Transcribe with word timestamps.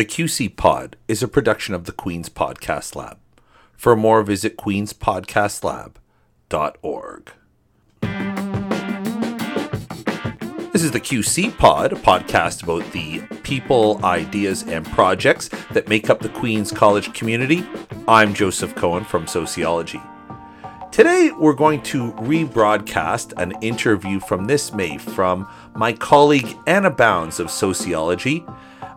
The 0.00 0.06
QC 0.06 0.56
Pod 0.56 0.96
is 1.08 1.22
a 1.22 1.28
production 1.28 1.74
of 1.74 1.84
the 1.84 1.92
Queens 1.92 2.30
Podcast 2.30 2.96
Lab. 2.96 3.18
For 3.76 3.94
more, 3.94 4.22
visit 4.22 4.56
queenspodcastlab.org. 4.56 7.32
This 10.72 10.82
is 10.82 10.92
the 10.92 11.00
QC 11.00 11.58
Pod, 11.58 11.92
a 11.92 11.96
podcast 11.96 12.62
about 12.62 12.90
the 12.92 13.20
people, 13.42 14.02
ideas, 14.02 14.62
and 14.62 14.86
projects 14.86 15.50
that 15.72 15.88
make 15.88 16.08
up 16.08 16.20
the 16.20 16.30
Queens 16.30 16.72
College 16.72 17.12
community. 17.12 17.66
I'm 18.08 18.32
Joseph 18.32 18.74
Cohen 18.74 19.04
from 19.04 19.26
Sociology. 19.26 20.00
Today, 20.90 21.30
we're 21.38 21.52
going 21.52 21.82
to 21.82 22.12
rebroadcast 22.12 23.34
an 23.36 23.52
interview 23.60 24.18
from 24.18 24.46
this 24.46 24.72
May 24.72 24.96
from 24.96 25.46
my 25.74 25.92
colleague 25.92 26.56
Anna 26.66 26.88
Bounds 26.88 27.38
of 27.38 27.50
Sociology. 27.50 28.46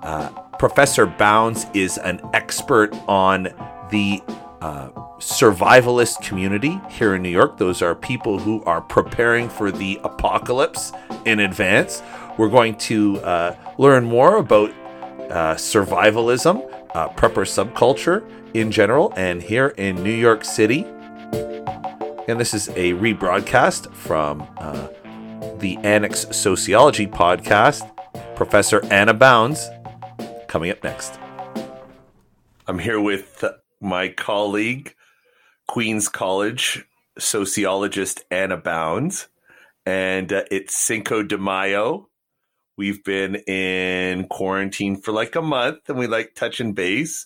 Uh, 0.01 0.29
Professor 0.63 1.05
Bounds 1.05 1.67
is 1.73 1.97
an 1.97 2.21
expert 2.33 2.95
on 3.05 3.49
the 3.89 4.23
uh, 4.61 4.87
survivalist 5.19 6.21
community 6.21 6.79
here 6.89 7.15
in 7.15 7.21
New 7.21 7.27
York. 7.27 7.57
Those 7.57 7.81
are 7.81 7.93
people 7.93 8.39
who 8.39 8.63
are 8.63 8.79
preparing 8.79 9.49
for 9.49 9.73
the 9.73 9.99
apocalypse 10.05 10.93
in 11.25 11.41
advance. 11.41 12.01
We're 12.37 12.47
going 12.47 12.77
to 12.77 13.19
uh, 13.19 13.57
learn 13.77 14.05
more 14.05 14.37
about 14.37 14.69
uh, 14.69 15.55
survivalism, 15.55 16.65
uh, 16.95 17.09
prepper 17.09 17.43
subculture 17.43 18.25
in 18.53 18.71
general, 18.71 19.11
and 19.17 19.41
here 19.41 19.73
in 19.75 20.01
New 20.01 20.15
York 20.15 20.45
City. 20.45 20.85
And 22.29 22.39
this 22.39 22.53
is 22.53 22.69
a 22.69 22.93
rebroadcast 22.93 23.93
from 23.93 24.47
uh, 24.59 24.87
the 25.57 25.75
Annex 25.83 26.25
Sociology 26.31 27.05
podcast. 27.05 27.89
Professor 28.37 28.81
Anna 28.85 29.13
Bounds 29.13 29.69
coming 30.53 30.69
up 30.69 30.83
next. 30.83 31.17
I'm 32.67 32.77
here 32.77 33.01
with 33.01 33.43
my 33.81 34.09
colleague, 34.09 34.93
Queens 35.67 36.07
College 36.07 36.85
sociologist 37.17 38.23
Anna 38.29 38.57
Bounds, 38.57 39.29
and 39.83 40.31
uh, 40.31 40.43
it's 40.51 40.77
Cinco 40.77 41.23
de 41.23 41.39
Mayo. 41.39 42.07
We've 42.77 43.03
been 43.03 43.37
in 43.47 44.27
quarantine 44.27 45.01
for 45.01 45.11
like 45.11 45.35
a 45.35 45.41
month, 45.41 45.89
and 45.89 45.97
we 45.97 46.05
like 46.05 46.35
touching 46.35 46.73
base. 46.73 47.25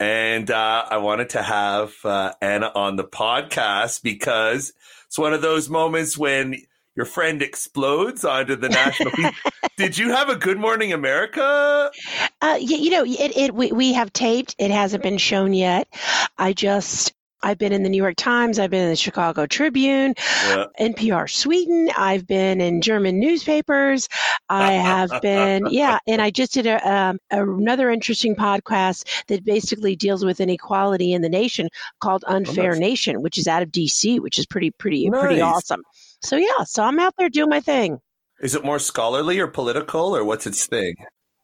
And 0.00 0.50
uh, 0.50 0.84
I 0.90 0.96
wanted 0.96 1.28
to 1.30 1.42
have 1.42 1.94
uh, 2.04 2.32
Anna 2.42 2.72
on 2.74 2.96
the 2.96 3.04
podcast 3.04 4.02
because 4.02 4.72
it's 5.06 5.18
one 5.18 5.32
of 5.32 5.42
those 5.42 5.68
moments 5.68 6.18
when 6.18 6.56
your 6.94 7.06
friend 7.06 7.42
explodes 7.42 8.24
onto 8.24 8.56
the 8.56 8.68
national. 8.68 9.12
Did 9.76 9.96
you 9.96 10.10
have 10.10 10.28
a 10.28 10.36
Good 10.36 10.58
Morning 10.58 10.92
America? 10.92 11.90
Uh, 12.40 12.58
you, 12.60 12.76
you 12.76 12.90
know, 12.90 13.04
it, 13.04 13.36
it 13.36 13.54
we, 13.54 13.72
we 13.72 13.92
have 13.94 14.12
taped. 14.12 14.54
It 14.58 14.70
hasn't 14.70 15.02
been 15.02 15.18
shown 15.18 15.54
yet. 15.54 15.88
I 16.38 16.52
just 16.52 17.14
I've 17.42 17.58
been 17.58 17.72
in 17.72 17.82
the 17.82 17.88
New 17.88 18.00
York 18.00 18.16
Times. 18.16 18.58
I've 18.58 18.70
been 18.70 18.84
in 18.84 18.90
the 18.90 18.96
Chicago 18.96 19.46
Tribune, 19.46 20.14
yeah. 20.46 20.66
NPR 20.78 21.28
Sweden. 21.28 21.90
I've 21.96 22.26
been 22.26 22.60
in 22.60 22.80
German 22.80 23.18
newspapers. 23.18 24.08
I 24.48 24.72
have 24.72 25.20
been, 25.22 25.66
yeah, 25.70 25.98
and 26.06 26.22
I 26.22 26.30
just 26.30 26.54
did 26.54 26.66
a, 26.66 26.88
um, 26.88 27.18
another 27.30 27.90
interesting 27.90 28.36
podcast 28.36 29.26
that 29.26 29.44
basically 29.44 29.96
deals 29.96 30.24
with 30.24 30.40
inequality 30.40 31.12
in 31.12 31.22
the 31.22 31.28
nation 31.28 31.68
called 32.00 32.24
Unfair 32.28 32.74
oh, 32.74 32.78
Nation, 32.78 33.22
which 33.22 33.38
is 33.38 33.48
out 33.48 33.62
of 33.62 33.70
DC, 33.70 34.20
which 34.20 34.38
is 34.38 34.46
pretty, 34.46 34.70
pretty, 34.70 35.08
nice. 35.08 35.20
pretty 35.20 35.40
awesome. 35.40 35.82
So 36.22 36.36
yeah, 36.36 36.64
so 36.64 36.82
I'm 36.84 36.98
out 36.98 37.14
there 37.18 37.28
doing 37.28 37.50
my 37.50 37.60
thing. 37.60 37.98
Is 38.40 38.54
it 38.54 38.64
more 38.64 38.78
scholarly 38.78 39.38
or 39.38 39.46
political, 39.46 40.16
or 40.16 40.24
what's 40.24 40.46
its 40.46 40.66
thing? 40.66 40.96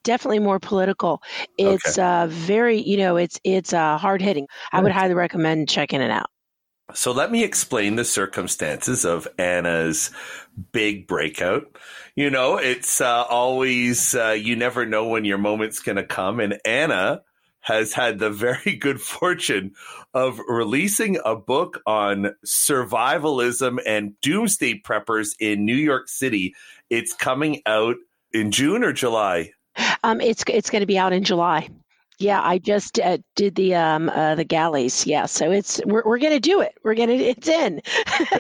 definitely 0.08 0.38
more 0.38 0.58
political. 0.58 1.22
It's 1.58 1.98
okay. 1.98 2.02
uh, 2.02 2.26
very, 2.28 2.80
you 2.80 2.96
know, 2.96 3.16
it's 3.16 3.38
it's 3.44 3.74
uh, 3.74 3.98
hard 3.98 4.22
hitting. 4.22 4.46
I 4.72 4.80
would 4.80 4.92
highly 4.92 5.12
recommend 5.12 5.68
checking 5.68 6.00
it 6.00 6.10
out. 6.10 6.30
So 6.94 7.12
let 7.12 7.30
me 7.30 7.44
explain 7.44 7.96
the 7.96 8.04
circumstances 8.04 9.04
of 9.04 9.28
Anna's 9.38 10.10
big 10.72 11.06
breakout. 11.06 11.76
You 12.16 12.30
know, 12.30 12.56
it's 12.56 13.02
uh, 13.02 13.24
always 13.28 14.14
uh, 14.14 14.30
you 14.30 14.56
never 14.56 14.86
know 14.86 15.06
when 15.08 15.26
your 15.26 15.36
moment's 15.36 15.80
going 15.80 15.96
to 15.96 16.04
come, 16.04 16.40
and 16.40 16.58
Anna 16.64 17.20
has 17.60 17.92
had 17.92 18.18
the 18.18 18.30
very 18.30 18.76
good 18.80 19.00
fortune 19.00 19.72
of 20.14 20.40
releasing 20.48 21.18
a 21.24 21.36
book 21.36 21.80
on 21.86 22.34
survivalism 22.46 23.78
and 23.86 24.18
doomsday 24.20 24.80
preppers 24.80 25.34
in 25.38 25.64
New 25.64 25.76
York 25.76 26.08
City. 26.08 26.54
It's 26.90 27.12
coming 27.12 27.62
out 27.66 27.96
in 28.32 28.50
June 28.50 28.84
or 28.84 28.92
July. 28.92 29.52
Um, 30.02 30.20
it's 30.20 30.42
it's 30.48 30.70
going 30.70 30.80
to 30.80 30.86
be 30.86 30.98
out 30.98 31.12
in 31.12 31.24
July. 31.24 31.68
Yeah, 32.18 32.40
I 32.42 32.58
just 32.58 32.98
uh, 32.98 33.18
did 33.36 33.54
the 33.54 33.74
um 33.76 34.08
uh, 34.08 34.34
the 34.34 34.44
galleys. 34.44 35.06
Yeah, 35.06 35.26
so 35.26 35.50
it's 35.52 35.80
we're 35.86 36.02
we're 36.04 36.18
gonna 36.18 36.40
do 36.40 36.60
it. 36.60 36.74
We're 36.82 36.94
gonna 36.94 37.12
it's 37.12 37.46
in. 37.46 37.80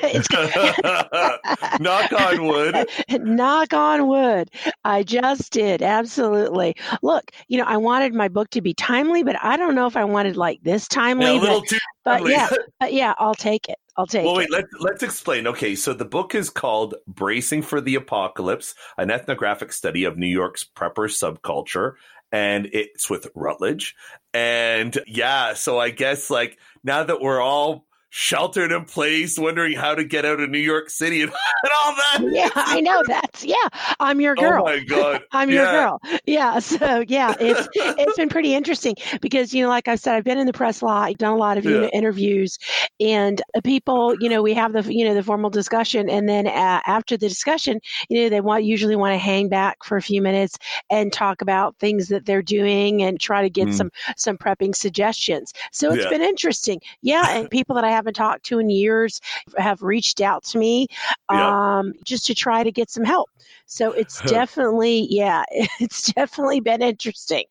it's 0.02 0.28
knock 1.80 2.12
on 2.12 2.46
wood. 2.46 2.88
knock 3.10 3.72
on 3.72 4.08
wood. 4.08 4.50
I 4.84 5.04
just 5.04 5.52
did 5.52 5.82
absolutely. 5.82 6.74
Look, 7.02 7.30
you 7.46 7.58
know, 7.58 7.64
I 7.64 7.76
wanted 7.76 8.14
my 8.14 8.28
book 8.28 8.50
to 8.50 8.60
be 8.60 8.74
timely, 8.74 9.22
but 9.22 9.36
I 9.44 9.56
don't 9.56 9.76
know 9.76 9.86
if 9.86 9.96
I 9.96 10.04
wanted 10.04 10.36
like 10.36 10.60
this 10.62 10.88
timely. 10.88 11.26
Yeah, 11.26 11.32
a 11.32 11.40
little 11.40 11.60
but, 11.60 11.68
too 11.68 11.78
but 12.08 12.28
yeah, 12.28 12.48
but 12.80 12.92
yeah, 12.92 13.14
I'll 13.18 13.34
take 13.34 13.68
it. 13.68 13.78
I'll 13.96 14.06
take 14.06 14.22
it. 14.22 14.26
well, 14.26 14.36
wait, 14.36 14.44
it. 14.44 14.52
let's, 14.52 14.68
let's 14.78 15.02
explain. 15.02 15.46
Okay, 15.46 15.74
so 15.74 15.92
the 15.92 16.04
book 16.04 16.34
is 16.34 16.50
called 16.50 16.94
Bracing 17.06 17.62
for 17.62 17.80
the 17.80 17.96
Apocalypse, 17.96 18.74
an 18.96 19.10
ethnographic 19.10 19.72
study 19.72 20.04
of 20.04 20.16
New 20.16 20.26
York's 20.26 20.64
prepper 20.64 21.08
subculture 21.08 21.94
and 22.32 22.68
it's 22.72 23.08
with 23.08 23.26
Routledge. 23.34 23.94
And 24.34 24.96
yeah, 25.06 25.54
so 25.54 25.78
I 25.78 25.90
guess 25.90 26.30
like 26.30 26.58
now 26.84 27.02
that 27.02 27.20
we're 27.20 27.40
all 27.40 27.86
sheltered 28.10 28.72
in 28.72 28.84
place, 28.84 29.38
wondering 29.38 29.76
how 29.76 29.94
to 29.94 30.04
get 30.04 30.24
out 30.24 30.40
of 30.40 30.50
New 30.50 30.58
York 30.58 30.90
City 30.90 31.22
and, 31.22 31.30
and 31.62 31.72
all 31.84 31.94
that. 31.94 32.32
Yeah, 32.32 32.50
I 32.54 32.80
know 32.80 33.02
that's 33.06 33.44
yeah. 33.44 33.56
I'm 34.00 34.20
your 34.20 34.34
girl. 34.36 34.62
Oh 34.62 34.66
my 34.66 34.80
god, 34.80 35.22
I'm 35.32 35.50
yeah. 35.50 35.56
your 35.56 35.66
girl. 35.66 36.00
Yeah, 36.26 36.58
so 36.58 37.04
yeah, 37.06 37.34
it's 37.38 37.68
it's 37.74 38.16
been 38.16 38.28
pretty 38.28 38.54
interesting 38.54 38.94
because 39.20 39.52
you 39.52 39.62
know, 39.62 39.68
like 39.68 39.88
I 39.88 39.96
said, 39.96 40.14
I've 40.14 40.24
been 40.24 40.38
in 40.38 40.46
the 40.46 40.52
press 40.52 40.80
a 40.80 40.86
lot, 40.86 41.08
I've 41.08 41.18
done 41.18 41.32
a 41.32 41.36
lot 41.36 41.58
of 41.58 41.64
yeah. 41.64 41.70
you 41.70 41.80
know, 41.82 41.88
interviews, 41.88 42.58
and 43.00 43.40
people, 43.64 44.14
you 44.20 44.28
know, 44.28 44.42
we 44.42 44.54
have 44.54 44.72
the 44.72 44.82
you 44.92 45.04
know 45.04 45.14
the 45.14 45.22
formal 45.22 45.50
discussion, 45.50 46.08
and 46.08 46.28
then 46.28 46.46
uh, 46.46 46.80
after 46.86 47.16
the 47.16 47.28
discussion, 47.28 47.80
you 48.08 48.22
know, 48.22 48.28
they 48.28 48.40
want 48.40 48.64
usually 48.64 48.96
want 48.96 49.12
to 49.12 49.18
hang 49.18 49.48
back 49.48 49.84
for 49.84 49.96
a 49.96 50.02
few 50.02 50.22
minutes 50.22 50.58
and 50.90 51.12
talk 51.12 51.42
about 51.42 51.76
things 51.78 52.08
that 52.08 52.24
they're 52.24 52.42
doing 52.42 53.02
and 53.02 53.20
try 53.20 53.42
to 53.42 53.50
get 53.50 53.68
mm. 53.68 53.74
some 53.74 53.90
some 54.16 54.36
prepping 54.36 54.74
suggestions. 54.74 55.52
So 55.72 55.92
it's 55.92 56.04
yeah. 56.04 56.10
been 56.10 56.22
interesting. 56.22 56.80
Yeah, 57.02 57.24
and 57.30 57.50
people 57.50 57.74
that 57.76 57.84
I 57.84 57.97
haven't 57.98 58.14
talked 58.14 58.46
to 58.46 58.58
in 58.58 58.70
years 58.70 59.20
have 59.56 59.82
reached 59.82 60.20
out 60.20 60.44
to 60.44 60.58
me 60.58 60.86
um, 61.28 61.92
just 62.04 62.26
to 62.26 62.34
try 62.34 62.62
to 62.62 62.72
get 62.72 62.90
some 62.90 63.04
help. 63.04 63.28
So 63.66 63.92
it's 63.92 64.20
definitely, 64.26 65.06
yeah, 65.10 65.44
it's 65.50 66.12
definitely 66.12 66.60
been 66.60 66.82
interesting. 66.82 67.44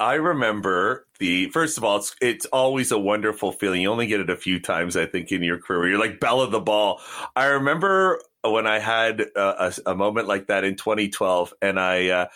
I 0.00 0.14
remember 0.14 1.06
the 1.20 1.50
first 1.50 1.78
of 1.78 1.84
all, 1.84 1.98
it's 1.98 2.16
it's 2.20 2.46
always 2.46 2.90
a 2.90 2.98
wonderful 2.98 3.52
feeling. 3.52 3.82
You 3.82 3.90
only 3.90 4.06
get 4.08 4.20
it 4.20 4.30
a 4.30 4.36
few 4.36 4.58
times, 4.58 4.96
I 4.96 5.06
think, 5.06 5.30
in 5.30 5.42
your 5.42 5.58
career. 5.58 5.90
You're 5.90 6.00
like 6.00 6.18
bell 6.18 6.40
of 6.40 6.50
the 6.50 6.60
ball. 6.60 7.00
I 7.36 7.44
remember 7.44 8.20
when 8.42 8.66
I 8.66 8.80
had 8.80 9.20
a, 9.20 9.66
a, 9.66 9.92
a 9.92 9.94
moment 9.94 10.26
like 10.26 10.48
that 10.48 10.64
in 10.64 10.76
2012, 10.76 11.54
and 11.62 11.78
I. 11.78 12.08
Uh, 12.08 12.26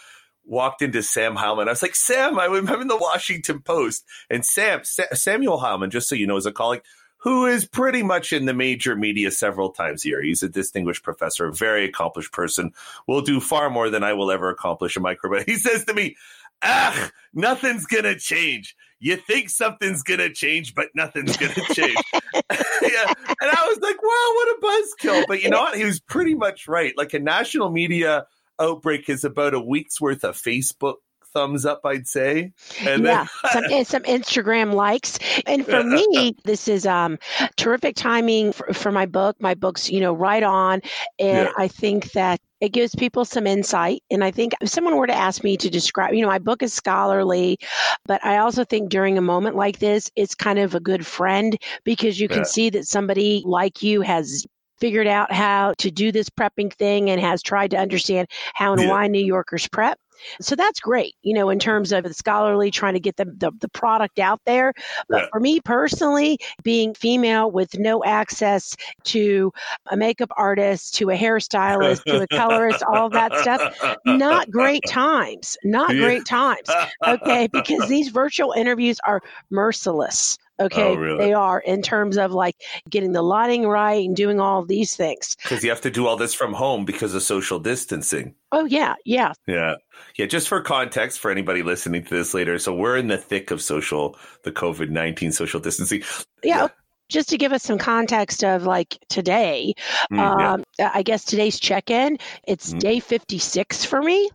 walked 0.48 0.80
into 0.80 1.02
Sam 1.02 1.34
Heilman. 1.34 1.66
I 1.66 1.72
was 1.72 1.82
like, 1.82 1.96
Sam, 1.96 2.38
I'm 2.38 2.54
in 2.54 2.86
the 2.86 2.96
Washington 2.96 3.60
Post. 3.62 4.04
And 4.30 4.46
Sam, 4.46 4.84
Sa- 4.84 5.12
Samuel 5.12 5.58
Heilman, 5.58 5.90
just 5.90 6.08
so 6.08 6.14
you 6.14 6.24
know, 6.24 6.36
is 6.36 6.46
a 6.46 6.52
colleague 6.52 6.82
who 7.26 7.44
is 7.44 7.66
pretty 7.66 8.04
much 8.04 8.32
in 8.32 8.44
the 8.44 8.54
major 8.54 8.94
media 8.94 9.32
several 9.32 9.70
times 9.70 10.04
a 10.04 10.08
year. 10.08 10.22
He's 10.22 10.44
a 10.44 10.48
distinguished 10.48 11.02
professor, 11.02 11.48
a 11.48 11.52
very 11.52 11.84
accomplished 11.84 12.32
person, 12.32 12.70
will 13.08 13.20
do 13.20 13.40
far 13.40 13.68
more 13.68 13.90
than 13.90 14.04
I 14.04 14.12
will 14.12 14.30
ever 14.30 14.48
accomplish 14.48 14.96
in 14.96 15.02
my 15.02 15.16
career. 15.16 15.40
But 15.40 15.48
he 15.48 15.56
says 15.56 15.84
to 15.86 15.92
me, 15.92 16.14
Ah, 16.62 17.10
nothing's 17.34 17.84
gonna 17.84 18.16
change. 18.16 18.76
You 19.00 19.16
think 19.16 19.50
something's 19.50 20.04
gonna 20.04 20.32
change, 20.32 20.72
but 20.76 20.86
nothing's 20.94 21.36
gonna 21.36 21.52
change. 21.72 21.96
yeah. 22.14 23.12
And 23.40 23.50
I 23.50 23.66
was 23.66 23.78
like, 23.82 24.00
wow, 24.00 24.32
what 24.34 24.48
a 24.48 24.60
buzzkill. 24.62 25.24
But 25.26 25.42
you 25.42 25.50
know 25.50 25.62
what? 25.62 25.76
He 25.76 25.84
was 25.84 25.98
pretty 25.98 26.36
much 26.36 26.68
right. 26.68 26.96
Like 26.96 27.12
a 27.12 27.18
national 27.18 27.70
media 27.70 28.26
outbreak 28.60 29.08
is 29.08 29.24
about 29.24 29.52
a 29.52 29.60
week's 29.60 30.00
worth 30.00 30.22
of 30.22 30.36
Facebook 30.36 30.98
thumbs 31.36 31.66
up, 31.66 31.82
I'd 31.84 32.08
say. 32.08 32.52
And 32.80 33.04
yeah, 33.04 33.26
then- 33.52 33.84
some 33.84 33.84
some 33.84 34.02
Instagram 34.04 34.72
likes. 34.72 35.18
And 35.46 35.64
for 35.64 35.82
me, 35.84 36.34
this 36.44 36.68
is 36.68 36.86
um 36.86 37.18
terrific 37.56 37.96
timing 37.96 38.52
for, 38.52 38.72
for, 38.72 38.90
my 38.90 39.06
book. 39.06 39.36
My 39.40 39.54
book's 39.54 39.90
you 39.90 40.00
know 40.00 40.14
right 40.14 40.42
on, 40.42 40.80
and 41.18 41.48
yeah. 41.48 41.52
I 41.56 41.68
think 41.68 42.12
that 42.12 42.40
it 42.60 42.70
gives 42.70 42.94
people 42.94 43.24
some 43.24 43.46
insight. 43.46 44.02
And 44.10 44.24
I 44.24 44.30
think 44.30 44.54
if 44.60 44.70
someone 44.70 44.96
were 44.96 45.06
to 45.06 45.14
ask 45.14 45.44
me 45.44 45.56
to 45.58 45.68
describe, 45.68 46.14
you 46.14 46.22
know, 46.22 46.28
my 46.28 46.38
book 46.38 46.62
is 46.62 46.72
scholarly, 46.72 47.58
but 48.06 48.24
I 48.24 48.38
also 48.38 48.64
think 48.64 48.88
during 48.88 49.18
a 49.18 49.22
moment 49.22 49.56
like 49.56 49.78
this, 49.78 50.10
it's 50.16 50.34
kind 50.34 50.58
of 50.58 50.74
a 50.74 50.80
good 50.80 51.06
friend 51.06 51.56
because 51.84 52.18
you 52.18 52.28
can 52.28 52.38
yeah. 52.38 52.44
see 52.44 52.70
that 52.70 52.86
somebody 52.86 53.42
like 53.44 53.82
you 53.82 54.00
has 54.00 54.46
figured 54.78 55.06
out 55.06 55.32
how 55.32 55.74
to 55.78 55.90
do 55.90 56.12
this 56.12 56.28
prepping 56.28 56.72
thing 56.72 57.10
and 57.10 57.20
has 57.20 57.42
tried 57.42 57.70
to 57.70 57.78
understand 57.78 58.28
how 58.54 58.72
and 58.72 58.82
yeah. 58.82 58.90
why 58.90 59.06
New 59.06 59.24
Yorkers 59.24 59.68
prep. 59.68 59.98
So 60.40 60.56
that's 60.56 60.80
great, 60.80 61.14
you 61.22 61.34
know, 61.34 61.50
in 61.50 61.58
terms 61.58 61.92
of 61.92 62.04
the 62.04 62.14
scholarly 62.14 62.70
trying 62.70 62.94
to 62.94 63.00
get 63.00 63.16
the, 63.16 63.24
the, 63.24 63.52
the 63.60 63.68
product 63.68 64.18
out 64.18 64.40
there. 64.46 64.72
But 65.08 65.22
yeah. 65.22 65.28
for 65.32 65.40
me 65.40 65.60
personally, 65.60 66.38
being 66.62 66.94
female 66.94 67.50
with 67.50 67.78
no 67.78 68.04
access 68.04 68.76
to 69.04 69.52
a 69.90 69.96
makeup 69.96 70.30
artist, 70.36 70.94
to 70.96 71.10
a 71.10 71.16
hairstylist, 71.16 72.04
to 72.04 72.22
a 72.22 72.26
colorist, 72.28 72.82
all 72.82 73.08
that 73.10 73.34
stuff, 73.36 73.98
not 74.04 74.50
great 74.50 74.82
times. 74.88 75.56
Not 75.64 75.94
yeah. 75.94 76.02
great 76.02 76.26
times. 76.26 76.68
Okay. 77.06 77.48
Because 77.52 77.88
these 77.88 78.08
virtual 78.08 78.52
interviews 78.52 78.98
are 79.06 79.22
merciless. 79.50 80.38
Okay, 80.58 80.82
oh, 80.82 80.94
really? 80.94 81.18
they 81.18 81.32
are 81.32 81.60
in 81.60 81.82
terms 81.82 82.16
of 82.16 82.32
like 82.32 82.56
getting 82.88 83.12
the 83.12 83.22
lighting 83.22 83.66
right 83.66 84.06
and 84.06 84.16
doing 84.16 84.40
all 84.40 84.64
these 84.64 84.96
things. 84.96 85.36
Because 85.42 85.62
you 85.62 85.70
have 85.70 85.82
to 85.82 85.90
do 85.90 86.06
all 86.06 86.16
this 86.16 86.32
from 86.34 86.54
home 86.54 86.84
because 86.84 87.14
of 87.14 87.22
social 87.22 87.58
distancing. 87.58 88.34
Oh 88.52 88.64
yeah, 88.64 88.94
yeah, 89.04 89.32
yeah, 89.46 89.74
yeah. 90.16 90.26
Just 90.26 90.48
for 90.48 90.60
context, 90.62 91.20
for 91.20 91.30
anybody 91.30 91.62
listening 91.62 92.04
to 92.04 92.14
this 92.14 92.32
later, 92.32 92.58
so 92.58 92.74
we're 92.74 92.96
in 92.96 93.08
the 93.08 93.18
thick 93.18 93.50
of 93.50 93.60
social, 93.60 94.16
the 94.44 94.52
COVID 94.52 94.88
nineteen 94.88 95.32
social 95.32 95.60
distancing. 95.60 96.02
yeah. 96.42 96.62
yeah 96.62 96.68
just 97.08 97.28
to 97.28 97.38
give 97.38 97.52
us 97.52 97.62
some 97.62 97.78
context 97.78 98.42
of 98.42 98.64
like 98.64 98.98
today, 99.08 99.74
mm, 100.12 100.18
um, 100.18 100.64
yeah. 100.78 100.90
I 100.92 101.02
guess 101.02 101.24
today's 101.24 101.60
check 101.60 101.90
in, 101.90 102.18
it's 102.46 102.72
mm. 102.72 102.80
day 102.80 103.00
56 103.00 103.84
for 103.84 104.02
me. 104.02 104.28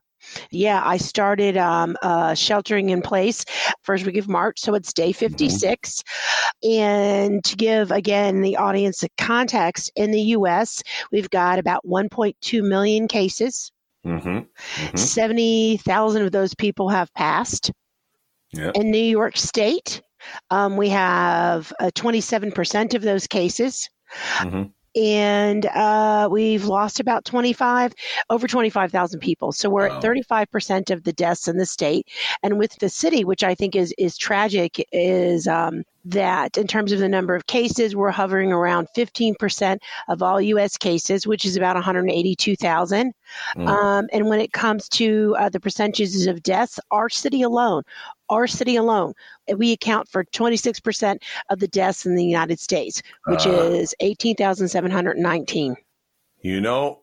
Yeah, 0.51 0.81
I 0.83 0.98
started 0.98 1.57
um, 1.57 1.98
uh, 2.01 2.33
sheltering 2.33 2.89
in 2.89 3.01
place 3.01 3.45
first 3.83 4.06
week 4.06 4.18
of 4.18 4.28
March, 4.28 4.60
so 4.60 4.74
it's 4.74 4.94
day 4.94 5.12
56. 5.12 6.04
Mm-hmm. 6.63 6.72
And 6.72 7.44
to 7.44 7.56
give 7.56 7.92
again 7.92 8.42
the 8.42 8.57
audience 8.57 9.04
a 9.04 9.10
context, 9.18 9.92
in 9.95 10.12
the 10.12 10.22
U.S., 10.22 10.83
we've 11.12 11.30
got 11.30 11.60
about 11.60 11.86
1.2 11.86 12.63
million 12.63 13.07
cases. 13.07 13.72
Mm-hmm. 14.06 14.30
Mm-hmm. 14.30 14.98
70,000 14.98 16.22
of 16.24 16.31
those 16.31 16.56
people 16.56 16.89
have 16.89 17.13
passed. 17.13 17.72
Yep. 18.54 18.75
In 18.75 18.92
New 18.92 18.98
York 18.98 19.38
State, 19.38 20.01
um, 20.50 20.75
we 20.75 20.89
have 20.89 21.72
uh, 21.80 21.92
27% 21.95 22.95
of 22.95 23.01
those 23.01 23.28
cases. 23.28 23.89
Mm-hmm 24.38 24.63
and 24.96 25.66
uh, 25.68 26.28
we've 26.32 26.66
lost 26.66 27.00
about 27.00 27.26
25 27.26 27.94
over 28.30 28.48
25,000 28.48 29.20
people 29.20 29.52
so 29.52 29.70
we're 29.70 29.88
wow. 29.88 29.98
at 29.98 30.04
35% 30.04 30.92
of 30.92 31.04
the 31.04 31.14
deaths 31.14 31.48
in 31.48 31.58
the 31.58 31.66
state 31.66 32.08
and 32.44 32.58
with 32.58 32.76
the 32.80 32.90
city 32.90 33.24
which 33.24 33.44
i 33.44 33.56
think 33.56 33.76
is 33.76 33.94
is 33.98 34.18
tragic 34.18 34.86
is 34.92 35.48
um, 35.48 35.84
that 36.06 36.57
in 36.57 36.68
terms 36.68 36.92
of 36.92 37.00
the 37.00 37.09
number 37.09 37.36
of 37.36 37.45
cases 37.48 37.95
we're 37.95 38.12
hovering 38.12 38.51
around 38.51 38.88
15% 38.95 39.77
of 40.09 40.21
all 40.21 40.38
us 40.39 40.77
cases 40.77 41.27
which 41.27 41.45
is 41.45 41.56
about 41.56 41.75
182000 41.75 43.13
mm. 43.56 43.68
um, 43.68 44.07
and 44.12 44.27
when 44.27 44.39
it 44.39 44.51
comes 44.51 44.89
to 44.89 45.36
uh, 45.39 45.50
the 45.50 45.59
percentages 45.59 46.27
of 46.27 46.42
deaths 46.44 46.80
our 46.92 47.09
city 47.09 47.42
alone 47.42 47.83
our 48.31 48.48
city 48.48 48.77
alone, 48.77 49.13
we 49.57 49.74
account 49.74 50.07
for 50.07 50.24
26% 50.24 51.18
of 51.50 51.59
the 51.59 51.68
deaths 51.68 52.06
in 52.06 52.15
the 52.15 52.24
United 52.24 52.59
States, 52.59 53.04
which 53.25 53.45
uh, 53.45 53.51
is 53.51 53.94
18,719. 54.00 55.75
You 56.42 56.62
know, 56.62 57.00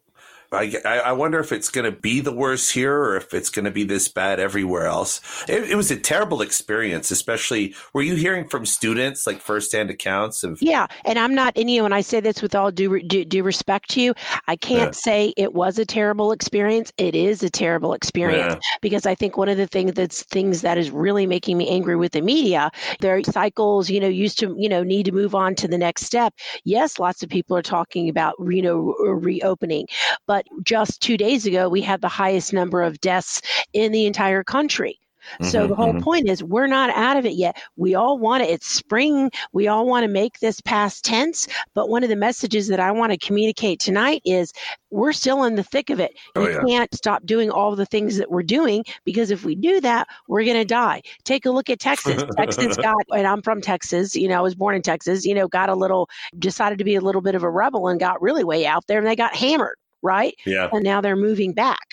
I, 0.50 0.80
I 0.84 1.12
wonder 1.12 1.38
if 1.40 1.52
it's 1.52 1.68
going 1.68 1.84
to 1.84 2.00
be 2.00 2.20
the 2.20 2.32
worst 2.32 2.72
here 2.72 2.96
or 2.96 3.16
if 3.16 3.34
it's 3.34 3.50
going 3.50 3.66
to 3.66 3.70
be 3.70 3.84
this 3.84 4.08
bad 4.08 4.40
everywhere 4.40 4.86
else. 4.86 5.20
It, 5.46 5.70
it, 5.70 5.74
was 5.74 5.90
a 5.90 5.96
terrible 5.96 6.40
experience, 6.40 7.10
especially. 7.10 7.74
Were 7.92 8.02
you 8.02 8.14
hearing 8.14 8.48
from 8.48 8.64
students 8.64 9.26
like 9.26 9.40
firsthand 9.40 9.90
accounts 9.90 10.44
of? 10.44 10.62
Yeah, 10.62 10.86
and 11.04 11.18
I'm 11.18 11.34
not, 11.34 11.56
and 11.56 11.70
you 11.70 11.80
know, 11.80 11.84
and 11.84 11.94
I 11.94 12.00
say 12.00 12.20
this 12.20 12.40
with 12.40 12.54
all 12.54 12.70
due 12.70 13.00
due, 13.02 13.24
due 13.26 13.42
respect 13.42 13.90
to 13.90 14.00
you, 14.00 14.14
I 14.46 14.56
can't 14.56 14.94
yeah. 14.94 15.00
say 15.00 15.34
it 15.36 15.52
was 15.52 15.78
a 15.78 15.84
terrible 15.84 16.32
experience. 16.32 16.92
It 16.96 17.14
is 17.14 17.42
a 17.42 17.50
terrible 17.50 17.92
experience 17.92 18.54
yeah. 18.54 18.78
because 18.80 19.04
I 19.04 19.14
think 19.14 19.36
one 19.36 19.50
of 19.50 19.58
the 19.58 19.66
things 19.66 19.92
that's 19.92 20.22
things 20.22 20.62
that 20.62 20.78
is 20.78 20.90
really 20.90 21.26
making 21.26 21.58
me 21.58 21.68
angry 21.68 21.96
with 21.96 22.12
the 22.12 22.22
media, 22.22 22.70
their 23.00 23.22
cycles, 23.22 23.90
you 23.90 24.00
know, 24.00 24.08
used 24.08 24.38
to, 24.38 24.56
you 24.58 24.68
know, 24.68 24.82
need 24.82 25.04
to 25.06 25.12
move 25.12 25.34
on 25.34 25.54
to 25.56 25.68
the 25.68 25.78
next 25.78 26.04
step. 26.04 26.32
Yes, 26.64 26.98
lots 26.98 27.22
of 27.22 27.28
people 27.28 27.56
are 27.56 27.62
talking 27.62 28.08
about, 28.08 28.34
you 28.48 28.62
know, 28.62 28.94
reopening, 28.98 29.86
but 30.26 30.37
but 30.38 30.64
just 30.64 31.00
two 31.00 31.16
days 31.16 31.46
ago, 31.46 31.68
we 31.68 31.80
had 31.80 32.00
the 32.00 32.08
highest 32.08 32.52
number 32.52 32.82
of 32.82 33.00
deaths 33.00 33.42
in 33.72 33.90
the 33.90 34.06
entire 34.06 34.44
country. 34.44 35.00
So 35.42 35.60
mm-hmm, 35.60 35.68
the 35.68 35.74
whole 35.74 35.92
mm-hmm. 35.92 36.00
point 36.00 36.28
is 36.28 36.42
we're 36.42 36.66
not 36.66 36.90
out 36.90 37.16
of 37.16 37.26
it 37.26 37.34
yet. 37.34 37.60
We 37.76 37.94
all 37.94 38.18
want 38.18 38.42
it. 38.42 38.50
It's 38.50 38.66
spring. 38.66 39.30
We 39.52 39.68
all 39.68 39.86
want 39.86 40.04
to 40.04 40.08
make 40.08 40.38
this 40.38 40.60
past 40.60 41.04
tense. 41.04 41.48
But 41.74 41.88
one 41.88 42.02
of 42.02 42.08
the 42.08 42.16
messages 42.16 42.68
that 42.68 42.80
I 42.80 42.90
want 42.92 43.12
to 43.12 43.18
communicate 43.18 43.80
tonight 43.80 44.22
is 44.24 44.52
we're 44.90 45.12
still 45.12 45.44
in 45.44 45.56
the 45.56 45.62
thick 45.62 45.90
of 45.90 46.00
it. 46.00 46.12
Oh, 46.34 46.44
we 46.44 46.52
yeah. 46.52 46.62
can't 46.66 46.94
stop 46.94 47.26
doing 47.26 47.50
all 47.50 47.74
the 47.76 47.86
things 47.86 48.16
that 48.16 48.30
we're 48.30 48.42
doing 48.42 48.84
because 49.04 49.30
if 49.30 49.44
we 49.44 49.54
do 49.54 49.80
that, 49.80 50.08
we're 50.28 50.44
going 50.44 50.56
to 50.56 50.64
die. 50.64 51.02
Take 51.24 51.46
a 51.46 51.50
look 51.50 51.68
at 51.68 51.80
Texas. 51.80 52.24
Texas 52.36 52.76
got, 52.76 52.96
and 53.10 53.26
I'm 53.26 53.42
from 53.42 53.60
Texas, 53.60 54.14
you 54.14 54.28
know, 54.28 54.38
I 54.38 54.40
was 54.40 54.54
born 54.54 54.76
in 54.76 54.82
Texas, 54.82 55.24
you 55.24 55.34
know, 55.34 55.48
got 55.48 55.68
a 55.68 55.74
little, 55.74 56.08
decided 56.38 56.78
to 56.78 56.84
be 56.84 56.94
a 56.94 57.00
little 57.00 57.22
bit 57.22 57.34
of 57.34 57.42
a 57.42 57.50
rebel 57.50 57.88
and 57.88 58.00
got 58.00 58.22
really 58.22 58.44
way 58.44 58.66
out 58.66 58.86
there 58.86 58.98
and 58.98 59.06
they 59.06 59.16
got 59.16 59.34
hammered 59.36 59.76
right? 60.02 60.34
Yeah. 60.46 60.68
And 60.72 60.84
now 60.84 61.00
they're 61.00 61.16
moving 61.16 61.52
back. 61.52 61.86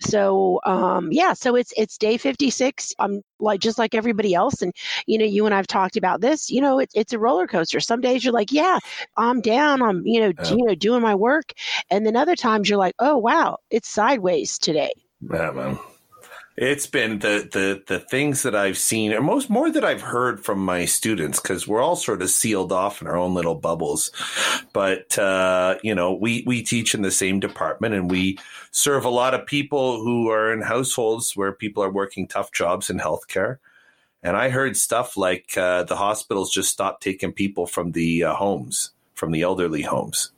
So 0.00 0.60
um, 0.64 1.08
yeah, 1.10 1.32
so 1.32 1.56
it's 1.56 1.72
it's 1.76 1.98
day 1.98 2.16
56. 2.18 2.94
I'm 2.98 3.22
like 3.40 3.60
just 3.60 3.78
like 3.78 3.94
everybody 3.94 4.32
else, 4.32 4.62
and 4.62 4.72
you 5.06 5.18
know, 5.18 5.24
you 5.24 5.44
and 5.44 5.54
I've 5.54 5.66
talked 5.66 5.96
about 5.96 6.20
this. 6.20 6.50
You 6.50 6.60
know, 6.60 6.78
it's 6.78 6.94
it's 6.94 7.12
a 7.12 7.18
roller 7.18 7.46
coaster. 7.46 7.80
Some 7.80 8.00
days 8.00 8.24
you're 8.24 8.32
like, 8.32 8.52
yeah, 8.52 8.78
I'm 9.16 9.40
down. 9.40 9.82
I'm 9.82 10.06
you 10.06 10.20
know 10.20 10.32
yeah. 10.38 10.50
you 10.50 10.64
know 10.64 10.74
doing 10.74 11.02
my 11.02 11.14
work, 11.14 11.52
and 11.90 12.06
then 12.06 12.16
other 12.16 12.36
times 12.36 12.68
you're 12.68 12.78
like, 12.78 12.94
oh 13.00 13.16
wow, 13.16 13.58
it's 13.70 13.88
sideways 13.88 14.56
today. 14.58 14.92
Yeah, 15.20 15.50
man. 15.50 15.78
It's 16.60 16.88
been 16.88 17.20
the 17.20 17.48
the 17.52 17.84
the 17.86 18.00
things 18.00 18.42
that 18.42 18.56
I've 18.56 18.76
seen, 18.76 19.12
or 19.12 19.22
most 19.22 19.48
more 19.48 19.70
that 19.70 19.84
I've 19.84 20.00
heard 20.00 20.44
from 20.44 20.58
my 20.64 20.86
students, 20.86 21.38
because 21.38 21.68
we're 21.68 21.80
all 21.80 21.94
sort 21.94 22.20
of 22.20 22.30
sealed 22.30 22.72
off 22.72 23.00
in 23.00 23.06
our 23.06 23.16
own 23.16 23.32
little 23.32 23.54
bubbles. 23.54 24.10
But 24.72 25.16
uh, 25.16 25.76
you 25.84 25.94
know, 25.94 26.12
we 26.12 26.42
we 26.48 26.64
teach 26.64 26.96
in 26.96 27.02
the 27.02 27.12
same 27.12 27.38
department, 27.38 27.94
and 27.94 28.10
we 28.10 28.40
serve 28.72 29.04
a 29.04 29.08
lot 29.08 29.34
of 29.34 29.46
people 29.46 30.02
who 30.02 30.30
are 30.30 30.52
in 30.52 30.62
households 30.62 31.36
where 31.36 31.52
people 31.52 31.84
are 31.84 31.92
working 31.92 32.26
tough 32.26 32.50
jobs 32.50 32.90
in 32.90 32.98
healthcare. 32.98 33.58
And 34.24 34.36
I 34.36 34.48
heard 34.48 34.76
stuff 34.76 35.16
like 35.16 35.56
uh, 35.56 35.84
the 35.84 35.94
hospitals 35.94 36.52
just 36.52 36.72
stopped 36.72 37.04
taking 37.04 37.32
people 37.32 37.68
from 37.68 37.92
the 37.92 38.24
uh, 38.24 38.34
homes, 38.34 38.90
from 39.14 39.30
the 39.30 39.42
elderly 39.42 39.82
homes. 39.82 40.32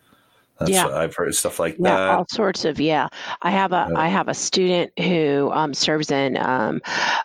That's 0.60 0.72
yeah. 0.72 0.88
I've 0.88 1.14
heard 1.14 1.34
stuff 1.34 1.58
like 1.58 1.76
yeah, 1.78 1.96
that. 1.96 2.10
all 2.10 2.26
sorts 2.28 2.66
of 2.66 2.78
yeah. 2.78 3.08
I 3.40 3.50
have 3.50 3.72
a 3.72 3.88
yeah. 3.90 3.98
I 3.98 4.08
have 4.08 4.28
a 4.28 4.34
student 4.34 4.92
who 4.98 5.50
um, 5.52 5.72
serves 5.72 6.10
in 6.10 6.36
um, 6.36 6.82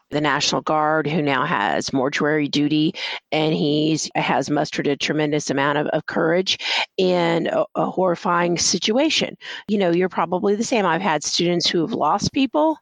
the 0.10 0.22
National 0.22 0.62
Guard 0.62 1.06
who 1.06 1.22
now 1.22 1.46
has 1.46 1.92
mortuary 1.92 2.48
duty, 2.48 2.96
and 3.34 3.54
he's 3.54 4.10
has 4.16 4.50
mustered 4.50 4.88
a 4.88 4.96
tremendous 4.96 5.50
amount 5.50 5.78
of, 5.80 5.88
of 5.88 6.06
courage 6.06 6.58
in 6.98 7.48
a, 7.48 7.66
a, 7.76 7.92
horrifying 7.92 8.58
situation. 8.58 9.36
You 9.68 9.80
know, 9.80 9.92
you're 9.92 10.08
probably 10.08 10.56
the 10.56 10.64
same. 10.64 10.86
I've 10.86 11.02
had 11.02 11.22
students 11.22 11.70
who 11.70 11.82
have 11.82 11.94
lost 11.94 12.32
people. 12.32 12.78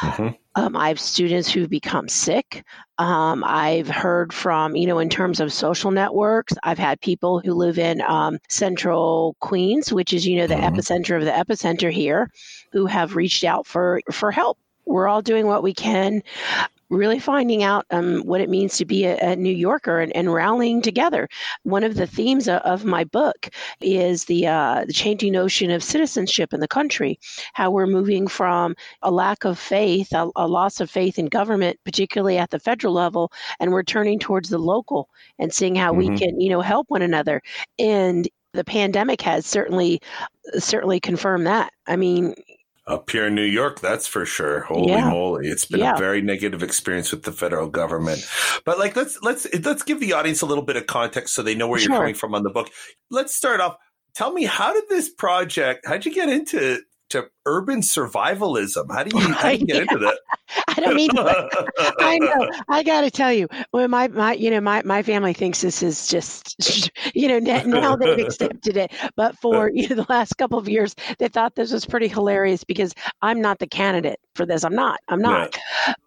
Mm-hmm. 0.00 0.28
Um, 0.56 0.76
I 0.76 0.88
have 0.88 0.98
students 0.98 1.50
who've 1.50 1.70
become 1.70 2.08
sick. 2.08 2.64
Um, 2.98 3.44
I've 3.46 3.88
heard 3.88 4.32
from, 4.32 4.74
you 4.74 4.86
know, 4.86 4.98
in 4.98 5.08
terms 5.08 5.40
of 5.40 5.52
social 5.52 5.90
networks, 5.90 6.54
I've 6.62 6.78
had 6.78 7.00
people 7.00 7.40
who 7.40 7.54
live 7.54 7.78
in 7.78 8.00
um, 8.02 8.38
central 8.48 9.36
Queens, 9.40 9.92
which 9.92 10.12
is, 10.12 10.26
you 10.26 10.36
know, 10.36 10.46
the 10.46 10.54
mm-hmm. 10.54 10.74
epicenter 10.74 11.16
of 11.16 11.24
the 11.24 11.30
epicenter 11.30 11.92
here, 11.92 12.30
who 12.72 12.86
have 12.86 13.16
reached 13.16 13.44
out 13.44 13.66
for, 13.66 14.00
for 14.10 14.30
help 14.30 14.58
we're 14.86 15.08
all 15.08 15.22
doing 15.22 15.46
what 15.46 15.62
we 15.62 15.72
can 15.72 16.22
really 16.90 17.18
finding 17.18 17.62
out 17.62 17.86
um, 17.90 18.20
what 18.22 18.40
it 18.40 18.50
means 18.50 18.76
to 18.76 18.84
be 18.84 19.04
a, 19.04 19.16
a 19.18 19.36
New 19.36 19.54
Yorker 19.54 20.00
and, 20.00 20.14
and, 20.16 20.32
rallying 20.32 20.82
together. 20.82 21.28
One 21.62 21.84
of 21.84 21.94
the 21.94 22.06
themes 22.06 22.48
of, 22.48 22.60
of 22.62 22.84
my 22.84 23.04
book 23.04 23.48
is 23.80 24.24
the, 24.24 24.46
uh, 24.46 24.84
the 24.86 24.92
changing 24.92 25.32
notion 25.32 25.70
of 25.70 25.82
citizenship 25.82 26.52
in 26.52 26.60
the 26.60 26.68
country, 26.68 27.18
how 27.54 27.70
we're 27.70 27.86
moving 27.86 28.26
from 28.26 28.74
a 29.02 29.10
lack 29.10 29.44
of 29.44 29.58
faith, 29.58 30.12
a, 30.12 30.30
a 30.36 30.46
loss 30.46 30.80
of 30.80 30.90
faith 30.90 31.18
in 31.18 31.26
government, 31.26 31.78
particularly 31.84 32.38
at 32.38 32.50
the 32.50 32.58
federal 32.58 32.92
level, 32.92 33.32
and 33.60 33.72
we're 33.72 33.82
turning 33.82 34.18
towards 34.18 34.48
the 34.48 34.58
local 34.58 35.08
and 35.38 35.52
seeing 35.52 35.74
how 35.74 35.92
mm-hmm. 35.92 36.12
we 36.12 36.18
can, 36.18 36.40
you 36.40 36.50
know, 36.50 36.60
help 36.60 36.90
one 36.90 37.02
another. 37.02 37.40
And 37.78 38.28
the 38.52 38.64
pandemic 38.64 39.20
has 39.22 39.46
certainly 39.46 40.00
certainly 40.58 40.98
confirmed 40.98 41.46
that. 41.46 41.72
I 41.86 41.96
mean, 41.96 42.34
up 42.90 43.10
here 43.10 43.26
in 43.26 43.34
New 43.34 43.44
York, 43.44 43.80
that's 43.80 44.06
for 44.06 44.26
sure. 44.26 44.60
Holy 44.60 44.92
yeah. 44.92 45.08
moly. 45.08 45.48
It's 45.48 45.64
been 45.64 45.80
yeah. 45.80 45.94
a 45.94 45.98
very 45.98 46.20
negative 46.20 46.62
experience 46.62 47.12
with 47.12 47.22
the 47.22 47.32
federal 47.32 47.68
government. 47.68 48.26
But 48.64 48.78
like 48.78 48.96
let's 48.96 49.20
let's 49.22 49.46
let's 49.64 49.82
give 49.82 50.00
the 50.00 50.12
audience 50.12 50.42
a 50.42 50.46
little 50.46 50.64
bit 50.64 50.76
of 50.76 50.86
context 50.86 51.34
so 51.34 51.42
they 51.42 51.54
know 51.54 51.68
where 51.68 51.78
sure. 51.78 51.90
you're 51.90 51.98
coming 52.00 52.14
from 52.14 52.34
on 52.34 52.42
the 52.42 52.50
book. 52.50 52.70
Let's 53.10 53.34
start 53.34 53.60
off. 53.60 53.76
Tell 54.14 54.32
me 54.32 54.44
how 54.44 54.72
did 54.72 54.84
this 54.88 55.08
project 55.08 55.86
how'd 55.86 56.04
you 56.04 56.12
get 56.12 56.28
into 56.28 56.82
to 57.10 57.28
urban 57.50 57.80
survivalism. 57.80 58.86
How 58.90 59.02
do 59.02 59.18
you, 59.18 59.32
how 59.32 59.50
do 59.50 59.56
you 59.56 59.66
get 59.66 59.76
yeah. 59.76 59.82
into 59.82 59.98
that? 59.98 60.18
I 60.68 60.80
don't 60.80 60.94
mean, 60.94 61.10
I 61.98 62.18
know. 62.18 62.50
I 62.68 62.82
got 62.82 63.02
to 63.02 63.10
tell 63.10 63.32
you, 63.32 63.48
when 63.72 63.90
my, 63.90 64.08
my, 64.08 64.34
you 64.34 64.50
know, 64.50 64.60
my, 64.60 64.82
my 64.84 65.02
family 65.02 65.32
thinks 65.32 65.60
this 65.60 65.82
is 65.82 66.06
just, 66.08 66.90
you 67.14 67.28
know, 67.28 67.38
now 67.38 67.96
they've 67.96 68.26
accepted 68.26 68.76
it. 68.76 68.92
But 69.16 69.36
for 69.38 69.70
you 69.72 69.88
know, 69.88 69.96
the 69.96 70.06
last 70.08 70.34
couple 70.38 70.58
of 70.58 70.68
years, 70.68 70.94
they 71.18 71.28
thought 71.28 71.54
this 71.54 71.72
was 71.72 71.84
pretty 71.84 72.08
hilarious 72.08 72.64
because 72.64 72.94
I'm 73.22 73.40
not 73.40 73.58
the 73.58 73.66
candidate 73.66 74.20
for 74.34 74.46
this. 74.46 74.64
I'm 74.64 74.74
not. 74.74 75.00
I'm 75.08 75.20
not. 75.20 75.58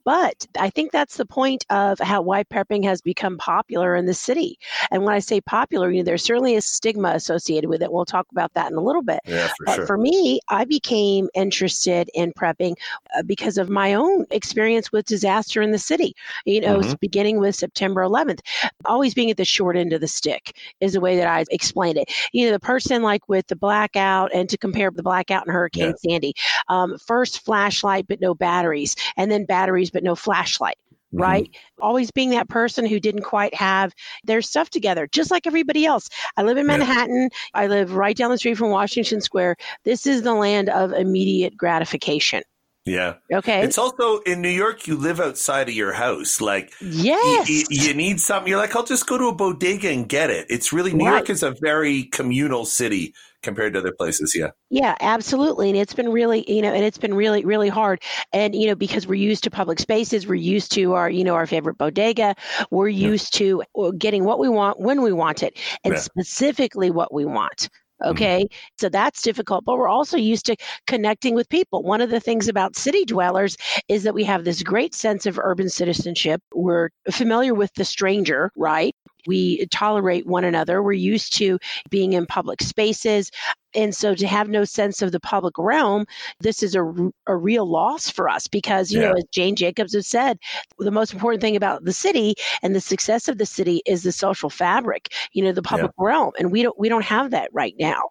But 0.05 0.45
I 0.57 0.69
think 0.69 0.91
that's 0.91 1.17
the 1.17 1.25
point 1.25 1.65
of 1.69 1.99
how 1.99 2.21
why 2.21 2.43
prepping 2.43 2.83
has 2.85 3.01
become 3.01 3.37
popular 3.37 3.95
in 3.95 4.05
the 4.05 4.13
city. 4.13 4.57
And 4.91 5.03
when 5.03 5.13
I 5.13 5.19
say 5.19 5.41
popular, 5.41 5.91
you 5.91 5.99
know, 5.99 6.03
there's 6.05 6.23
certainly 6.23 6.55
a 6.55 6.61
stigma 6.61 7.09
associated 7.09 7.69
with 7.69 7.81
it. 7.81 7.91
We'll 7.91 8.05
talk 8.05 8.27
about 8.31 8.53
that 8.53 8.71
in 8.71 8.77
a 8.77 8.81
little 8.81 9.03
bit. 9.03 9.19
Yeah, 9.25 9.47
for 9.47 9.65
but 9.65 9.75
sure. 9.75 9.85
For 9.87 9.97
me, 9.97 10.39
I 10.49 10.65
became 10.65 11.29
interested 11.33 12.09
in 12.13 12.33
prepping 12.33 12.75
uh, 13.15 13.23
because 13.23 13.57
of 13.57 13.69
my 13.69 13.93
own 13.93 14.25
experience 14.31 14.91
with 14.91 15.05
disaster 15.05 15.61
in 15.61 15.71
the 15.71 15.79
city. 15.79 16.15
You 16.45 16.61
know, 16.61 16.79
mm-hmm. 16.79 16.93
beginning 16.99 17.39
with 17.39 17.55
September 17.55 18.01
11th, 18.01 18.39
always 18.85 19.13
being 19.13 19.31
at 19.31 19.37
the 19.37 19.45
short 19.45 19.75
end 19.75 19.93
of 19.93 20.01
the 20.01 20.07
stick 20.07 20.57
is 20.79 20.93
the 20.93 21.01
way 21.01 21.17
that 21.17 21.27
I 21.27 21.45
explained 21.51 21.97
it. 21.97 22.11
You 22.31 22.45
know, 22.45 22.51
the 22.51 22.59
person 22.59 23.01
like 23.01 23.27
with 23.27 23.47
the 23.47 23.55
blackout, 23.55 24.33
and 24.33 24.49
to 24.49 24.57
compare 24.57 24.91
the 24.91 25.03
blackout 25.03 25.45
and 25.45 25.53
Hurricane 25.53 25.93
yeah. 26.03 26.11
Sandy, 26.11 26.33
um, 26.69 26.97
first 26.97 27.43
flashlight 27.45 28.07
but 28.07 28.21
no 28.21 28.33
batteries, 28.33 28.95
and 29.17 29.31
then 29.31 29.45
batteries 29.45 29.91
but 29.91 30.03
no 30.03 30.15
flashlight. 30.15 30.77
Mm-hmm. 31.13 31.21
right? 31.21 31.43
Mm-hmm. 31.43 31.83
Always 31.83 32.11
being 32.11 32.31
that 32.31 32.49
person 32.49 32.85
who 32.85 32.99
didn't 32.99 33.23
quite 33.23 33.53
have 33.53 33.93
their 34.23 34.41
stuff 34.41 34.69
together, 34.69 35.07
just 35.11 35.31
like 35.31 35.47
everybody 35.47 35.85
else. 35.85 36.09
I 36.37 36.43
live 36.43 36.57
in 36.57 36.65
Manhattan. 36.67 37.29
Yeah. 37.31 37.37
I 37.53 37.67
live 37.67 37.93
right 37.93 38.15
down 38.15 38.31
the 38.31 38.37
street 38.37 38.57
from 38.57 38.69
Washington 38.69 39.21
Square. 39.21 39.57
This 39.83 40.07
is 40.07 40.23
the 40.23 40.33
land 40.33 40.69
of 40.69 40.91
immediate 40.91 41.55
gratification. 41.55 42.41
Yeah. 42.85 43.13
Okay. 43.31 43.63
It's 43.63 43.77
also 43.77 44.17
in 44.19 44.41
New 44.41 44.49
York, 44.49 44.87
you 44.87 44.97
live 44.97 45.21
outside 45.21 45.69
of 45.69 45.73
your 45.73 45.93
house. 45.93 46.41
Like, 46.41 46.73
yes. 46.81 47.47
Y- 47.49 47.63
y- 47.69 47.87
you 47.87 47.93
need 47.93 48.19
something. 48.19 48.49
You're 48.49 48.59
like, 48.59 48.75
I'll 48.75 48.83
just 48.83 49.07
go 49.07 49.17
to 49.17 49.27
a 49.27 49.33
bodega 49.33 49.89
and 49.89 50.07
get 50.09 50.29
it. 50.29 50.47
It's 50.49 50.73
really, 50.73 50.93
New 50.93 51.05
right. 51.05 51.19
York 51.19 51.29
is 51.29 51.43
a 51.43 51.55
very 51.61 52.03
communal 52.03 52.65
city 52.65 53.13
compared 53.43 53.73
to 53.73 53.79
other 53.79 53.91
places. 53.91 54.35
Yeah. 54.35 54.51
Yeah, 54.69 54.95
absolutely. 54.99 55.69
And 55.69 55.77
it's 55.77 55.93
been 55.93 56.09
really, 56.09 56.49
you 56.51 56.61
know, 56.61 56.73
and 56.73 56.83
it's 56.83 56.97
been 56.97 57.13
really, 57.13 57.45
really 57.45 57.69
hard. 57.69 58.01
And, 58.31 58.55
you 58.55 58.67
know, 58.67 58.75
because 58.75 59.05
we're 59.05 59.15
used 59.15 59.43
to 59.43 59.51
public 59.51 59.79
spaces, 59.79 60.25
we're 60.25 60.35
used 60.35 60.71
to 60.73 60.93
our, 60.93 61.09
you 61.09 61.23
know, 61.23 61.35
our 61.35 61.45
favorite 61.45 61.77
bodega, 61.77 62.35
we're 62.71 62.87
used 62.87 63.39
yeah. 63.39 63.39
to 63.39 63.63
uh, 63.77 63.91
getting 63.97 64.23
what 64.23 64.39
we 64.39 64.49
want 64.49 64.79
when 64.79 65.01
we 65.01 65.11
want 65.11 65.43
it 65.43 65.59
and 65.83 65.93
yeah. 65.93 65.99
specifically 65.99 66.89
what 66.89 67.13
we 67.13 67.25
want. 67.25 67.69
Mm-hmm. 68.01 68.11
Okay. 68.11 68.43
Mm-hmm. 68.43 68.57
So 68.79 68.89
that's 68.89 69.21
difficult, 69.21 69.65
but 69.65 69.77
we're 69.77 69.87
also 69.87 70.17
used 70.17 70.45
to 70.47 70.55
connecting 70.87 71.35
with 71.35 71.47
people. 71.49 71.83
One 71.83 72.01
of 72.01 72.09
the 72.09 72.19
things 72.19 72.47
about 72.47 72.75
city 72.75 73.05
dwellers 73.05 73.55
is 73.87 74.03
that 74.03 74.13
we 74.13 74.23
have 74.23 74.43
this 74.43 74.63
great 74.63 74.95
sense 74.95 75.25
of 75.25 75.39
urban 75.39 75.69
citizenship. 75.69 76.41
We're 76.53 76.89
familiar 77.11 77.53
with 77.53 77.73
the 77.75 77.85
stranger, 77.85 78.51
right? 78.55 78.95
We 79.27 79.65
tolerate 79.67 80.25
one 80.25 80.43
another. 80.43 80.81
We're 80.81 80.93
used 80.93 81.35
to 81.37 81.59
being 81.89 82.13
in 82.13 82.25
public 82.25 82.61
spaces. 82.61 83.31
And 83.75 83.95
so 83.95 84.13
to 84.13 84.27
have 84.27 84.49
no 84.49 84.65
sense 84.65 85.01
of 85.01 85.11
the 85.11 85.19
public 85.19 85.57
realm, 85.57 86.05
this 86.39 86.61
is 86.61 86.75
a, 86.75 86.83
a 87.27 87.35
real 87.35 87.65
loss 87.65 88.09
for 88.09 88.29
us 88.29 88.47
because, 88.47 88.91
you 88.91 89.01
yeah. 89.01 89.09
know, 89.09 89.15
as 89.15 89.23
Jane 89.31 89.55
Jacobs 89.55 89.93
has 89.93 90.07
said, 90.07 90.37
the 90.77 90.91
most 90.91 91.13
important 91.13 91.41
thing 91.41 91.55
about 91.55 91.83
the 91.83 91.93
city 91.93 92.35
and 92.61 92.75
the 92.75 92.81
success 92.81 93.27
of 93.27 93.37
the 93.37 93.45
city 93.45 93.81
is 93.85 94.03
the 94.03 94.11
social 94.11 94.49
fabric, 94.49 95.11
you 95.31 95.43
know, 95.43 95.51
the 95.51 95.63
public 95.63 95.91
yeah. 95.97 96.05
realm. 96.05 96.31
And 96.37 96.51
we 96.51 96.61
don't 96.61 96.77
we 96.77 96.89
don't 96.89 97.05
have 97.05 97.31
that 97.31 97.49
right 97.51 97.75
now. 97.79 98.09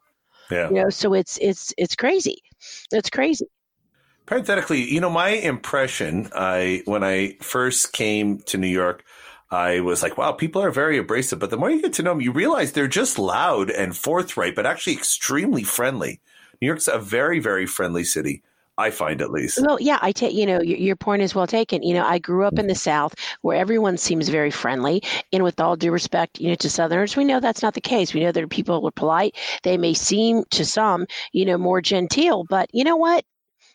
Yeah. 0.50 0.68
You 0.68 0.74
know, 0.74 0.90
so 0.90 1.14
it's 1.14 1.38
it's 1.40 1.72
it's 1.78 1.94
crazy. 1.94 2.42
It's 2.90 3.10
crazy. 3.10 3.46
Parenthetically, 4.26 4.82
you 4.82 5.00
know, 5.00 5.10
my 5.10 5.30
impression, 5.30 6.28
I 6.34 6.82
when 6.84 7.02
I 7.02 7.36
first 7.40 7.92
came 7.92 8.38
to 8.46 8.58
New 8.58 8.68
York, 8.68 9.04
I 9.52 9.80
was 9.80 10.02
like, 10.02 10.16
wow, 10.16 10.32
people 10.32 10.62
are 10.62 10.70
very 10.70 10.96
abrasive. 10.96 11.38
But 11.38 11.50
the 11.50 11.58
more 11.58 11.70
you 11.70 11.82
get 11.82 11.92
to 11.94 12.02
know 12.02 12.12
them, 12.12 12.22
you 12.22 12.32
realize 12.32 12.72
they're 12.72 12.88
just 12.88 13.18
loud 13.18 13.70
and 13.70 13.94
forthright, 13.94 14.54
but 14.54 14.64
actually 14.64 14.94
extremely 14.94 15.62
friendly. 15.62 16.20
New 16.62 16.66
York's 16.66 16.88
a 16.88 16.98
very, 16.98 17.38
very 17.38 17.66
friendly 17.66 18.02
city. 18.02 18.42
I 18.78 18.90
find 18.90 19.20
at 19.20 19.30
least. 19.30 19.60
Well, 19.60 19.78
yeah, 19.78 19.98
I 20.00 20.12
take 20.12 20.32
you 20.32 20.46
know 20.46 20.62
your, 20.62 20.78
your, 20.78 20.96
point 20.96 21.20
is 21.20 21.34
well 21.34 21.46
taken. 21.46 21.82
You 21.82 21.92
know, 21.92 22.06
I 22.06 22.18
grew 22.18 22.46
up 22.46 22.58
in 22.58 22.68
the 22.68 22.72
mm-hmm. 22.72 22.78
South 22.78 23.14
where 23.42 23.58
everyone 23.58 23.98
seems 23.98 24.30
very 24.30 24.50
friendly, 24.50 25.02
and 25.30 25.44
with 25.44 25.60
all 25.60 25.76
due 25.76 25.92
respect, 25.92 26.40
you 26.40 26.48
know, 26.48 26.54
to 26.54 26.70
Southerners, 26.70 27.14
we 27.14 27.26
know 27.26 27.38
that's 27.38 27.62
not 27.62 27.74
the 27.74 27.82
case. 27.82 28.14
We 28.14 28.20
know 28.20 28.32
that 28.32 28.48
people 28.48 28.86
are 28.86 28.90
polite. 28.90 29.36
They 29.62 29.76
may 29.76 29.92
seem 29.92 30.44
to 30.52 30.64
some, 30.64 31.06
you 31.32 31.44
know, 31.44 31.58
more 31.58 31.82
genteel, 31.82 32.44
but 32.48 32.70
you 32.72 32.82
know 32.82 32.96
what? 32.96 33.26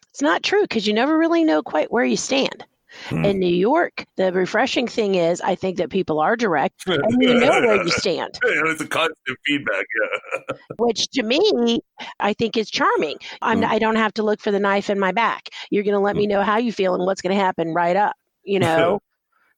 It's 0.10 0.22
not 0.24 0.42
true 0.42 0.64
because 0.64 0.88
you 0.88 0.94
never 0.94 1.16
really 1.16 1.44
know 1.44 1.62
quite 1.62 1.92
where 1.92 2.04
you 2.04 2.18
stand. 2.18 2.66
Hmm. 3.06 3.26
In 3.26 3.40
New 3.40 3.54
York, 3.54 4.06
the 4.16 4.32
refreshing 4.34 4.88
thing 4.88 5.16
is, 5.16 5.42
I 5.42 5.56
think 5.56 5.78
that 5.78 5.90
people 5.90 6.20
are 6.20 6.36
direct 6.36 6.84
and 6.88 7.04
you 7.20 7.34
know 7.36 7.50
where 7.50 7.84
you 7.84 7.90
stand. 7.90 8.38
it's 8.44 8.82
a 8.82 8.88
constant 8.88 9.38
feedback, 9.46 9.86
yeah. 10.02 10.58
Which 10.78 11.08
to 11.10 11.24
me, 11.24 11.80
I 12.20 12.34
think 12.34 12.58
is 12.58 12.70
charming. 12.70 13.18
I'm, 13.42 13.60
hmm. 13.60 13.66
I 13.66 13.80
don't 13.80 13.96
have 13.96 14.14
to 14.16 14.24
look 14.24 14.42
for 14.42 14.52
the 14.52 14.60
knife 14.60 14.90
in 14.90 15.00
my 15.00 15.12
back. 15.12 15.50
You're 15.70 15.84
going 15.84 15.94
to 15.94 16.00
let 16.00 16.16
hmm. 16.16 16.22
me 16.22 16.28
know 16.28 16.44
how 16.44 16.58
you 16.58 16.72
feel 16.72 16.96
and 16.96 17.06
what's 17.06 17.22
going 17.22 17.36
to 17.36 17.42
happen 17.42 17.74
right 17.74 17.96
up, 17.96 18.16
you 18.44 18.60
know? 18.60 19.00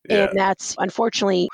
yeah. 0.10 0.26
And 0.26 0.38
that's 0.38 0.76
unfortunately 0.78 1.50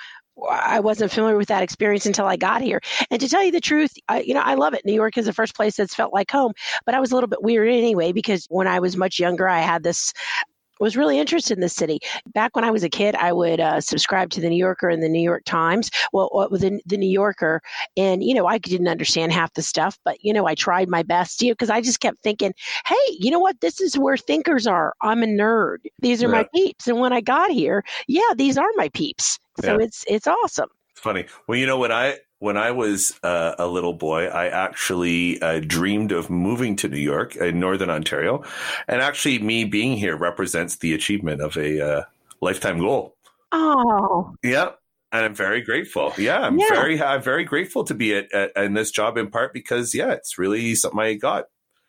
I 0.50 0.80
wasn't 0.82 1.12
familiar 1.12 1.38
with 1.38 1.48
that 1.48 1.63
experience 1.63 2.06
until 2.06 2.25
I 2.25 2.36
got 2.36 2.62
here. 2.62 2.82
And 3.10 3.22
to 3.22 3.30
tell 3.30 3.44
you 3.44 3.51
the 3.51 3.62
truth, 3.62 3.94
I, 4.10 4.22
you 4.22 4.34
know, 4.34 4.42
I 4.42 4.56
love 4.56 4.74
it. 4.74 4.86
New 4.86 4.94
York 4.94 5.18
is 5.18 5.25
the 5.25 5.34
first 5.34 5.56
place 5.56 5.77
that's 5.77 5.96
felt 5.96 6.13
like 6.13 6.30
home, 6.30 6.54
but 6.86 6.94
I 6.94 7.00
was 7.00 7.12
a 7.12 7.15
little 7.15 7.30
bit 7.30 7.42
weird 7.42 7.70
anyway 7.70 8.12
because 8.12 8.46
when 8.50 8.68
I 8.68 8.80
was 8.80 8.98
much 8.98 9.18
younger, 9.18 9.48
I 9.48 9.62
had 9.62 9.84
this 9.84 10.13
was 10.79 10.98
really 10.98 11.20
interested 11.20 11.58
in 11.58 11.62
the 11.62 11.70
city. 11.70 12.00
Back 12.34 12.55
when 12.55 12.65
I 12.65 12.72
was 12.72 12.84
a 12.84 12.89
kid, 12.89 13.15
I 13.15 13.32
would 13.34 13.60
uh, 13.60 13.82
subscribe 13.82 14.29
to 14.32 14.41
the 14.41 14.50
New 14.50 14.58
Yorker 14.58 14.89
and 14.89 15.01
the 15.01 15.10
New 15.10 15.22
York 15.22 15.44
Times. 15.46 15.89
Well, 16.13 16.48
the, 16.51 16.79
the 16.86 16.98
New 16.98 17.10
Yorker, 17.10 17.62
and 17.98 18.24
you 18.24 18.34
know, 18.34 18.46
I 18.46 18.58
didn't 18.58 18.88
understand 18.88 19.32
half 19.32 19.53
the 19.53 19.62
stuff, 19.62 19.98
but 20.03 20.24
you 20.24 20.34
know, 20.34 20.46
I 20.48 20.55
tried 20.55 20.89
my 20.89 21.03
best, 21.03 21.41
you 21.41 21.50
know, 21.50 21.53
because 21.53 21.70
I 21.70 21.82
just 21.82 22.00
kept 22.00 22.22
thinking, 22.24 22.53
hey, 22.86 22.96
you 23.12 23.32
know 23.32 23.39
what? 23.39 23.62
This 23.62 23.82
is 23.82 23.98
where 23.98 24.17
thinkers 24.17 24.67
are. 24.67 24.94
I'm 25.01 25.24
a 25.24 25.27
nerd. 25.27 25.77
These 26.00 26.24
are 26.24 26.27
my 26.27 26.48
peeps. 26.53 26.88
And 26.88 27.00
when 27.00 27.13
I 27.13 27.22
got 27.22 27.51
here, 27.51 27.84
yeah, 28.08 28.34
these 28.36 28.58
are 28.58 28.70
my 28.75 28.89
peeps. 28.89 29.39
So 29.62 29.77
yeah. 29.79 29.86
it's 29.86 30.05
it's 30.08 30.27
awesome. 30.27 30.70
It's 30.91 31.00
funny. 31.00 31.25
Well, 31.48 31.58
you 31.58 31.65
know, 31.65 31.77
what 31.77 31.91
I 31.91 32.20
when 32.45 32.57
I 32.57 32.69
was 32.69 33.19
uh, 33.23 33.55
a 33.57 33.65
little 33.65 33.93
boy, 33.93 34.27
I 34.27 34.49
actually 34.49 35.41
uh, 35.41 35.61
dreamed 35.65 36.11
of 36.11 36.29
moving 36.29 36.75
to 36.75 36.87
New 36.87 36.99
York 36.99 37.35
in 37.35 37.59
Northern 37.59 37.89
Ontario. 37.89 38.43
And 38.87 39.01
actually, 39.01 39.39
me 39.39 39.65
being 39.65 39.97
here 39.97 40.15
represents 40.15 40.75
the 40.75 40.93
achievement 40.93 41.41
of 41.41 41.57
a 41.57 41.81
uh, 41.81 42.03
lifetime 42.41 42.77
goal. 42.77 43.15
Oh. 43.51 44.35
Yeah. 44.43 44.73
And 45.11 45.25
I'm 45.25 45.33
very 45.33 45.61
grateful. 45.61 46.13
Yeah, 46.19 46.41
I'm 46.41 46.59
yeah. 46.59 46.67
very, 46.69 47.01
I'm 47.01 47.23
very 47.23 47.45
grateful 47.45 47.83
to 47.85 47.95
be 47.95 48.13
at, 48.13 48.31
at, 48.31 48.51
in 48.55 48.75
this 48.75 48.91
job 48.91 49.17
in 49.17 49.31
part 49.31 49.51
because, 49.51 49.95
yeah, 49.95 50.11
it's 50.11 50.37
really 50.37 50.75
something 50.75 50.99
I 50.99 51.15
got. 51.15 51.45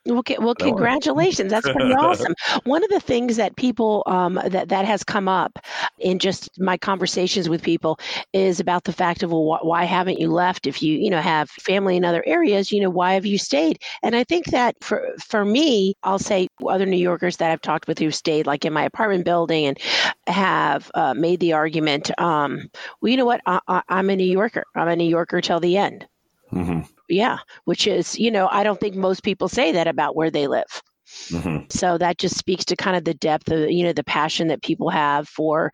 Well, 0.07 0.23
well, 0.39 0.55
congratulations. 0.55 1.51
That's 1.51 1.69
pretty 1.69 1.93
awesome. 1.93 2.35
One 2.65 2.85
of 2.85 2.91
the 2.91 3.01
things 3.01 3.37
that 3.37 3.57
people 3.57 4.03
um, 4.07 4.41
that 4.47 4.69
that 4.69 4.85
has 4.85 5.03
come 5.03 5.29
up 5.29 5.59
in 5.99 6.19
just 6.19 6.61
my 6.61 6.77
conversations 6.77 7.49
with 7.49 7.63
people 7.63 7.99
is 8.33 8.61
about 8.61 8.85
the 8.85 8.93
fact 8.93 9.23
of 9.23 9.33
well, 9.33 9.59
why 9.63 9.85
haven't 9.85 10.21
you 10.21 10.31
left? 10.31 10.67
If 10.67 10.83
you 10.83 10.97
you 10.97 11.11
know 11.11 11.21
have 11.21 11.51
family 11.51 11.97
in 11.97 12.05
other 12.05 12.23
areas, 12.27 12.71
you 12.71 12.81
know 12.81 12.91
why 12.91 13.15
have 13.15 13.27
you 13.27 13.39
stayed? 13.39 13.83
And 14.03 14.15
I 14.15 14.25
think 14.25 14.47
that 14.47 14.77
for 14.81 15.09
for 15.25 15.45
me, 15.45 15.95
I'll 16.03 16.19
say 16.19 16.49
other 16.67 16.87
New 16.87 16.97
Yorkers 16.97 17.39
that 17.39 17.51
I've 17.51 17.63
talked 17.63 17.89
with 17.89 17.99
who 17.99 18.11
stayed 18.11 18.47
like 18.47 18.65
in 18.65 18.73
my 18.73 18.85
apartment 18.85 19.25
building 19.25 19.67
and 19.67 19.79
have 20.27 20.91
uh, 20.95 21.15
made 21.15 21.41
the 21.41 21.53
argument. 21.53 22.17
Um, 22.19 22.69
well, 23.01 23.11
you 23.11 23.17
know 23.17 23.27
what? 23.27 23.41
I, 23.47 23.83
am 23.89 24.11
a 24.11 24.17
New 24.17 24.25
Yorker. 24.25 24.65
I'm 24.77 24.89
a 24.89 24.97
New 24.97 25.09
Yorker 25.09 25.41
till 25.41 25.61
the 25.61 25.77
end. 25.77 26.07
Mm-hmm 26.53 26.96
yeah, 27.09 27.39
which 27.65 27.87
is, 27.87 28.19
you 28.19 28.31
know, 28.31 28.49
I 28.51 28.63
don't 28.63 28.81
think 28.81 28.95
most 28.95 29.23
people 29.23 29.49
say 29.49 29.73
that 29.73 29.87
about 29.87 30.17
where 30.17 30.31
they 30.31 30.47
live. 30.47 30.83
Mm-hmm. 31.29 31.67
So 31.71 31.99
that 31.99 32.19
just 32.19 32.37
speaks 32.37 32.65
to 32.67 32.77
kind 32.77 32.97
of 32.97 33.05
the 33.05 33.15
depth 33.15 33.51
of, 33.51 33.71
you 33.71 33.85
know, 33.85 33.93
the 33.93 34.05
passion 34.05 34.49
that 34.49 34.63
people 34.63 34.91
have 34.91 35.29
for 35.29 35.73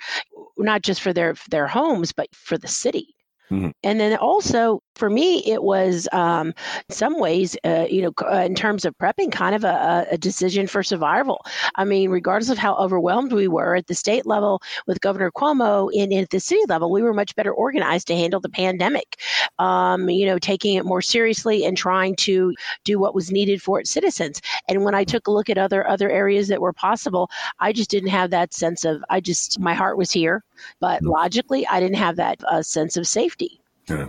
not 0.58 0.82
just 0.82 1.00
for 1.00 1.12
their 1.12 1.34
their 1.50 1.66
homes, 1.66 2.12
but 2.12 2.28
for 2.34 2.58
the 2.58 2.68
city. 2.68 3.14
Mm-hmm. 3.50 3.70
And 3.82 4.00
then 4.00 4.16
also 4.16 4.82
for 4.94 5.08
me, 5.08 5.42
it 5.46 5.62
was 5.62 6.08
um, 6.12 6.52
some 6.88 7.18
ways, 7.18 7.56
uh, 7.64 7.86
you 7.88 8.02
know, 8.02 8.12
uh, 8.30 8.44
in 8.44 8.54
terms 8.54 8.84
of 8.84 8.96
prepping, 8.98 9.32
kind 9.32 9.54
of 9.54 9.64
a, 9.64 10.06
a, 10.10 10.18
decision 10.18 10.66
for 10.66 10.82
survival. 10.82 11.44
I 11.76 11.84
mean, 11.84 12.10
regardless 12.10 12.50
of 12.50 12.58
how 12.58 12.76
overwhelmed 12.76 13.32
we 13.32 13.48
were 13.48 13.74
at 13.74 13.86
the 13.86 13.94
state 13.94 14.26
level 14.26 14.62
with 14.86 15.00
Governor 15.00 15.30
Cuomo, 15.30 15.90
and 15.98 16.12
at 16.12 16.30
the 16.30 16.40
city 16.40 16.62
level, 16.68 16.90
we 16.90 17.02
were 17.02 17.14
much 17.14 17.34
better 17.34 17.52
organized 17.52 18.06
to 18.08 18.16
handle 18.16 18.40
the 18.40 18.48
pandemic. 18.48 19.20
Um, 19.58 20.08
you 20.10 20.26
know, 20.26 20.38
taking 20.38 20.76
it 20.76 20.84
more 20.84 21.02
seriously 21.02 21.64
and 21.64 21.76
trying 21.76 22.14
to 22.16 22.54
do 22.84 22.98
what 22.98 23.14
was 23.14 23.32
needed 23.32 23.62
for 23.62 23.80
its 23.80 23.90
citizens. 23.90 24.40
And 24.68 24.84
when 24.84 24.94
I 24.94 25.04
took 25.04 25.26
a 25.26 25.30
look 25.30 25.48
at 25.48 25.58
other 25.58 25.86
other 25.88 26.10
areas 26.10 26.48
that 26.48 26.60
were 26.60 26.72
possible, 26.72 27.30
I 27.58 27.72
just 27.72 27.90
didn't 27.90 28.10
have 28.10 28.30
that 28.30 28.52
sense 28.54 28.84
of. 28.84 29.02
I 29.10 29.20
just 29.20 29.58
my 29.58 29.74
heart 29.74 29.96
was 29.96 30.10
here, 30.10 30.44
but 30.80 31.00
mm-hmm. 31.00 31.10
logically, 31.10 31.66
I 31.66 31.80
didn't 31.80 31.96
have 31.96 32.16
that 32.16 32.38
uh, 32.44 32.62
sense 32.62 32.96
of 32.96 33.06
safety. 33.06 33.41
Yeah. 33.88 34.08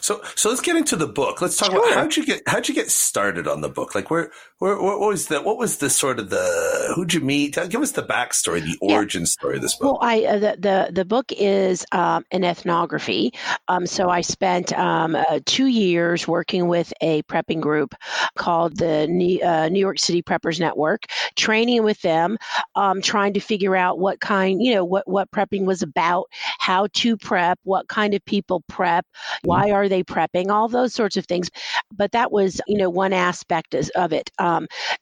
So 0.00 0.22
so 0.34 0.48
let's 0.48 0.62
get 0.62 0.76
into 0.76 0.96
the 0.96 1.06
book. 1.06 1.42
Let's 1.42 1.56
talk 1.56 1.70
sure. 1.70 1.78
about 1.78 1.94
how'd 1.94 2.16
you 2.16 2.24
get 2.24 2.42
how'd 2.46 2.68
you 2.68 2.74
get 2.74 2.90
started 2.90 3.46
on 3.46 3.60
the 3.60 3.68
book? 3.68 3.94
Like 3.94 4.10
where 4.10 4.30
what, 4.58 4.82
what, 4.82 4.98
was 4.98 5.28
the 5.28 5.40
what 5.40 5.56
was 5.56 5.78
the 5.78 5.88
sort 5.88 6.18
of 6.18 6.30
the 6.30 6.92
who'd 6.96 7.14
you 7.14 7.20
meet? 7.20 7.56
Give 7.68 7.80
us 7.80 7.92
the 7.92 8.02
backstory, 8.02 8.60
the 8.60 8.76
origin 8.80 9.22
yeah. 9.22 9.26
story 9.26 9.56
of 9.56 9.62
this 9.62 9.76
book. 9.76 10.00
Well, 10.00 10.10
I 10.10 10.24
uh, 10.24 10.38
the, 10.40 10.56
the 10.58 10.90
the 10.92 11.04
book 11.04 11.30
is 11.30 11.86
um, 11.92 12.24
an 12.32 12.42
ethnography. 12.42 13.32
Um, 13.68 13.86
so 13.86 14.08
I 14.08 14.20
spent 14.20 14.72
um, 14.72 15.14
uh, 15.14 15.38
two 15.46 15.66
years 15.66 16.26
working 16.26 16.66
with 16.66 16.92
a 17.00 17.22
prepping 17.24 17.60
group 17.60 17.94
called 18.36 18.78
the 18.78 19.06
New, 19.06 19.40
uh, 19.42 19.68
New 19.68 19.78
York 19.78 20.00
City 20.00 20.22
Preppers 20.22 20.58
Network, 20.58 21.04
training 21.36 21.84
with 21.84 22.00
them, 22.02 22.36
um, 22.74 23.00
trying 23.00 23.34
to 23.34 23.40
figure 23.40 23.76
out 23.76 24.00
what 24.00 24.20
kind, 24.20 24.60
you 24.60 24.74
know, 24.74 24.84
what 24.84 25.06
what 25.06 25.30
prepping 25.30 25.66
was 25.66 25.82
about, 25.82 26.26
how 26.58 26.88
to 26.94 27.16
prep, 27.16 27.60
what 27.62 27.86
kind 27.86 28.12
of 28.12 28.24
people 28.24 28.64
prep, 28.68 29.04
mm-hmm. 29.04 29.48
why 29.48 29.70
are 29.70 29.88
they 29.88 30.02
prepping, 30.02 30.50
all 30.50 30.66
those 30.66 30.92
sorts 30.94 31.16
of 31.16 31.26
things. 31.26 31.48
But 31.94 32.10
that 32.10 32.32
was, 32.32 32.60
you 32.66 32.76
know, 32.76 32.90
one 32.90 33.12
aspect 33.12 33.76
of 33.94 34.12
it. 34.12 34.30
Um, 34.40 34.47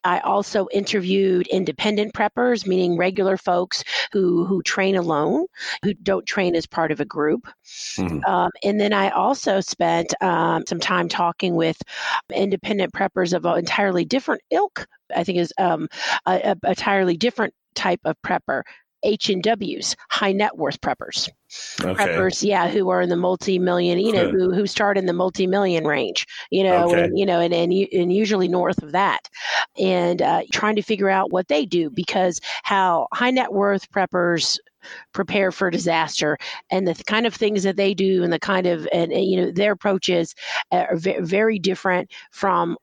I 0.04 0.20
also 0.20 0.66
interviewed 0.72 1.46
independent 1.48 2.12
preppers, 2.14 2.66
meaning 2.66 2.96
regular 2.96 3.36
folks 3.36 3.84
who 4.12 4.44
who 4.44 4.62
train 4.62 4.96
alone, 4.96 5.46
who 5.82 5.94
don't 5.94 6.26
train 6.26 6.54
as 6.54 6.66
part 6.66 6.92
of 6.92 7.00
a 7.00 7.04
group. 7.04 7.46
Mm-hmm. 7.98 8.24
Um, 8.24 8.50
and 8.62 8.80
then 8.80 8.92
I 8.92 9.10
also 9.10 9.60
spent 9.60 10.14
um, 10.22 10.64
some 10.66 10.80
time 10.80 11.08
talking 11.08 11.54
with 11.54 11.80
independent 12.32 12.92
preppers 12.92 13.32
of 13.32 13.44
an 13.44 13.58
entirely 13.58 14.04
different 14.04 14.42
ilk. 14.50 14.86
I 15.14 15.24
think 15.24 15.38
is 15.38 15.52
um, 15.58 15.88
a, 16.26 16.56
a 16.62 16.68
entirely 16.68 17.16
different 17.16 17.54
type 17.74 18.00
of 18.04 18.16
prepper 18.22 18.62
H 19.06 19.30
and 19.30 19.42
W's, 19.42 19.96
high 20.10 20.32
net 20.32 20.56
worth 20.56 20.80
preppers. 20.80 21.28
Okay. 21.80 21.94
Preppers, 21.94 22.42
yeah, 22.42 22.68
who 22.68 22.90
are 22.90 23.00
in 23.00 23.08
the 23.08 23.16
multi-million, 23.16 23.98
you 24.00 24.12
know, 24.12 24.28
who, 24.28 24.52
who 24.52 24.66
start 24.66 24.98
in 24.98 25.06
the 25.06 25.12
multi-million 25.12 25.86
range, 25.86 26.26
you 26.50 26.64
know, 26.64 26.88
okay. 26.88 27.04
and, 27.04 27.18
you 27.18 27.24
know, 27.24 27.40
and, 27.40 27.54
and 27.54 27.72
and 27.72 28.12
usually 28.12 28.48
north 28.48 28.82
of 28.82 28.92
that, 28.92 29.28
and 29.78 30.20
uh, 30.20 30.42
trying 30.52 30.76
to 30.76 30.82
figure 30.82 31.08
out 31.08 31.30
what 31.30 31.48
they 31.48 31.64
do 31.64 31.88
because 31.88 32.40
how 32.64 33.06
high 33.14 33.30
net 33.30 33.52
worth 33.52 33.90
preppers 33.90 34.58
prepare 35.12 35.50
for 35.50 35.70
disaster 35.70 36.36
and 36.70 36.86
the 36.86 36.94
kind 37.04 37.26
of 37.26 37.34
things 37.34 37.62
that 37.64 37.76
they 37.76 37.92
do 37.92 38.22
and 38.22 38.32
the 38.32 38.38
kind 38.38 38.66
of 38.66 38.86
and, 38.92 39.12
and 39.12 39.24
you 39.24 39.36
know 39.36 39.50
their 39.50 39.72
approaches 39.72 40.34
are 40.70 40.94
very 40.94 41.58
different 41.58 42.10
from 42.30 42.76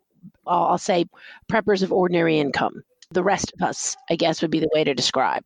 I'll 0.46 0.78
say 0.78 1.06
preppers 1.50 1.82
of 1.82 1.94
ordinary 1.94 2.40
income 2.40 2.84
the 3.14 3.24
rest 3.24 3.54
of 3.54 3.62
us, 3.62 3.96
I 4.10 4.16
guess, 4.16 4.42
would 4.42 4.52
be 4.52 4.60
the 4.60 4.70
way 4.74 4.84
to 4.84 4.94
describe. 4.94 5.44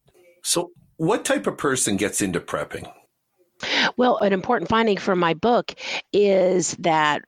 So, 0.48 0.72
what 0.96 1.26
type 1.26 1.46
of 1.46 1.58
person 1.58 1.98
gets 1.98 2.22
into 2.22 2.40
prepping? 2.40 2.90
Well, 3.98 4.18
an 4.20 4.32
important 4.32 4.70
finding 4.70 4.96
from 4.96 5.20
my 5.20 5.34
book 5.34 5.76
is 6.14 6.74
that 6.80 7.22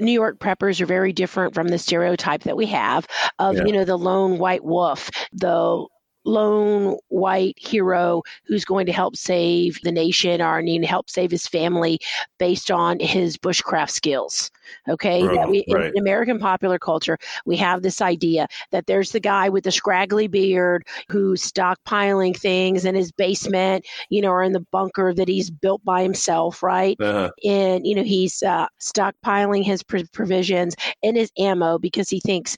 New 0.00 0.10
York 0.10 0.40
preppers 0.40 0.80
are 0.80 0.86
very 0.86 1.12
different 1.12 1.54
from 1.54 1.68
the 1.68 1.78
stereotype 1.78 2.42
that 2.42 2.56
we 2.56 2.66
have 2.66 3.06
of, 3.38 3.54
yeah. 3.54 3.64
you 3.64 3.72
know, 3.72 3.84
the 3.84 3.96
lone 3.96 4.38
white 4.38 4.64
wolf, 4.64 5.08
the 5.32 5.86
lone 6.24 6.96
white 7.08 7.56
hero 7.58 8.22
who's 8.44 8.64
going 8.64 8.86
to 8.86 8.92
help 8.92 9.16
save 9.16 9.78
the 9.82 9.92
nation 9.92 10.40
or 10.40 10.62
need 10.62 10.80
to 10.80 10.86
help 10.86 11.10
save 11.10 11.30
his 11.30 11.46
family 11.46 11.98
based 12.38 12.70
on 12.70 12.98
his 13.00 13.36
bushcraft 13.36 13.90
skills. 13.90 14.50
Okay, 14.88 15.22
right, 15.26 15.48
we, 15.48 15.64
right. 15.70 15.92
in 15.94 16.00
American 16.00 16.38
popular 16.38 16.78
culture, 16.78 17.18
we 17.44 17.56
have 17.56 17.82
this 17.82 18.00
idea 18.00 18.48
that 18.70 18.86
there's 18.86 19.12
the 19.12 19.20
guy 19.20 19.48
with 19.48 19.64
the 19.64 19.70
scraggly 19.70 20.26
beard 20.26 20.86
who's 21.08 21.50
stockpiling 21.50 22.36
things 22.36 22.84
in 22.84 22.94
his 22.94 23.12
basement, 23.12 23.86
you 24.08 24.22
know, 24.22 24.30
or 24.30 24.42
in 24.42 24.52
the 24.52 24.66
bunker 24.72 25.12
that 25.12 25.28
he's 25.28 25.50
built 25.50 25.84
by 25.84 26.02
himself, 26.02 26.62
right? 26.62 26.96
Uh-huh. 27.00 27.30
And 27.44 27.86
you 27.86 27.94
know, 27.94 28.02
he's 28.02 28.42
uh, 28.42 28.66
stockpiling 28.80 29.64
his 29.64 29.82
pr- 29.82 29.98
provisions 30.12 30.74
and 31.02 31.16
his 31.16 31.30
ammo 31.38 31.78
because 31.78 32.08
he 32.08 32.20
thinks 32.20 32.56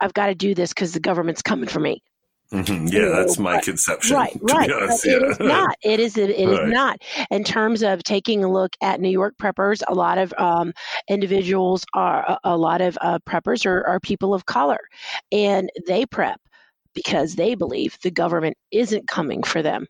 I've 0.00 0.14
got 0.14 0.26
to 0.26 0.34
do 0.34 0.54
this 0.54 0.70
because 0.70 0.92
the 0.92 1.00
government's 1.00 1.42
coming 1.42 1.68
for 1.68 1.80
me. 1.80 2.02
Mm-hmm. 2.52 2.88
Yeah, 2.88 3.08
that's 3.08 3.38
my 3.38 3.60
conception. 3.60 4.14
Right, 4.14 4.36
right. 4.42 4.70
Honest, 4.70 5.06
yeah. 5.06 5.12
It 5.12 5.22
is 5.22 5.40
not. 5.40 5.76
It 5.82 6.00
is. 6.00 6.16
It, 6.18 6.30
it 6.30 6.46
right. 6.46 6.64
is 6.66 6.72
not. 6.72 7.02
In 7.30 7.44
terms 7.44 7.82
of 7.82 8.02
taking 8.02 8.44
a 8.44 8.52
look 8.52 8.76
at 8.82 9.00
New 9.00 9.08
York 9.08 9.34
preppers, 9.40 9.82
a 9.88 9.94
lot 9.94 10.18
of 10.18 10.34
um, 10.36 10.72
individuals 11.08 11.84
are 11.94 12.22
a, 12.28 12.38
a 12.44 12.56
lot 12.56 12.82
of 12.82 12.98
uh, 13.00 13.18
preppers 13.26 13.64
are, 13.64 13.86
are 13.86 14.00
people 14.00 14.34
of 14.34 14.46
color, 14.46 14.80
and 15.32 15.70
they 15.86 16.04
prep 16.04 16.40
because 16.94 17.36
they 17.36 17.54
believe 17.54 17.96
the 18.02 18.10
government 18.10 18.56
isn't 18.70 19.08
coming 19.08 19.42
for 19.42 19.62
them 19.62 19.86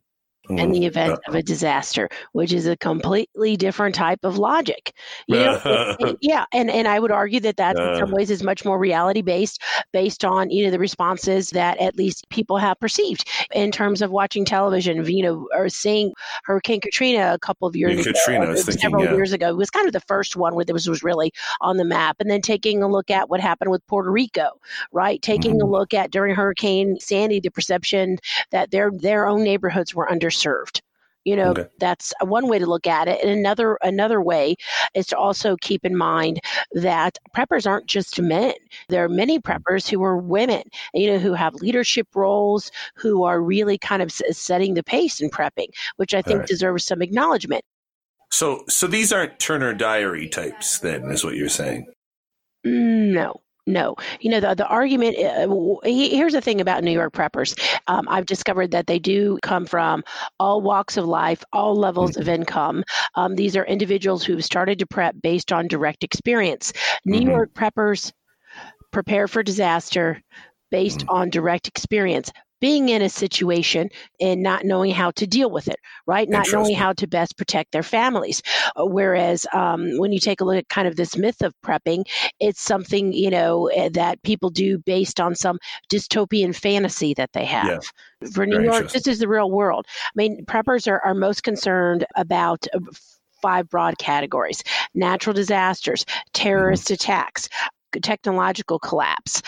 in 0.59 0.73
the 0.73 0.87
event 0.87 1.19
of 1.27 1.35
a 1.35 1.43
disaster, 1.43 2.09
which 2.33 2.53
is 2.53 2.67
a 2.67 2.77
completely 2.77 3.57
different 3.57 3.95
type 3.95 4.21
of 4.23 4.39
logic. 4.39 4.93
You 5.27 5.37
know, 5.37 6.17
yeah, 6.21 6.45
and 6.53 6.71
and 6.71 6.89
I 6.89 6.99
would 6.99 7.11
argue 7.11 7.41
that 7.41 7.57
that 7.57 7.79
in 7.79 7.99
some 7.99 8.11
ways 8.11 8.31
is 8.31 8.43
much 8.43 8.65
more 8.65 8.79
reality 8.79 9.23
based, 9.23 9.61
based 9.93 10.25
on 10.25 10.51
you 10.51 10.65
know 10.65 10.71
the 10.71 10.79
responses 10.79 11.51
that 11.51 11.79
at 11.79 11.97
least 11.97 12.29
people 12.31 12.59
have 12.59 12.79
perceived 12.81 13.29
in 13.55 13.71
terms 13.71 14.03
of 14.03 14.11
watching 14.11 14.45
television. 14.45 15.05
You 15.05 15.23
know, 15.23 15.49
or 15.55 15.69
seeing 15.69 16.13
Hurricane 16.45 16.81
Katrina 16.81 17.33
a 17.35 17.39
couple 17.39 17.69
of 17.69 17.77
years 17.77 18.01
ago, 18.01 18.13
Katrina, 18.13 18.57
several 18.57 19.05
yeah. 19.05 19.13
years 19.13 19.33
ago. 19.33 19.51
It 19.51 19.57
was 19.57 19.71
kind 19.71 19.87
of 19.87 19.93
the 19.93 20.01
first 20.01 20.37
one 20.37 20.55
where 20.55 20.65
was 20.73 20.89
was 20.89 21.03
really 21.03 21.33
on 21.61 21.77
the 21.77 21.85
map, 21.85 22.17
and 22.21 22.31
then 22.31 22.41
taking 22.41 22.83
a 22.83 22.89
look 22.89 23.11
at 23.11 23.29
what 23.29 23.41
happened 23.41 23.71
with 23.71 23.87
Puerto 23.87 24.11
Rico, 24.11 24.51
right? 24.93 25.21
Taking 25.23 25.53
mm-hmm. 25.53 25.69
a 25.69 25.71
look 25.71 25.95
at 25.95 26.11
during 26.11 26.35
Hurricane 26.35 26.99
Sandy, 27.01 27.41
the 27.41 27.51
perception 27.51 28.19
that 28.51 28.71
their 28.71 28.91
their 28.91 29.27
own 29.27 29.43
neighborhoods 29.43 29.95
were 29.95 30.11
under 30.11 30.31
served. 30.43 30.83
You 31.25 31.37
know 31.37 31.51
okay. 31.51 31.67
that's 31.79 32.13
one 32.23 32.49
way 32.49 32.59
to 32.59 32.67
look 32.67 32.87
at 32.87 33.07
it. 33.07 33.23
And 33.23 33.31
another 33.31 33.79
another 33.83 34.21
way 34.21 34.57
is 34.95 35.07
to 35.09 35.17
also 35.17 35.57
keep 35.61 35.85
in 35.85 35.97
mind 35.97 36.41
that 36.73 37.17
preppers 37.37 37.65
aren't 37.65 37.87
just 37.87 38.21
men. 38.21 38.55
There 38.89 39.05
are 39.05 39.09
many 39.09 39.39
preppers 39.39 39.89
who 39.89 40.03
are 40.03 40.17
women 40.17 40.63
you 40.95 41.13
know 41.13 41.19
who 41.19 41.35
have 41.35 41.55
leadership 41.55 42.09
roles 42.15 42.73
who 42.97 43.23
are 43.23 43.41
really 43.41 43.79
kind 43.79 44.03
of 44.03 44.11
setting 44.11 44.75
the 44.75 44.83
pace 44.83 45.21
in 45.21 45.31
prepping 45.31 45.69
which 45.97 46.13
i 46.13 46.23
think 46.23 46.41
right. 46.41 46.49
deserves 46.49 46.85
some 46.85 47.03
acknowledgement. 47.03 47.65
So 48.33 48.65
so 48.69 48.89
these 48.89 49.13
aren't 49.13 49.39
turner 49.39 49.75
diary 49.75 50.29
types 50.29 50.81
then 50.81 51.05
is 51.13 51.23
what 51.25 51.37
you're 51.37 51.49
saying? 51.49 51.87
Mm, 52.67 53.13
no 53.13 53.41
no, 53.67 53.95
you 54.21 54.31
know 54.31 54.41
the 54.41 54.55
the 54.55 54.67
argument. 54.67 55.17
Uh, 55.19 55.77
here's 55.85 56.33
the 56.33 56.41
thing 56.41 56.61
about 56.61 56.83
New 56.83 56.91
York 56.91 57.13
preppers. 57.13 57.59
Um, 57.87 58.09
I've 58.09 58.27
discovered 58.27 58.73
that 58.73 58.87
they 58.87 58.99
do 58.99 59.39
come 59.43 59.67
from 59.67 60.03
all 60.41 60.61
walks 60.61 60.97
of 60.97 61.05
life, 61.05 61.45
all 61.53 61.77
levels 61.77 62.13
mm-hmm. 62.13 62.23
of 62.23 62.29
income. 62.29 62.85
Um, 63.15 63.37
these 63.37 63.57
are 63.57 63.65
individuals 63.65 64.25
who've 64.25 64.45
started 64.45 64.81
to 64.81 64.87
prep 64.87 65.15
based 65.23 65.53
on 65.53 65.69
direct 65.69 66.03
experience. 66.03 66.73
New 67.05 67.21
mm-hmm. 67.21 67.31
York 67.31 67.55
preppers 67.55 68.13
prepare 68.91 69.29
for 69.29 69.43
disaster 69.43 70.21
based 70.71 71.01
mm-hmm. 71.01 71.11
on 71.11 71.31
direct 71.31 71.69
experience 71.69 72.33
being 72.63 72.91
in 72.91 73.03
a 73.03 73.09
situation 73.09 73.91
and 74.21 74.41
not 74.41 74.65
knowing 74.65 74.93
how 74.93 75.11
to 75.11 75.27
deal 75.27 75.51
with 75.51 75.67
it, 75.67 75.81
right? 76.07 76.29
Not 76.29 76.47
knowing 76.53 76.77
how 76.77 76.93
to 76.93 77.09
best 77.09 77.37
protect 77.37 77.73
their 77.73 77.83
families. 77.83 78.41
Uh, 78.77 78.87
whereas 78.87 79.45
um, 79.53 79.99
when 79.99 80.13
you 80.13 80.21
take 80.21 80.41
a 80.41 80.45
look 80.45 80.57
at 80.57 80.69
kind 80.69 80.87
of 80.87 80.95
this 80.95 81.17
myth 81.17 81.43
of 81.43 81.53
prepping, 81.67 82.05
it's 82.39 82.63
something, 82.63 83.13
you 83.13 83.31
know, 83.31 83.67
eh, 83.67 83.89
that 83.95 84.23
people 84.23 84.49
do 84.49 84.79
based 84.79 85.19
on 85.19 85.35
some 85.35 85.59
dystopian 85.91 86.55
fantasy 86.55 87.15
that 87.15 87.33
they 87.33 87.45
have. 87.45 87.85
Yeah. 88.23 88.29
For 88.33 88.47
New 88.47 88.59
Very 88.59 88.67
York, 88.67 88.93
this 88.93 89.09
is 89.09 89.19
the 89.19 89.27
real 89.27 89.51
world. 89.51 89.85
I 89.89 90.13
mean, 90.15 90.45
preppers 90.47 90.87
are, 90.87 91.01
are 91.01 91.15
most 91.15 91.43
concerned 91.43 92.07
about 92.15 92.65
uh, 92.73 92.79
five 93.43 93.69
broad 93.69 93.99
categories 93.99 94.63
natural 94.95 95.35
disasters, 95.35 96.07
terrorist 96.33 96.85
mm-hmm. 96.85 96.95
attacks, 96.95 97.49
technological 98.01 98.79
collapse, 98.79 99.43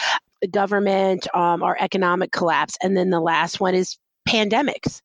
the 0.44 0.48
government, 0.48 1.26
um, 1.34 1.62
our 1.62 1.74
economic 1.80 2.30
collapse, 2.30 2.76
and 2.82 2.94
then 2.94 3.08
the 3.08 3.18
last 3.18 3.60
one 3.60 3.74
is 3.74 3.96
pandemics. 4.28 5.00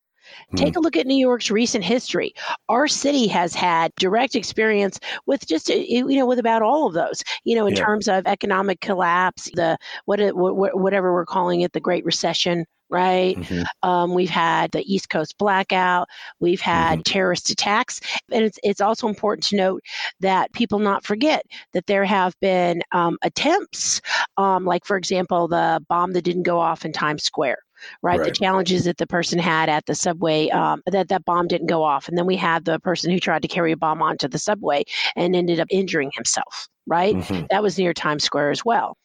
Hmm. 0.50 0.56
Take 0.56 0.76
a 0.76 0.80
look 0.80 0.96
at 0.96 1.06
New 1.06 1.16
York's 1.16 1.50
recent 1.50 1.84
history. 1.84 2.34
Our 2.68 2.88
city 2.88 3.26
has 3.28 3.54
had 3.54 3.92
direct 3.96 4.34
experience 4.34 4.98
with 5.26 5.46
just 5.46 5.70
uh, 5.70 5.74
you 5.74 6.16
know 6.16 6.26
with 6.26 6.38
about 6.38 6.62
all 6.62 6.86
of 6.86 6.94
those. 6.94 7.22
You 7.44 7.56
know, 7.56 7.66
in 7.66 7.74
yeah. 7.74 7.84
terms 7.84 8.08
of 8.08 8.26
economic 8.26 8.80
collapse, 8.80 9.50
the 9.54 9.78
what 10.04 10.20
whatever 10.34 11.12
we're 11.12 11.26
calling 11.26 11.62
it, 11.62 11.72
the 11.72 11.80
Great 11.80 12.04
Recession, 12.04 12.66
right? 12.90 13.36
Mm-hmm. 13.38 13.88
Um, 13.88 14.14
we've 14.14 14.30
had 14.30 14.70
the 14.72 14.82
East 14.92 15.08
Coast 15.08 15.38
blackout. 15.38 16.08
We've 16.40 16.60
had 16.60 16.98
mm-hmm. 16.98 17.12
terrorist 17.12 17.48
attacks. 17.50 18.00
And 18.30 18.44
it's, 18.44 18.58
it's 18.62 18.80
also 18.80 19.08
important 19.08 19.44
to 19.46 19.56
note 19.56 19.82
that 20.20 20.52
people 20.52 20.78
not 20.78 21.04
forget 21.04 21.46
that 21.72 21.86
there 21.86 22.04
have 22.04 22.34
been 22.40 22.82
um, 22.92 23.16
attempts, 23.22 24.00
um, 24.36 24.64
like, 24.64 24.84
for 24.84 24.96
example, 24.96 25.48
the 25.48 25.82
bomb 25.88 26.12
that 26.12 26.22
didn't 26.22 26.42
go 26.42 26.58
off 26.58 26.84
in 26.84 26.92
Times 26.92 27.22
Square. 27.22 27.58
Right? 28.02 28.18
right? 28.20 28.24
the 28.26 28.32
challenges 28.32 28.84
that 28.84 28.96
the 28.96 29.06
person 29.06 29.38
had 29.38 29.68
at 29.68 29.86
the 29.86 29.94
subway 29.94 30.48
um, 30.50 30.82
that 30.86 31.08
that 31.08 31.24
bomb 31.24 31.48
didn't 31.48 31.68
go 31.68 31.82
off 31.82 32.08
and 32.08 32.16
then 32.16 32.26
we 32.26 32.36
had 32.36 32.64
the 32.64 32.78
person 32.80 33.10
who 33.10 33.20
tried 33.20 33.42
to 33.42 33.48
carry 33.48 33.72
a 33.72 33.76
bomb 33.76 34.02
onto 34.02 34.28
the 34.28 34.38
subway 34.38 34.84
and 35.16 35.34
ended 35.34 35.60
up 35.60 35.68
injuring 35.70 36.10
himself 36.14 36.68
right 36.86 37.14
mm-hmm. 37.14 37.46
that 37.50 37.62
was 37.62 37.78
near 37.78 37.92
times 37.92 38.24
square 38.24 38.50
as 38.50 38.64
well 38.64 38.96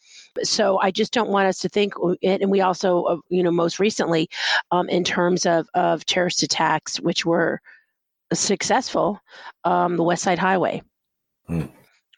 so 0.44 0.80
I 0.80 0.92
just 0.92 1.14
don't 1.14 1.30
want 1.30 1.48
us 1.48 1.60
to 1.60 1.70
think, 1.70 1.94
and 2.24 2.52
we 2.52 2.62
also, 2.62 3.04
uh, 3.04 3.18
you 3.30 3.44
know, 3.44 3.52
most 3.52 3.80
recently, 3.80 4.30
um, 4.72 4.90
in 4.90 5.04
terms 5.04 5.46
of, 5.46 5.68
of 5.74 6.06
terrorist 6.06 6.44
attacks, 6.44 7.00
which 7.00 7.26
were 7.26 7.62
successful, 8.34 9.20
um, 9.64 9.98
the 9.98 10.04
West 10.04 10.24
Side 10.24 10.40
Highway. 10.40 10.82
Hmm. 11.48 11.66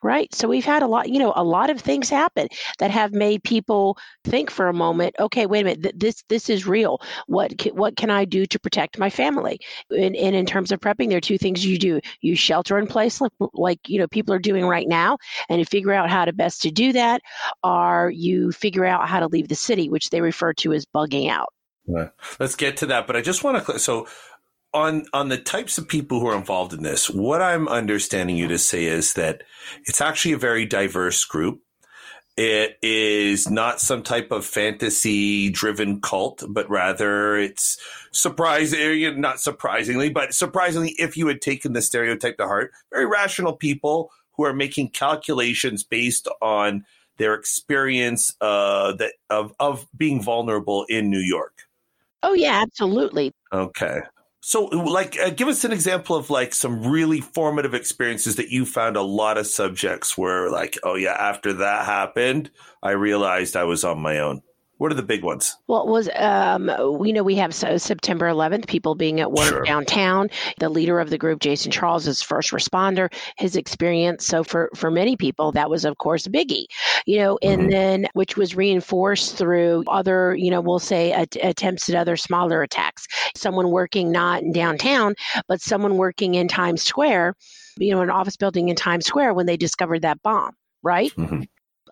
Right. 0.03 0.33
So 0.33 0.47
we've 0.47 0.65
had 0.65 0.83
a 0.83 0.87
lot, 0.87 1.09
you 1.09 1.19
know, 1.19 1.33
a 1.35 1.43
lot 1.43 1.69
of 1.69 1.79
things 1.81 2.09
happen 2.09 2.47
that 2.79 2.91
have 2.91 3.13
made 3.13 3.43
people 3.43 3.97
think 4.23 4.51
for 4.51 4.67
a 4.67 4.73
moment, 4.73 5.15
okay, 5.19 5.45
wait 5.45 5.61
a 5.61 5.63
minute, 5.63 5.83
th- 5.83 5.95
this 5.97 6.23
this 6.29 6.49
is 6.49 6.67
real. 6.67 7.01
What 7.27 7.53
what 7.73 7.95
can 7.95 8.09
I 8.09 8.25
do 8.25 8.45
to 8.45 8.59
protect 8.59 8.99
my 8.99 9.09
family? 9.09 9.59
And, 9.89 10.15
and 10.15 10.35
in 10.35 10.45
terms 10.45 10.71
of 10.71 10.79
prepping, 10.79 11.09
there 11.09 11.17
are 11.17 11.21
two 11.21 11.37
things 11.37 11.65
you 11.65 11.77
do. 11.77 11.99
You 12.21 12.35
shelter 12.35 12.77
in 12.77 12.87
place 12.87 13.21
like, 13.21 13.31
like 13.53 13.79
you 13.87 13.99
know 13.99 14.07
people 14.07 14.33
are 14.33 14.39
doing 14.39 14.65
right 14.65 14.87
now 14.87 15.17
and 15.49 15.59
you 15.59 15.65
figure 15.65 15.93
out 15.93 16.09
how 16.09 16.25
to 16.25 16.33
best 16.33 16.61
to 16.63 16.71
do 16.71 16.93
that 16.93 17.21
or 17.63 18.11
you 18.13 18.51
figure 18.51 18.85
out 18.85 19.07
how 19.07 19.19
to 19.19 19.27
leave 19.27 19.47
the 19.47 19.55
city, 19.55 19.89
which 19.89 20.09
they 20.09 20.21
refer 20.21 20.53
to 20.53 20.73
as 20.73 20.85
bugging 20.85 21.29
out. 21.29 21.49
Let's 22.39 22.55
get 22.55 22.77
to 22.77 22.85
that, 22.87 23.07
but 23.07 23.15
I 23.15 23.21
just 23.21 23.43
want 23.43 23.65
to 23.65 23.79
so 23.79 24.07
on 24.73 25.05
on 25.13 25.29
the 25.29 25.37
types 25.37 25.77
of 25.77 25.87
people 25.87 26.19
who 26.19 26.27
are 26.27 26.37
involved 26.37 26.73
in 26.73 26.83
this, 26.83 27.09
what 27.09 27.41
I'm 27.41 27.67
understanding 27.67 28.37
you 28.37 28.47
to 28.47 28.57
say 28.57 28.85
is 28.85 29.13
that 29.13 29.43
it's 29.85 30.01
actually 30.01 30.33
a 30.33 30.37
very 30.37 30.65
diverse 30.65 31.23
group. 31.25 31.61
It 32.35 32.77
is 32.83 33.49
not 33.49 33.81
some 33.81 34.03
type 34.03 34.31
of 34.31 34.45
fantasy 34.45 35.49
driven 35.49 36.01
cult, 36.01 36.43
but 36.47 36.69
rather 36.69 37.35
it's 37.35 37.79
surprising, 38.11 39.19
not 39.19 39.39
surprisingly, 39.39 40.11
but 40.11 40.35
surprisingly, 40.35 40.93
if 40.99 41.17
you 41.17 41.27
had 41.27 41.41
taken 41.41 41.73
the 41.73 41.81
stereotype 41.81 42.37
to 42.37 42.45
heart, 42.45 42.71
very 42.91 43.07
rational 43.07 43.53
people 43.53 44.11
who 44.33 44.45
are 44.45 44.53
making 44.53 44.89
calculations 44.89 45.83
based 45.83 46.27
on 46.39 46.85
their 47.17 47.33
experience 47.33 48.35
uh, 48.41 48.93
that 48.93 49.13
of 49.31 49.53
of 49.59 49.87
being 49.97 50.21
vulnerable 50.21 50.85
in 50.89 51.09
New 51.09 51.19
York. 51.19 51.63
Oh 52.21 52.33
yeah, 52.33 52.61
absolutely. 52.61 53.33
Okay. 53.51 54.01
So, 54.47 54.63
like, 54.67 55.19
uh, 55.19 55.31
give 55.31 55.49
us 55.49 55.65
an 55.65 55.73
example 55.73 56.15
of 56.15 56.29
like 56.29 56.55
some 56.55 56.87
really 56.87 57.19
formative 57.19 57.73
experiences 57.73 58.37
that 58.37 58.47
you 58.47 58.65
found 58.65 58.95
a 58.95 59.01
lot 59.01 59.37
of 59.37 59.45
subjects 59.45 60.17
were 60.17 60.49
like, 60.49 60.77
oh 60.83 60.95
yeah, 60.95 61.17
after 61.19 61.51
that 61.51 61.85
happened, 61.85 62.49
I 62.81 62.91
realized 62.91 63.57
I 63.57 63.65
was 63.65 63.83
on 63.83 63.99
my 63.99 64.19
own. 64.19 64.41
What 64.77 64.91
are 64.91 64.95
the 64.95 65.01
big 65.03 65.23
ones? 65.23 65.55
Well, 65.67 65.81
it 65.81 65.87
was 65.87 66.07
um, 66.15 66.69
you 67.03 67.11
know 67.13 67.23
we 67.23 67.35
have 67.35 67.53
so 67.55 67.77
September 67.77 68.27
11th, 68.27 68.67
people 68.67 68.93
being 68.95 69.19
at 69.19 69.31
work 69.31 69.47
Sure. 69.47 69.63
downtown. 69.65 70.29
The 70.59 70.69
leader 70.69 70.99
of 70.99 71.09
the 71.09 71.17
group, 71.17 71.39
Jason 71.39 71.71
Charles, 71.71 72.07
is 72.07 72.21
first 72.21 72.51
responder. 72.51 73.11
His 73.37 73.55
experience, 73.55 74.25
so 74.27 74.43
for 74.43 74.69
for 74.75 74.91
many 74.91 75.15
people, 75.17 75.51
that 75.53 75.69
was 75.69 75.83
of 75.85 75.97
course 75.97 76.27
biggie, 76.27 76.65
you 77.05 77.17
know, 77.17 77.39
and 77.41 77.61
Mhm. 77.63 77.71
then 77.71 78.07
which 78.13 78.37
was 78.37 78.55
reinforced 78.55 79.35
through 79.35 79.83
other, 79.87 80.35
you 80.35 80.51
know, 80.51 80.61
we'll 80.61 80.79
say 80.79 81.11
at, 81.11 81.35
attempts 81.41 81.89
at 81.89 81.95
other 81.95 82.15
smaller 82.15 82.61
attacks. 82.61 83.07
Someone 83.35 83.71
working 83.71 84.11
not 84.11 84.43
in 84.43 84.51
downtown, 84.51 85.15
but 85.47 85.59
someone 85.61 85.97
working 85.97 86.35
in 86.35 86.47
Times 86.47 86.83
Square, 86.83 87.33
you 87.77 87.91
know, 87.93 88.01
an 88.01 88.09
office 88.11 88.37
building 88.37 88.69
in 88.69 88.75
Times 88.75 89.05
Square 89.05 89.33
when 89.33 89.47
they 89.47 89.57
discovered 89.57 90.03
that 90.03 90.21
bomb, 90.21 90.53
right? 90.83 91.11
Mhm. 91.17 91.47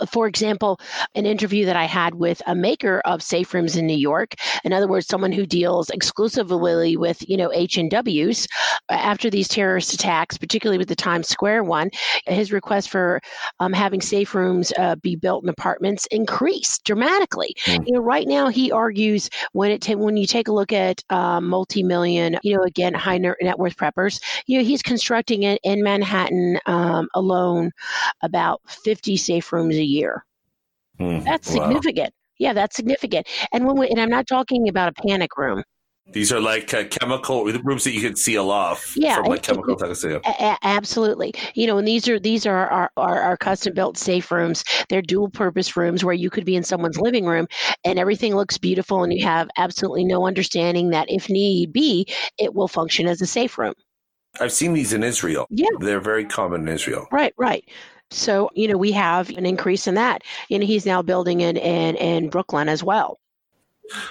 For 0.10 0.28
example, 0.28 0.80
an 1.16 1.26
interview 1.26 1.66
that 1.66 1.76
I 1.76 1.86
had 1.86 2.16
with 2.16 2.42
a 2.48 2.56
maker 2.56 3.02
of 3.06 3.22
safe 3.22 3.54
rooms 3.54 3.76
in 3.76 3.88
New 3.88 3.98
York. 3.98 4.36
In 4.64 4.74
other 4.74 4.88
words, 4.88 5.08
someone 5.08 5.32
who 5.32 5.46
deals 5.46 5.90
exclusively 5.90 6.98
with, 6.98 7.28
you 7.28 7.38
know, 7.38 7.52
H 7.54 7.78
and 7.78 7.90
W's. 7.90 8.48
After 8.90 9.30
these 9.30 9.48
terrorist 9.48 9.94
attacks, 9.94 10.38
particularly 10.38 10.78
with 10.78 10.90
the 10.90 10.96
Times 10.96 11.28
Square 11.28 11.64
one, 11.64 11.90
his 12.28 12.52
request 12.52 12.90
for 12.90 13.20
um, 13.60 13.74
having 13.74 14.02
safe 14.02 14.36
rooms 14.36 14.72
uh, 14.78 14.96
be 14.96 15.16
built 15.16 15.44
in 15.44 15.50
apartments 15.50 16.06
increased 16.12 16.84
dramatically. 16.84 17.56
Hmm. 17.66 17.84
You 17.86 17.94
know, 17.94 18.00
right 18.02 18.28
now 18.28 18.50
he 18.50 18.72
argues 18.72 19.30
when 19.54 19.72
it 19.72 19.82
ta- 19.82 19.94
when 19.94 20.18
you 20.18 20.28
take 20.28 20.48
a 20.48 20.54
look 20.54 20.74
at 20.74 21.04
um, 21.10 21.48
multi-million, 21.48 22.38
you 22.44 22.56
know, 22.56 22.64
again 22.64 22.94
high 22.94 23.18
net 23.18 23.36
net 23.42 23.58
worth 23.58 23.78
preppers, 23.78 24.22
you 24.46 24.58
know, 24.58 24.64
he's 24.64 24.82
constructing 24.82 25.44
it 25.44 25.60
in 25.64 25.84
Manhattan 25.84 26.60
um, 26.66 27.08
alone 27.14 27.72
about 28.22 28.62
50 28.68 29.18
safe 29.18 29.52
rooms 29.52 29.76
a 29.76 29.84
year. 29.86 30.26
Mm, 31.00 31.24
That's 31.24 31.50
wow. 31.54 31.64
significant. 31.68 32.14
Yeah, 32.38 32.54
that's 32.54 32.76
significant. 32.76 33.28
And 33.54 33.66
when 33.66 33.78
we, 33.78 33.88
and 33.90 34.00
I'm 34.00 34.10
not 34.10 34.28
talking 34.28 34.68
about 34.70 34.90
a 34.98 35.02
panic 35.08 35.38
room. 35.38 35.64
These 36.12 36.32
are 36.32 36.40
like 36.40 36.72
uh, 36.74 36.84
chemical 36.84 37.46
rooms 37.46 37.84
that 37.86 37.94
you 37.94 38.02
can 38.02 38.16
seal 38.16 38.52
off 38.52 38.94
Yeah, 38.96 39.16
from 39.16 39.26
like 39.26 39.40
it- 39.40 39.44
it- 39.44 39.48
chemical 39.48 39.76
toxicity. 39.76 40.22
A- 40.24 40.58
absolutely. 40.62 41.34
You 41.56 41.66
know, 41.66 41.78
and 41.80 41.88
these 41.88 42.08
are 42.08 42.20
these 42.20 42.46
are 42.46 42.68
our, 42.70 42.92
our, 42.96 43.22
our 43.22 43.38
custom 43.38 43.74
built 43.74 43.98
safe 43.98 44.32
rooms. 44.32 44.64
They're 44.88 45.02
dual 45.02 45.30
purpose 45.30 45.76
rooms 45.76 46.04
where 46.06 46.14
you 46.14 46.30
could 46.30 46.46
be 46.46 46.56
in 46.56 46.64
someone's 46.64 47.00
living 47.00 47.26
room 47.26 47.48
and 47.86 47.98
everything 47.98 48.36
looks 48.36 48.58
beautiful 48.60 49.04
and 49.04 49.12
you 49.12 49.26
have 49.26 49.50
absolutely 49.58 50.06
no 50.06 50.28
understanding 50.28 50.92
that 50.92 51.10
if 51.10 51.28
need 51.30 51.74
be, 51.74 52.06
it 52.38 52.54
will 52.54 52.68
function 52.68 53.08
as 53.08 53.20
a 53.22 53.26
safe 53.26 53.58
room. 53.58 53.74
I've 54.40 54.52
seen 54.52 54.74
these 54.74 54.94
in 54.94 55.02
Israel. 55.02 55.48
Yeah. 55.50 55.70
They're 55.80 56.02
very 56.02 56.26
common 56.26 56.68
in 56.68 56.68
Israel. 56.68 57.08
Right, 57.12 57.34
right. 57.38 57.64
So, 58.12 58.50
you 58.54 58.68
know, 58.68 58.78
we 58.78 58.92
have 58.92 59.30
an 59.32 59.46
increase 59.46 59.88
in 59.88 59.96
that. 59.96 60.22
And 60.52 60.64
he's 60.64 60.86
now 60.86 61.02
building 61.02 61.42
in, 61.42 61.58
in, 61.58 61.96
in 61.96 62.30
Brooklyn 62.30 62.70
as 62.70 62.84
well. 62.84 63.20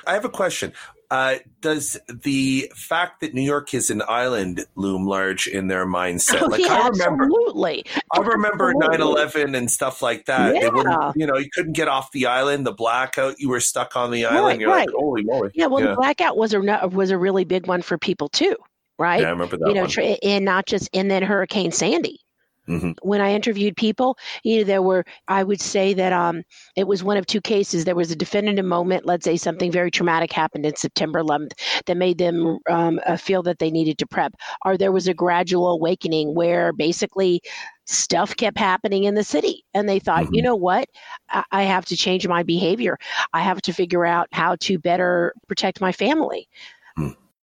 I 0.07 0.15
have 0.15 0.25
a 0.25 0.29
question. 0.31 0.73
Uh, 1.11 1.37
does 1.61 1.97
the 2.09 2.71
fact 2.75 3.21
that 3.21 3.35
New 3.35 3.43
York 3.43 3.75
is 3.75 3.91
an 3.91 4.03
island 4.09 4.65
loom 4.75 5.07
large 5.07 5.47
in 5.47 5.69
their 5.69 5.87
mindset? 5.87 6.43
Oh, 6.43 6.47
like 6.47 6.61
yeah, 6.61 6.75
I 6.75 6.89
remember, 6.89 7.25
absolutely. 7.25 7.85
I 8.13 8.21
remember 8.21 8.73
Absolutely. 8.83 9.43
9/11 9.53 9.57
and 9.57 9.71
stuff 9.71 10.03
like 10.03 10.25
that. 10.27 10.55
Yeah. 10.55 11.13
you 11.15 11.27
know, 11.27 11.37
you 11.37 11.49
couldn't 11.55 11.75
get 11.75 11.89
off 11.89 12.11
the 12.13 12.27
island. 12.27 12.67
The 12.67 12.73
blackout, 12.73 13.39
you 13.39 13.49
were 13.49 13.61
stuck 13.61 13.97
on 13.97 14.11
the 14.11 14.25
island. 14.25 14.45
Right, 14.47 14.61
You're 14.61 14.71
like, 14.71 14.89
holy 14.93 15.23
moly! 15.25 15.51
Yeah, 15.55 15.67
well, 15.67 15.85
Yeah. 15.85 15.91
the 15.91 15.97
blackout 15.97 16.37
was 16.37 16.53
a 16.53 16.89
was 16.89 17.11
a 17.11 17.19
really 17.19 17.45
big 17.45 17.67
one 17.69 17.83
for 17.83 17.97
people 17.99 18.29
too, 18.29 18.57
right? 18.99 19.21
Yeah, 19.21 19.29
I 19.29 19.31
remember 19.31 19.57
that 19.59 19.69
you 19.69 19.75
know, 19.75 19.83
one. 19.83 20.17
and 20.23 20.45
not 20.45 20.67
just 20.67 20.89
and 20.95 21.11
then 21.11 21.23
Hurricane 21.23 21.71
Sandy. 21.71 22.19
Mhm. 22.67 22.95
When 23.03 23.21
I 23.21 23.33
interviewed 23.35 23.77
people, 23.77 24.17
you 24.45 24.59
know, 24.59 24.65
there 24.65 24.83
were 24.83 25.05
I 25.29 25.43
would 25.43 25.61
say 25.61 25.93
that 25.95 26.13
um, 26.13 26.43
it 26.77 26.87
was 26.87 27.03
one 27.05 27.17
of 27.17 27.27
two 27.27 27.41
cases. 27.41 27.85
There 27.85 27.95
was 27.95 28.11
a 28.11 28.17
definitive 28.17 28.65
moment, 28.65 29.05
let's 29.07 29.25
say 29.25 29.37
something 29.37 29.71
very 29.71 29.91
traumatic 29.91 30.33
happened 30.33 30.65
in 30.67 30.75
September 30.77 31.19
11th 31.19 31.53
that 31.87 31.97
made 31.97 32.19
them 32.19 32.59
um, 32.71 33.01
uh, 33.07 33.17
feel 33.17 33.43
that 33.43 33.59
they 33.59 33.71
needed 33.71 33.99
to 33.99 34.07
prep, 34.07 34.35
or 34.65 34.77
there 34.77 34.93
was 34.93 35.07
a 35.09 35.15
gradual 35.15 35.71
awakening 35.71 36.35
where 36.35 36.73
basically 36.73 37.41
stuff 37.87 38.35
kept 38.37 38.59
happening 38.59 39.05
in 39.05 39.15
the 39.15 39.25
city, 39.25 39.65
and 39.75 39.89
they 39.89 39.99
thought, 39.99 40.27
you 40.31 40.41
Mhm. 40.41 40.45
know 40.45 40.57
what, 40.57 40.89
I-, 41.31 41.45
I 41.51 41.63
have 41.65 41.85
to 41.87 41.97
change 41.97 42.27
my 42.27 42.43
behavior. 42.43 42.97
I 43.33 43.41
have 43.41 43.61
to 43.63 43.73
figure 43.73 44.07
out 44.07 44.29
how 44.33 44.57
to 44.63 44.79
better 44.79 45.35
protect 45.49 45.81
my 45.81 45.93
family. 45.93 46.49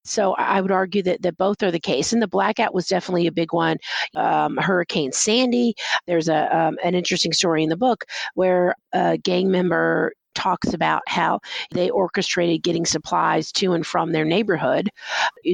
So 0.04 0.34
I 0.34 0.62
would 0.62 0.72
argue 0.72 1.04
that, 1.04 1.22
that 1.22 1.38
both 1.38 1.62
are 1.64 1.72
the 1.72 1.80
case. 1.80 2.14
And 2.14 2.22
the 2.22 2.28
blackout 2.28 2.74
was 2.74 2.88
definitely 2.88 3.28
a 3.28 3.32
big 3.32 3.54
one. 3.54 3.78
Um, 4.16 4.58
Hurricane 4.58 5.12
Sandy. 5.12 5.76
There's 6.08 6.28
a 6.28 6.56
um, 6.56 6.78
an 6.84 6.96
interesting 6.96 7.34
story 7.34 7.64
in 7.64 7.70
the 7.70 7.78
book 7.78 8.06
where 8.36 8.76
a 8.94 9.18
gang 9.18 9.52
member 9.52 10.14
talks 10.34 10.74
about 10.74 11.02
how 11.08 11.40
they 11.72 11.90
orchestrated 11.90 12.64
getting 12.64 12.86
supplies 12.86 13.52
to 13.52 13.74
and 13.74 13.86
from 13.86 14.12
their 14.12 14.26
neighborhood 14.26 14.90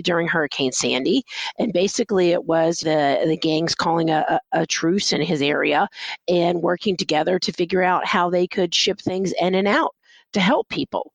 during 0.03 0.27
Hurricane 0.27 0.71
Sandy. 0.71 1.23
And 1.57 1.73
basically, 1.73 2.31
it 2.31 2.45
was 2.45 2.79
the, 2.79 3.23
the 3.25 3.37
gangs 3.37 3.75
calling 3.75 4.09
a, 4.09 4.39
a 4.51 4.65
truce 4.65 5.13
in 5.13 5.21
his 5.21 5.41
area 5.41 5.87
and 6.27 6.61
working 6.61 6.95
together 6.95 7.39
to 7.39 7.51
figure 7.51 7.83
out 7.83 8.05
how 8.05 8.29
they 8.29 8.47
could 8.47 8.73
ship 8.73 8.99
things 8.99 9.33
in 9.39 9.55
and 9.55 9.67
out 9.67 9.95
to 10.33 10.39
help 10.39 10.69
people. 10.69 11.11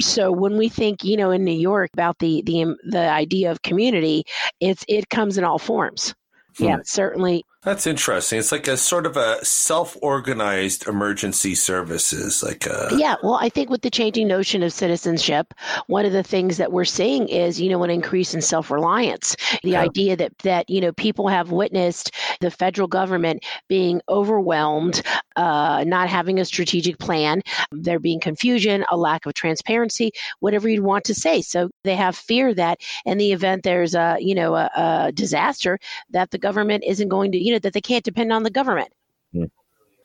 So 0.00 0.32
when 0.32 0.56
we 0.58 0.68
think, 0.68 1.04
you 1.04 1.16
know, 1.16 1.30
in 1.30 1.44
New 1.44 1.52
York 1.52 1.90
about 1.92 2.18
the 2.18 2.42
the 2.46 2.76
the 2.90 3.08
idea 3.08 3.50
of 3.50 3.62
community, 3.62 4.24
it's 4.60 4.84
it 4.88 5.08
comes 5.10 5.38
in 5.38 5.44
all 5.44 5.58
forms. 5.58 6.14
Yeah, 6.58 6.76
Hmm. 6.76 6.80
certainly. 6.84 7.44
That's 7.64 7.86
interesting. 7.86 8.38
It's 8.38 8.52
like 8.52 8.68
a 8.68 8.76
sort 8.76 9.06
of 9.06 9.16
a 9.16 9.42
self-organized 9.44 10.86
emergency 10.86 11.54
services, 11.54 12.42
like 12.42 12.66
a 12.66 12.90
Yeah, 12.90 13.16
well, 13.22 13.38
I 13.40 13.48
think 13.48 13.70
with 13.70 13.80
the 13.80 13.90
changing 13.90 14.28
notion 14.28 14.62
of 14.62 14.70
citizenship, 14.70 15.54
one 15.86 16.04
of 16.04 16.12
the 16.12 16.22
things 16.22 16.58
that 16.58 16.70
we're 16.70 16.84
seeing 16.84 17.26
is, 17.28 17.58
you 17.58 17.70
know, 17.70 17.82
an 17.82 17.88
increase 17.88 18.34
in 18.34 18.42
self-reliance. 18.42 19.34
The 19.62 19.70
Yeah. 19.70 19.80
idea 19.80 20.16
that 20.16 20.32
that 20.42 20.68
you 20.68 20.82
know 20.82 20.92
people 20.92 21.26
have 21.28 21.50
witnessed 21.50 22.10
the 22.40 22.50
federal 22.50 22.86
government 22.88 23.42
being 23.68 24.02
overwhelmed, 24.10 25.00
uh, 25.36 25.82
not 25.86 26.10
having 26.10 26.38
a 26.38 26.44
strategic 26.44 26.98
plan, 26.98 27.40
there 27.72 27.98
being 27.98 28.20
confusion, 28.20 28.84
a 28.90 28.96
lack 28.98 29.24
of 29.24 29.32
transparency, 29.32 30.12
whatever 30.40 30.68
you'd 30.68 30.84
want 30.84 31.04
to 31.04 31.14
say. 31.14 31.40
So 31.40 31.70
they 31.84 31.96
have 31.96 32.14
fear 32.16 32.52
that 32.54 32.80
in 33.06 33.16
the 33.16 33.32
event 33.32 33.62
there's 33.62 33.94
a 33.94 34.18
you 34.20 34.34
know 34.34 34.54
a, 34.54 34.70
a 34.76 35.12
disaster, 35.12 35.78
that 36.10 36.30
the 36.32 36.38
government 36.38 36.84
isn't 36.86 37.08
going 37.08 37.32
to 37.32 37.38
you 37.42 37.52
know 37.52 37.53
that 37.62 37.72
they 37.72 37.80
can't 37.80 38.04
depend 38.04 38.32
on 38.32 38.42
the 38.42 38.50
government 38.50 38.92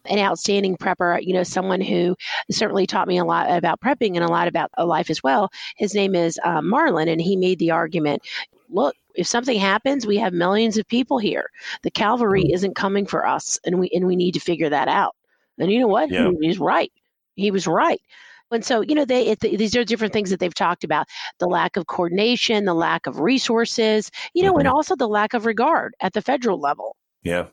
an 0.05 0.19
outstanding 0.19 0.77
prepper, 0.77 1.19
you 1.21 1.33
know, 1.33 1.43
someone 1.43 1.81
who 1.81 2.15
certainly 2.51 2.85
taught 2.87 3.07
me 3.07 3.17
a 3.17 3.25
lot 3.25 3.49
about 3.51 3.79
prepping 3.81 4.15
and 4.15 4.23
a 4.23 4.27
lot 4.29 4.47
about 4.47 4.69
life 4.77 5.09
as 5.09 5.21
well. 5.23 5.49
His 5.77 5.93
name 5.93 6.15
is 6.15 6.39
uh, 6.43 6.61
Marlon, 6.61 7.11
and 7.11 7.21
he 7.21 7.35
made 7.35 7.59
the 7.59 7.71
argument 7.71 8.21
look, 8.69 8.95
if 9.15 9.27
something 9.27 9.57
happens, 9.59 10.05
we 10.05 10.17
have 10.17 10.33
millions 10.33 10.77
of 10.77 10.87
people 10.87 11.17
here. 11.17 11.49
The 11.83 11.91
cavalry 11.91 12.43
Mm. 12.43 12.53
isn't 12.53 12.75
coming 12.75 13.05
for 13.05 13.25
us, 13.27 13.59
and 13.65 13.79
we 13.79 13.89
and 13.93 14.05
we 14.07 14.15
need 14.15 14.33
to 14.33 14.39
figure 14.39 14.69
that 14.69 14.87
out. 14.87 15.15
And 15.57 15.71
you 15.71 15.79
know 15.79 15.87
what? 15.87 16.09
Yeah. 16.09 16.31
He, 16.31 16.35
he's 16.41 16.59
right. 16.59 16.91
He 17.35 17.51
was 17.51 17.67
right. 17.67 18.01
And 18.51 18.63
so, 18.65 18.81
you 18.81 18.95
know, 18.95 19.05
they 19.05 19.27
it, 19.27 19.39
these 19.41 19.75
are 19.75 19.83
different 19.83 20.13
things 20.13 20.29
that 20.31 20.39
they've 20.39 20.53
talked 20.53 20.83
about: 20.83 21.07
the 21.39 21.47
lack 21.47 21.77
of 21.77 21.87
coordination, 21.87 22.65
the 22.65 22.73
lack 22.73 23.07
of 23.07 23.19
resources, 23.19 24.09
you 24.33 24.43
know, 24.43 24.57
and 24.57 24.67
Mhm. 24.67 24.73
also 24.73 24.95
the 24.95 25.07
lack 25.07 25.33
of 25.33 25.45
regard 25.45 25.95
at 26.01 26.13
the 26.13 26.21
federal 26.21 26.59
level. 26.59 26.95
Yeah. 27.23 27.47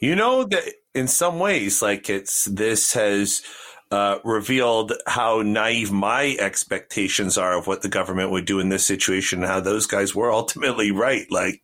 You 0.00 0.16
know 0.16 0.44
that 0.44 0.64
in 0.94 1.08
some 1.08 1.38
ways, 1.38 1.82
like 1.82 2.08
it's 2.08 2.44
this 2.44 2.94
has 2.94 3.42
uh, 3.90 4.18
revealed 4.24 4.92
how 5.06 5.42
naive 5.42 5.92
my 5.92 6.36
expectations 6.40 7.38
are 7.38 7.56
of 7.56 7.66
what 7.66 7.82
the 7.82 7.88
government 7.88 8.30
would 8.30 8.44
do 8.44 8.58
in 8.58 8.68
this 8.68 8.86
situation 8.86 9.42
and 9.42 9.50
how 9.50 9.60
those 9.60 9.86
guys 9.86 10.14
were 10.14 10.32
ultimately 10.32 10.90
right. 10.90 11.30
Like, 11.30 11.62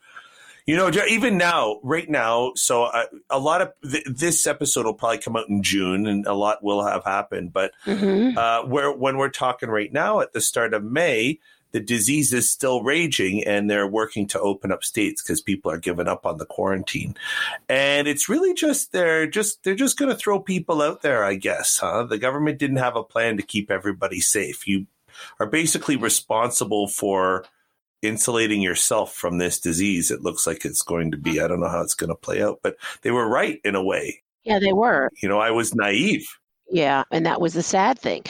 you 0.67 0.77
know, 0.77 0.91
even 1.09 1.37
now, 1.37 1.81
right 1.83 2.09
now, 2.09 2.53
so 2.55 2.85
uh, 2.85 3.07
a 3.29 3.39
lot 3.39 3.63
of 3.63 3.73
th- 3.83 4.07
this 4.07 4.47
episode 4.47 4.85
will 4.85 4.95
probably 4.95 5.19
come 5.19 5.35
out 5.35 5.49
in 5.49 5.63
June, 5.63 6.07
and 6.07 6.25
a 6.27 6.35
lot 6.35 6.63
will 6.63 6.85
have 6.87 7.05
happened. 7.05 7.53
But 7.53 7.73
mm-hmm. 7.85 8.39
uh, 8.39 8.67
where 8.67 8.93
when 8.93 9.17
we're 9.17 9.29
talking 9.29 9.71
right 9.71 9.93
now, 9.93 10.21
at 10.21 10.33
the 10.33 10.41
start 10.41 10.73
of 10.75 10.85
May, 10.85 11.41
the 11.73 11.81
disease 11.81 12.33
is 12.33 12.51
still 12.51 12.83
raging 12.83 13.45
and 13.45 13.69
they're 13.69 13.87
working 13.87 14.27
to 14.29 14.41
open 14.41 14.71
up 14.71 14.85
states 14.85 15.23
because 15.23 15.41
people 15.41 15.71
are 15.71 15.79
giving 15.79 16.07
up 16.07 16.25
on 16.25 16.39
the 16.39 16.47
quarantine. 16.47 17.17
And 17.69 18.07
it's 18.07 18.29
really 18.29 18.55
just 18.55 18.93
they're 18.93 19.27
just 19.27 19.65
they're 19.65 19.75
just 19.75 19.99
going 19.99 20.11
to 20.11 20.17
throw 20.17 20.39
people 20.39 20.83
out 20.83 21.03
there, 21.03 21.25
I 21.25 21.35
guess, 21.35 21.79
huh? 21.79 22.05
The 22.05 22.19
government 22.19 22.59
didn't 22.59 22.77
have 22.77 22.97
a 22.97 23.03
plan 23.03 23.37
to 23.39 23.43
keep 23.43 23.71
everybody 23.71 24.21
safe. 24.21 24.69
You 24.69 24.87
are 25.41 25.47
basically 25.47 25.97
responsible 25.97 26.89
for 26.89 27.45
insulating 28.03 28.61
yourself 28.61 29.15
from 29.15 29.39
this 29.39 29.61
disease. 29.61 30.11
It 30.11 30.23
looks 30.23 30.47
like 30.47 30.65
it's 30.65 30.83
going 30.83 31.13
to 31.13 31.17
be. 31.17 31.41
I 31.41 31.49
don't 31.49 31.61
know 31.61 31.69
how 31.69 31.83
it's 31.83 31.95
going 31.95 32.11
to 32.11 32.17
play 32.17 32.43
out, 32.43 32.61
but 32.63 32.77
they 33.03 33.11
were 33.11 33.29
right 33.29 33.61
in 33.65 33.75
a 33.75 33.83
way. 33.83 34.23
Yeah, 34.45 34.59
they 34.59 34.73
were. 34.73 35.11
You 35.23 35.29
know, 35.29 35.39
I 35.39 35.53
was 35.53 35.75
naive. 35.75 36.27
Yeah, 36.71 37.05
and 37.11 37.27
that 37.27 37.41
was 37.41 37.55
the 37.55 37.63
sad 37.63 37.99
thing. 37.99 38.23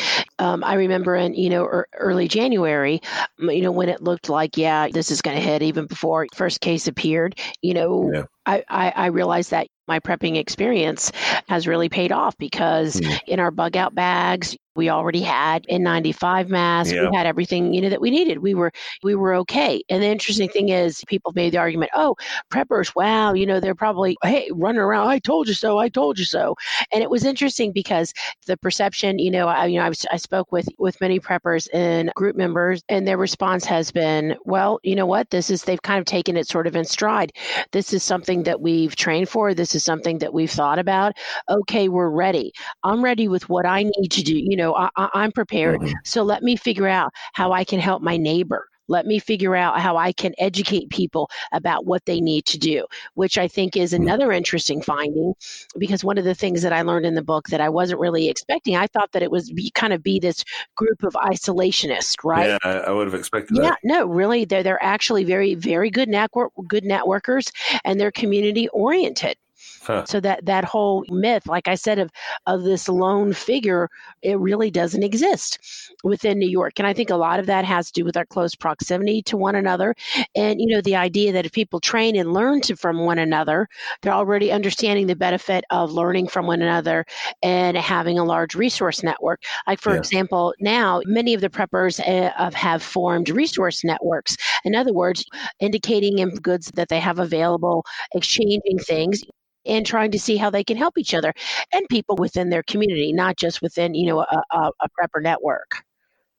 Um, 0.42 0.64
I 0.64 0.74
remember 0.74 1.14
in 1.14 1.34
you 1.34 1.48
know 1.50 1.64
er, 1.64 1.86
early 1.94 2.26
January, 2.26 3.00
you 3.38 3.62
know 3.62 3.70
when 3.70 3.88
it 3.88 4.02
looked 4.02 4.28
like 4.28 4.56
yeah 4.56 4.88
this 4.88 5.12
is 5.12 5.22
going 5.22 5.36
to 5.36 5.42
hit 5.42 5.62
even 5.62 5.86
before 5.86 6.26
first 6.34 6.60
case 6.60 6.88
appeared. 6.88 7.38
You 7.62 7.74
know, 7.74 8.10
yeah. 8.12 8.24
I, 8.44 8.64
I 8.68 8.92
I 8.96 9.06
realized 9.06 9.52
that 9.52 9.68
my 9.86 10.00
prepping 10.00 10.36
experience 10.36 11.12
has 11.48 11.68
really 11.68 11.88
paid 11.88 12.10
off 12.10 12.36
because 12.38 13.00
mm. 13.00 13.20
in 13.26 13.38
our 13.38 13.52
bug 13.52 13.76
out 13.76 13.94
bags 13.94 14.56
we 14.74 14.88
already 14.88 15.20
had 15.20 15.66
N95 15.70 16.48
masks. 16.48 16.92
Yeah. 16.92 17.10
We 17.10 17.16
had 17.16 17.26
everything, 17.26 17.74
you 17.74 17.82
know, 17.82 17.90
that 17.90 18.00
we 18.00 18.10
needed. 18.10 18.38
We 18.38 18.54
were 18.54 18.72
we 19.02 19.14
were 19.14 19.34
okay. 19.34 19.82
And 19.88 20.02
the 20.02 20.06
interesting 20.06 20.48
thing 20.48 20.70
is 20.70 21.04
people 21.06 21.32
made 21.34 21.52
the 21.52 21.58
argument, 21.58 21.90
oh, 21.94 22.16
preppers, 22.50 22.94
wow, 22.96 23.34
you 23.34 23.44
know, 23.44 23.60
they're 23.60 23.74
probably, 23.74 24.16
hey, 24.22 24.48
running 24.52 24.80
around, 24.80 25.08
I 25.08 25.18
told 25.18 25.48
you 25.48 25.54
so, 25.54 25.78
I 25.78 25.88
told 25.88 26.18
you 26.18 26.24
so. 26.24 26.56
And 26.92 27.02
it 27.02 27.10
was 27.10 27.24
interesting 27.24 27.72
because 27.72 28.12
the 28.46 28.56
perception, 28.56 29.18
you 29.18 29.30
know, 29.30 29.46
I 29.46 29.66
you 29.66 29.78
know, 29.78 29.84
I, 29.84 29.88
was, 29.88 30.06
I 30.10 30.16
spoke 30.32 30.50
with 30.50 30.66
with 30.78 30.98
many 30.98 31.20
preppers 31.20 31.68
and 31.74 32.10
group 32.14 32.34
members, 32.36 32.82
and 32.88 33.06
their 33.06 33.18
response 33.18 33.66
has 33.66 33.90
been, 33.90 34.34
well, 34.46 34.80
you 34.82 34.96
know 34.96 35.04
what, 35.04 35.28
this 35.28 35.50
is 35.50 35.62
they've 35.64 35.82
kind 35.82 35.98
of 35.98 36.06
taken 36.06 36.38
it 36.38 36.48
sort 36.48 36.66
of 36.66 36.74
in 36.74 36.86
stride. 36.86 37.32
This 37.72 37.92
is 37.92 38.02
something 38.02 38.44
that 38.44 38.58
we've 38.58 38.96
trained 38.96 39.28
for. 39.28 39.52
This 39.52 39.74
is 39.74 39.84
something 39.84 40.16
that 40.20 40.32
we've 40.32 40.50
thought 40.50 40.78
about. 40.78 41.12
Okay, 41.50 41.90
we're 41.90 42.08
ready. 42.08 42.50
I'm 42.82 43.04
ready 43.04 43.28
with 43.28 43.50
what 43.50 43.66
I 43.66 43.82
need 43.82 44.08
to 44.10 44.22
do. 44.22 44.34
You 44.34 44.56
know, 44.56 44.74
I, 44.74 45.08
am 45.14 45.32
prepared. 45.32 45.82
Mm-hmm. 45.82 45.92
So 46.04 46.22
let 46.22 46.42
me 46.42 46.56
figure 46.56 46.88
out 46.88 47.12
how 47.34 47.52
I 47.52 47.64
can 47.64 47.78
help 47.78 48.00
my 48.00 48.16
neighbor. 48.16 48.66
Let 48.88 49.06
me 49.06 49.18
figure 49.18 49.54
out 49.54 49.80
how 49.80 49.96
I 49.96 50.12
can 50.12 50.34
educate 50.38 50.90
people 50.90 51.30
about 51.52 51.86
what 51.86 52.04
they 52.06 52.20
need 52.20 52.46
to 52.46 52.58
do, 52.58 52.86
which 53.14 53.38
I 53.38 53.48
think 53.48 53.76
is 53.76 53.92
mm-hmm. 53.92 54.02
another 54.02 54.32
interesting 54.32 54.82
finding. 54.82 55.34
Because 55.78 56.04
one 56.04 56.18
of 56.18 56.24
the 56.24 56.34
things 56.34 56.62
that 56.62 56.72
I 56.72 56.82
learned 56.82 57.06
in 57.06 57.14
the 57.14 57.22
book 57.22 57.48
that 57.48 57.60
I 57.60 57.68
wasn't 57.68 58.00
really 58.00 58.28
expecting, 58.28 58.76
I 58.76 58.86
thought 58.86 59.12
that 59.12 59.22
it 59.22 59.30
was 59.30 59.50
be, 59.50 59.70
kind 59.70 59.92
of 59.92 60.02
be 60.02 60.18
this 60.18 60.44
group 60.76 61.02
of 61.02 61.14
isolationists, 61.14 62.16
right? 62.24 62.58
Yeah, 62.64 62.82
I, 62.86 62.90
would 62.92 63.06
have 63.06 63.18
expected 63.18 63.56
yeah, 63.56 63.70
that. 63.70 63.78
no, 63.84 64.06
really, 64.06 64.44
they're 64.44 64.62
they're 64.62 64.82
actually 64.82 65.24
very 65.24 65.54
very 65.54 65.90
good 65.90 66.08
network 66.08 66.52
good 66.66 66.84
networkers, 66.84 67.50
and 67.84 68.00
they're 68.00 68.12
community 68.12 68.68
oriented. 68.68 69.36
Huh. 69.82 70.04
So 70.06 70.20
that 70.20 70.46
that 70.46 70.64
whole 70.64 71.04
myth, 71.08 71.46
like 71.46 71.66
I 71.66 71.74
said, 71.74 71.98
of 71.98 72.10
of 72.46 72.62
this 72.62 72.88
lone 72.88 73.32
figure, 73.32 73.88
it 74.22 74.38
really 74.38 74.70
doesn't 74.70 75.02
exist 75.02 75.58
within 76.04 76.38
New 76.38 76.48
York. 76.48 76.74
And 76.78 76.86
I 76.86 76.92
think 76.92 77.10
a 77.10 77.16
lot 77.16 77.40
of 77.40 77.46
that 77.46 77.64
has 77.64 77.86
to 77.86 77.92
do 77.92 78.04
with 78.04 78.16
our 78.16 78.24
close 78.26 78.54
proximity 78.54 79.22
to 79.22 79.36
one 79.36 79.56
another, 79.56 79.94
and 80.36 80.60
you 80.60 80.68
know 80.68 80.80
the 80.80 80.96
idea 80.96 81.32
that 81.32 81.46
if 81.46 81.52
people 81.52 81.80
train 81.80 82.14
and 82.16 82.32
learn 82.32 82.60
to 82.62 82.76
from 82.76 83.04
one 83.04 83.18
another, 83.18 83.68
they're 84.02 84.12
already 84.12 84.52
understanding 84.52 85.06
the 85.08 85.16
benefit 85.16 85.64
of 85.70 85.92
learning 85.92 86.28
from 86.28 86.46
one 86.46 86.62
another 86.62 87.04
and 87.42 87.76
having 87.76 88.18
a 88.18 88.24
large 88.24 88.54
resource 88.54 89.02
network. 89.02 89.42
Like 89.66 89.80
for 89.80 89.92
yeah. 89.92 89.98
example, 89.98 90.54
now 90.60 91.02
many 91.06 91.34
of 91.34 91.40
the 91.40 91.50
preppers 91.50 91.98
uh, 92.00 92.50
have 92.52 92.82
formed 92.82 93.30
resource 93.30 93.82
networks. 93.82 94.36
In 94.64 94.76
other 94.76 94.92
words, 94.92 95.24
indicating 95.60 96.18
in 96.18 96.30
goods 96.36 96.70
that 96.74 96.88
they 96.88 97.00
have 97.00 97.18
available, 97.18 97.84
exchanging 98.14 98.78
things 98.78 99.22
and 99.66 99.86
trying 99.86 100.10
to 100.10 100.18
see 100.18 100.36
how 100.36 100.50
they 100.50 100.64
can 100.64 100.76
help 100.76 100.98
each 100.98 101.14
other 101.14 101.32
and 101.72 101.88
people 101.88 102.16
within 102.16 102.50
their 102.50 102.62
community, 102.62 103.12
not 103.12 103.36
just 103.36 103.62
within, 103.62 103.94
you 103.94 104.06
know, 104.06 104.20
a, 104.20 104.42
a, 104.52 104.70
a 104.80 104.88
prepper 104.88 105.22
network. 105.22 105.84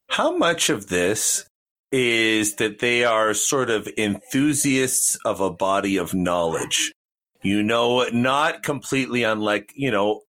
How 0.08 0.36
much 0.36 0.70
of 0.70 0.88
this 0.88 1.48
is 1.90 2.56
that 2.56 2.80
they 2.80 3.04
are 3.04 3.34
sort 3.34 3.70
of 3.70 3.88
enthusiasts 3.96 5.16
of 5.24 5.40
a 5.40 5.50
body 5.50 5.96
of 5.96 6.14
knowledge? 6.14 6.92
You 7.42 7.62
know, 7.62 8.06
not 8.12 8.62
completely 8.62 9.22
unlike, 9.22 9.72
you 9.74 9.90
know, 9.90 10.22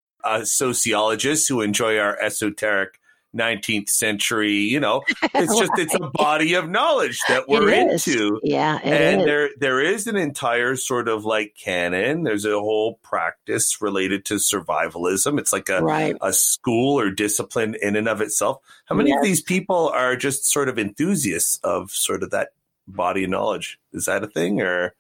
sociologists 0.44 1.48
who 1.48 1.62
enjoy 1.62 1.98
our 2.00 2.20
esoteric 2.20 3.00
19th 3.36 3.90
century 3.90 4.54
you 4.54 4.80
know 4.80 5.02
it's 5.34 5.58
just 5.58 5.72
it's 5.78 5.96
a 5.96 6.10
body 6.14 6.54
of 6.54 6.70
knowledge 6.70 7.20
that 7.28 7.48
we're 7.48 7.70
into. 7.70 8.40
Yeah 8.44 8.80
and 8.84 9.22
is. 9.22 9.26
there 9.26 9.50
there 9.60 9.82
is 9.82 10.08
an 10.08 10.16
entire 10.16 10.76
sort 10.76 11.08
of 11.08 11.26
like 11.26 11.56
canon. 11.62 12.24
There's 12.24 12.46
a 12.46 12.60
whole 12.60 12.96
practice 13.04 13.82
related 13.82 14.26
to 14.26 14.36
survivalism. 14.36 15.40
It's 15.40 15.54
like 15.54 15.70
a 15.70 15.82
right. 15.82 16.16
a 16.22 16.34
school 16.34 17.00
or 17.00 17.10
discipline 17.10 17.76
in 17.82 17.96
and 17.96 18.08
of 18.08 18.22
itself. 18.22 18.62
How 18.86 18.96
many 18.96 19.10
yes. 19.10 19.18
of 19.18 19.24
these 19.24 19.42
people 19.42 19.90
are 19.90 20.16
just 20.16 20.50
sort 20.50 20.70
of 20.70 20.78
enthusiasts 20.78 21.60
of 21.64 21.92
sort 21.92 22.24
of 22.24 22.32
that 22.32 22.50
body 22.88 23.24
of 23.24 23.30
knowledge? 23.30 23.80
Is 23.94 24.06
that 24.06 24.24
a 24.24 24.28
thing 24.28 24.62
or 24.62 24.96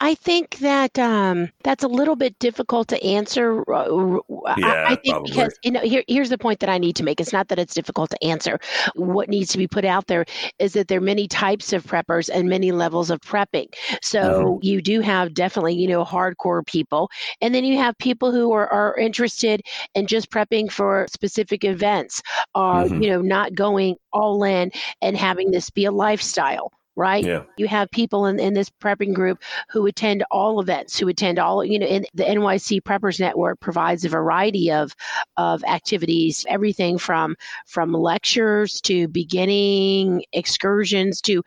I 0.00 0.14
think 0.14 0.58
that 0.58 0.98
um, 0.98 1.50
that's 1.64 1.82
a 1.82 1.88
little 1.88 2.16
bit 2.16 2.38
difficult 2.38 2.88
to 2.88 3.04
answer. 3.04 3.64
Yeah, 3.68 4.14
I, 4.58 4.84
I 4.92 4.94
think 4.96 5.14
probably. 5.14 5.30
because 5.30 5.58
you 5.64 5.70
know 5.70 5.80
here, 5.80 6.04
here's 6.06 6.28
the 6.28 6.38
point 6.38 6.60
that 6.60 6.68
I 6.68 6.78
need 6.78 6.96
to 6.96 7.04
make. 7.04 7.20
It's 7.20 7.32
not 7.32 7.48
that 7.48 7.58
it's 7.58 7.74
difficult 7.74 8.10
to 8.10 8.24
answer. 8.24 8.58
What 8.94 9.28
needs 9.28 9.50
to 9.52 9.58
be 9.58 9.66
put 9.66 9.84
out 9.84 10.06
there 10.06 10.24
is 10.58 10.74
that 10.74 10.88
there 10.88 10.98
are 10.98 11.02
many 11.02 11.26
types 11.26 11.72
of 11.72 11.84
preppers 11.84 12.30
and 12.32 12.48
many 12.48 12.72
levels 12.72 13.10
of 13.10 13.20
prepping. 13.20 13.66
So 14.02 14.20
mm-hmm. 14.20 14.58
you 14.62 14.80
do 14.82 15.00
have 15.00 15.34
definitely 15.34 15.74
you 15.74 15.88
know 15.88 16.04
hardcore 16.04 16.64
people, 16.66 17.10
and 17.40 17.54
then 17.54 17.64
you 17.64 17.78
have 17.78 17.96
people 17.98 18.32
who 18.32 18.52
are, 18.52 18.68
are 18.68 18.96
interested 18.96 19.62
in 19.94 20.06
just 20.06 20.30
prepping 20.30 20.70
for 20.70 21.06
specific 21.10 21.64
events, 21.64 22.22
or 22.54 22.84
mm-hmm. 22.84 23.02
you 23.02 23.10
know 23.10 23.22
not 23.22 23.54
going 23.54 23.96
all 24.12 24.44
in 24.44 24.70
and 25.02 25.16
having 25.16 25.50
this 25.50 25.70
be 25.70 25.84
a 25.84 25.92
lifestyle 25.92 26.70
right? 26.96 27.24
Yeah. 27.24 27.42
You 27.58 27.68
have 27.68 27.90
people 27.90 28.26
in, 28.26 28.40
in 28.40 28.54
this 28.54 28.70
prepping 28.82 29.12
group 29.12 29.42
who 29.68 29.86
attend 29.86 30.24
all 30.30 30.60
events, 30.60 30.98
who 30.98 31.08
attend 31.08 31.38
all, 31.38 31.62
you 31.62 31.78
know, 31.78 31.86
in 31.86 32.06
the 32.14 32.24
NYC 32.24 32.80
Preppers 32.80 33.20
Network 33.20 33.60
provides 33.60 34.04
a 34.04 34.08
variety 34.08 34.72
of 34.72 34.94
of 35.36 35.62
activities, 35.64 36.46
everything 36.48 36.96
from 36.98 37.36
from 37.66 37.92
lectures 37.92 38.80
to 38.82 39.08
beginning 39.08 40.24
excursions 40.32 41.20
to 41.22 41.42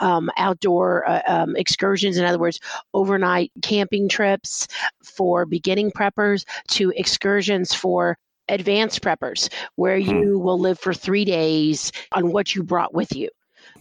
um, 0.00 0.30
outdoor 0.36 1.08
uh, 1.08 1.22
um, 1.26 1.54
excursions. 1.56 2.16
In 2.16 2.24
other 2.24 2.38
words, 2.38 2.58
overnight 2.94 3.52
camping 3.62 4.08
trips 4.08 4.66
for 5.02 5.44
beginning 5.44 5.92
preppers 5.92 6.44
to 6.68 6.92
excursions 6.96 7.74
for 7.74 8.16
advanced 8.48 9.02
preppers, 9.02 9.52
where 9.76 10.00
hmm. 10.00 10.08
you 10.08 10.38
will 10.38 10.58
live 10.58 10.78
for 10.78 10.94
three 10.94 11.24
days 11.24 11.92
on 12.12 12.32
what 12.32 12.54
you 12.54 12.62
brought 12.62 12.94
with 12.94 13.14
you 13.14 13.28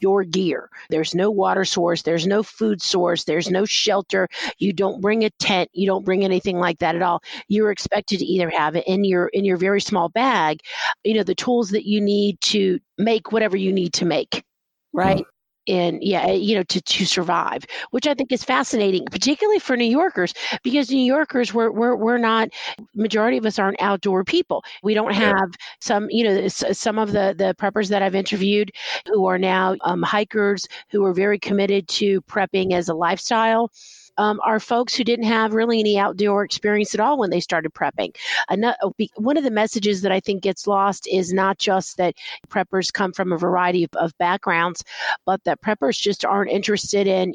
your 0.03 0.23
gear. 0.23 0.69
There's 0.89 1.15
no 1.15 1.31
water 1.31 1.65
source, 1.65 2.03
there's 2.03 2.27
no 2.27 2.43
food 2.43 2.81
source, 2.81 3.23
there's 3.23 3.49
no 3.49 3.65
shelter. 3.65 4.27
You 4.59 4.73
don't 4.73 5.01
bring 5.01 5.23
a 5.23 5.29
tent, 5.39 5.69
you 5.73 5.87
don't 5.87 6.05
bring 6.05 6.23
anything 6.23 6.59
like 6.59 6.79
that 6.79 6.95
at 6.95 7.01
all. 7.01 7.23
You're 7.47 7.71
expected 7.71 8.19
to 8.19 8.25
either 8.25 8.51
have 8.51 8.75
it 8.75 8.83
in 8.85 9.05
your 9.05 9.27
in 9.29 9.45
your 9.45 9.57
very 9.57 9.81
small 9.81 10.09
bag, 10.09 10.59
you 11.03 11.15
know, 11.15 11.23
the 11.23 11.33
tools 11.33 11.71
that 11.71 11.85
you 11.87 12.01
need 12.01 12.39
to 12.41 12.79
make 12.97 13.31
whatever 13.31 13.57
you 13.57 13.71
need 13.73 13.93
to 13.93 14.05
make, 14.05 14.43
right? 14.91 15.25
And 15.67 16.04
yeah, 16.04 16.23
eh, 16.23 16.34
you 16.34 16.56
know, 16.56 16.63
to, 16.63 16.82
to 16.82 17.06
survive, 17.06 17.65
which 17.91 18.08
I 18.08 18.13
think 18.13 18.32
is 18.32 18.43
fascinating, 18.43 19.06
particularly 19.06 19.60
for 19.60 19.78
New 19.78 19.86
Yorkers, 19.86 20.34
because 20.63 20.89
New 20.89 20.97
Yorkers, 21.04 21.54
we're, 21.54 21.71
we're, 21.71 21.95
we're 21.95 22.17
not, 22.17 22.49
majority 22.95 23.38
of 23.38 23.45
us 23.45 23.60
aren't 23.60 23.82
outdoor 23.82 24.23
people. 24.23 24.63
We 24.84 24.93
don't 24.93 25.13
have 25.13 25.52
some, 25.80 26.08
you 26.10 26.23
know, 26.23 26.47
some 26.47 26.97
of 26.99 27.12
the, 27.13 27.34
the 27.38 27.56
preppers 27.58 27.89
that 27.89 28.02
I've 28.02 28.15
interviewed 28.15 28.71
who 29.08 29.26
are 29.26 29.38
now 29.38 29.76
um, 29.82 30.02
hikers 30.02 30.67
who 30.89 31.04
are 31.06 31.13
very 31.13 31.39
committed 31.39 31.88
to 31.89 32.21
prepping 32.23 32.73
as 32.73 32.89
a 32.89 32.93
lifestyle 32.93 33.71
um, 34.17 34.39
are 34.43 34.60
folks 34.60 34.95
who 34.95 35.04
didn't 35.04 35.26
have 35.26 35.54
really 35.54 35.80
any 35.80 35.97
outdoor 35.97 36.43
experience 36.43 36.93
at 36.93 36.99
all 36.99 37.17
when 37.17 37.30
they 37.30 37.39
started 37.39 37.73
prepping. 37.73 38.15
Another, 38.49 38.78
one 39.15 39.38
of 39.38 39.43
the 39.43 39.52
messages 39.52 40.02
that 40.02 40.12
I 40.12 40.19
think 40.19 40.43
gets 40.43 40.67
lost 40.67 41.08
is 41.12 41.34
not 41.34 41.58
just 41.58 41.97
that 41.97 42.15
preppers 42.49 42.91
come 42.91 43.13
from 43.13 43.32
a 43.32 43.38
variety 43.38 43.84
of, 43.84 43.89
of 43.93 44.17
backgrounds, 44.17 44.84
but 45.26 45.43
that 45.43 45.62
preppers 45.62 45.99
just 45.99 46.26
aren't 46.26 46.52
interested 46.52 47.08
in 47.08 47.34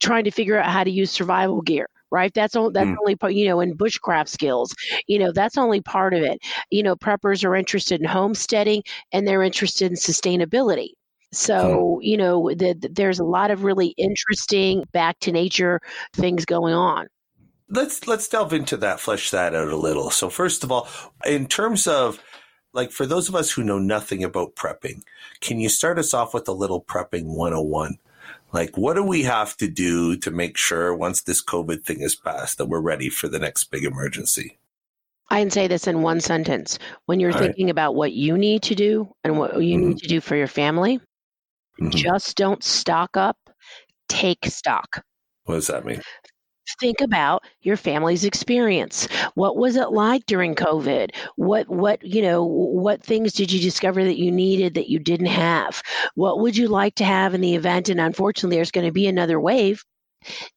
trying 0.00 0.24
to 0.24 0.30
figure 0.30 0.58
out 0.58 0.70
how 0.70 0.84
to 0.84 0.90
use 0.90 1.10
survival 1.10 1.60
gear 1.62 1.88
right? 2.10 2.32
That's 2.32 2.56
all. 2.56 2.70
That's 2.70 2.88
mm. 2.88 2.96
only 2.98 3.16
part. 3.16 3.34
You 3.34 3.48
know, 3.48 3.60
in 3.60 3.76
bushcraft 3.76 4.28
skills, 4.28 4.74
you 5.06 5.18
know, 5.18 5.32
that's 5.32 5.58
only 5.58 5.80
part 5.80 6.14
of 6.14 6.22
it. 6.22 6.40
You 6.70 6.82
know, 6.82 6.96
preppers 6.96 7.44
are 7.44 7.54
interested 7.54 8.00
in 8.00 8.06
homesteading 8.06 8.82
and 9.12 9.26
they're 9.26 9.42
interested 9.42 9.90
in 9.90 9.96
sustainability. 9.96 10.92
So, 11.32 12.00
you 12.02 12.16
know, 12.16 12.48
the, 12.50 12.74
the, 12.74 12.88
there's 12.88 13.18
a 13.18 13.24
lot 13.24 13.50
of 13.50 13.64
really 13.64 13.88
interesting 13.98 14.84
back 14.92 15.18
to 15.20 15.32
nature 15.32 15.80
things 16.14 16.44
going 16.44 16.74
on. 16.74 17.06
Let's 17.70 18.06
let's 18.06 18.26
delve 18.28 18.54
into 18.54 18.78
that, 18.78 18.98
flesh 18.98 19.30
that 19.30 19.54
out 19.54 19.68
a 19.68 19.76
little. 19.76 20.10
So, 20.10 20.30
first 20.30 20.64
of 20.64 20.72
all, 20.72 20.88
in 21.26 21.46
terms 21.46 21.86
of 21.86 22.18
like 22.72 22.90
for 22.90 23.04
those 23.04 23.28
of 23.28 23.34
us 23.34 23.50
who 23.50 23.62
know 23.62 23.78
nothing 23.78 24.24
about 24.24 24.54
prepping, 24.54 25.02
can 25.40 25.58
you 25.60 25.68
start 25.68 25.98
us 25.98 26.14
off 26.14 26.32
with 26.32 26.48
a 26.48 26.52
little 26.52 26.82
prepping 26.82 27.24
101? 27.24 27.98
Like, 28.52 28.78
what 28.78 28.94
do 28.94 29.02
we 29.02 29.24
have 29.24 29.56
to 29.58 29.68
do 29.68 30.16
to 30.16 30.30
make 30.30 30.56
sure 30.56 30.94
once 30.94 31.22
this 31.22 31.44
COVID 31.44 31.84
thing 31.84 32.00
is 32.00 32.14
passed 32.14 32.56
that 32.56 32.66
we're 32.66 32.80
ready 32.80 33.10
for 33.10 33.28
the 33.28 33.38
next 33.38 33.64
big 33.64 33.84
emergency? 33.84 34.58
I 35.30 35.40
can 35.40 35.50
say 35.50 35.66
this 35.66 35.86
in 35.86 36.00
one 36.00 36.20
sentence. 36.20 36.78
When 37.04 37.20
you're 37.20 37.32
All 37.32 37.38
thinking 37.38 37.66
right. 37.66 37.70
about 37.70 37.94
what 37.94 38.12
you 38.12 38.38
need 38.38 38.62
to 38.62 38.74
do 38.74 39.12
and 39.24 39.38
what 39.38 39.62
you 39.62 39.76
mm-hmm. 39.76 39.88
need 39.90 39.98
to 39.98 40.08
do 40.08 40.22
for 40.22 40.36
your 40.36 40.46
family, 40.46 41.00
Mm-hmm. 41.80 41.90
Just 41.90 42.36
don't 42.36 42.62
stock 42.62 43.16
up, 43.16 43.36
take 44.08 44.44
stock. 44.46 45.02
What 45.44 45.54
does 45.54 45.68
that 45.68 45.84
mean? 45.84 46.02
think 46.80 47.00
about 47.00 47.42
your 47.62 47.76
family's 47.76 48.24
experience 48.24 49.08
what 49.34 49.56
was 49.56 49.76
it 49.76 49.90
like 49.90 50.24
during 50.26 50.54
covid 50.54 51.10
what 51.36 51.68
what 51.68 52.02
you 52.04 52.20
know 52.20 52.44
what 52.44 53.02
things 53.02 53.32
did 53.32 53.50
you 53.50 53.60
discover 53.60 54.04
that 54.04 54.18
you 54.18 54.30
needed 54.30 54.74
that 54.74 54.90
you 54.90 54.98
didn't 54.98 55.26
have 55.26 55.82
what 56.14 56.40
would 56.40 56.56
you 56.56 56.68
like 56.68 56.94
to 56.94 57.04
have 57.04 57.34
in 57.34 57.40
the 57.40 57.54
event 57.54 57.88
and 57.88 58.00
unfortunately 58.00 58.56
there's 58.56 58.70
going 58.70 58.86
to 58.86 58.92
be 58.92 59.06
another 59.06 59.40
wave 59.40 59.82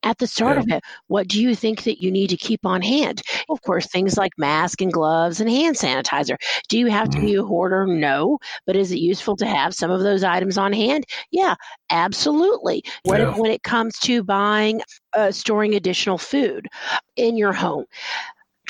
at 0.04 0.18
the 0.18 0.28
start 0.28 0.58
yeah. 0.58 0.64
of 0.64 0.70
it, 0.70 0.84
what 1.08 1.28
do 1.28 1.42
you 1.42 1.56
think 1.56 1.84
that 1.84 2.02
you 2.02 2.12
need 2.12 2.30
to 2.30 2.38
keep 2.38 2.66
on 2.66 2.82
hand? 2.82 3.22
Of 3.50 3.62
course, 3.62 3.88
things 3.88 4.18
like 4.18 4.32
mask 4.38 4.82
and 4.82 4.92
gloves 4.92 5.40
and 5.42 5.50
hand 5.50 5.76
sanitizer. 5.76 6.38
Do 6.70 6.78
you 6.78 6.88
have 6.88 7.10
mm-hmm. 7.10 7.20
to 7.20 7.26
be 7.26 7.36
a 7.36 7.44
hoarder? 7.44 7.86
No. 7.86 8.40
But 8.66 8.76
is 8.76 8.92
it 8.92 9.00
useful 9.00 9.36
to 9.38 9.46
have 9.46 9.74
some 9.74 9.92
of 9.92 10.02
those 10.02 10.24
items 10.24 10.58
on 10.58 10.74
hand? 10.74 11.06
Yeah, 11.32 11.56
absolutely. 11.90 12.84
When, 13.04 13.20
yeah. 13.20 13.32
it, 13.32 13.38
when 13.38 13.52
it 13.52 13.64
comes 13.64 13.98
to 14.00 14.24
buying, 14.24 14.82
uh, 15.14 15.32
storing 15.32 15.76
additional 15.76 16.18
food 16.18 16.68
in 17.16 17.38
your 17.38 17.54
home, 17.54 17.86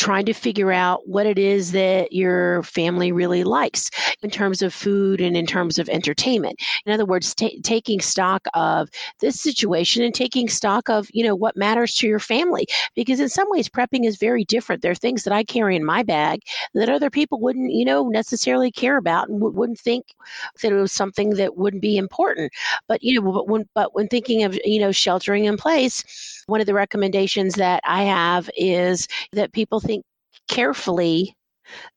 trying 0.01 0.25
to 0.25 0.33
figure 0.33 0.71
out 0.71 1.07
what 1.07 1.27
it 1.27 1.37
is 1.37 1.73
that 1.73 2.11
your 2.11 2.63
family 2.63 3.11
really 3.11 3.43
likes 3.43 3.91
in 4.23 4.31
terms 4.31 4.63
of 4.63 4.73
food 4.73 5.21
and 5.21 5.37
in 5.37 5.45
terms 5.45 5.77
of 5.77 5.87
entertainment. 5.89 6.59
In 6.87 6.91
other 6.91 7.05
words, 7.05 7.35
t- 7.35 7.61
taking 7.61 8.01
stock 8.01 8.47
of 8.55 8.89
this 9.19 9.39
situation 9.39 10.01
and 10.01 10.11
taking 10.11 10.49
stock 10.49 10.89
of, 10.89 11.07
you 11.13 11.23
know, 11.23 11.35
what 11.35 11.55
matters 11.55 11.93
to 11.97 12.07
your 12.07 12.17
family. 12.17 12.65
Because 12.95 13.19
in 13.19 13.29
some 13.29 13.47
ways, 13.51 13.69
prepping 13.69 14.03
is 14.07 14.17
very 14.17 14.43
different. 14.43 14.81
There 14.81 14.91
are 14.91 14.95
things 14.95 15.23
that 15.23 15.33
I 15.33 15.43
carry 15.43 15.75
in 15.75 15.85
my 15.85 16.01
bag 16.01 16.41
that 16.73 16.89
other 16.89 17.11
people 17.11 17.39
wouldn't, 17.39 17.71
you 17.71 17.85
know, 17.85 18.09
necessarily 18.09 18.71
care 18.71 18.97
about 18.97 19.29
and 19.29 19.39
w- 19.39 19.55
wouldn't 19.55 19.79
think 19.79 20.07
that 20.63 20.71
it 20.71 20.81
was 20.81 20.91
something 20.91 21.35
that 21.35 21.57
wouldn't 21.57 21.83
be 21.83 21.97
important. 21.97 22.51
But, 22.87 23.03
you 23.03 23.21
know, 23.21 23.31
but 23.31 23.47
when, 23.47 23.69
but 23.75 23.93
when 23.93 24.07
thinking 24.07 24.41
of, 24.45 24.57
you 24.65 24.79
know, 24.79 24.91
sheltering 24.91 25.45
in 25.45 25.57
place, 25.57 26.40
one 26.51 26.61
of 26.61 26.67
the 26.67 26.75
recommendations 26.75 27.55
that 27.55 27.81
I 27.85 28.03
have 28.03 28.49
is 28.57 29.07
that 29.33 29.53
people 29.53 29.79
think 29.81 30.03
carefully 30.49 31.35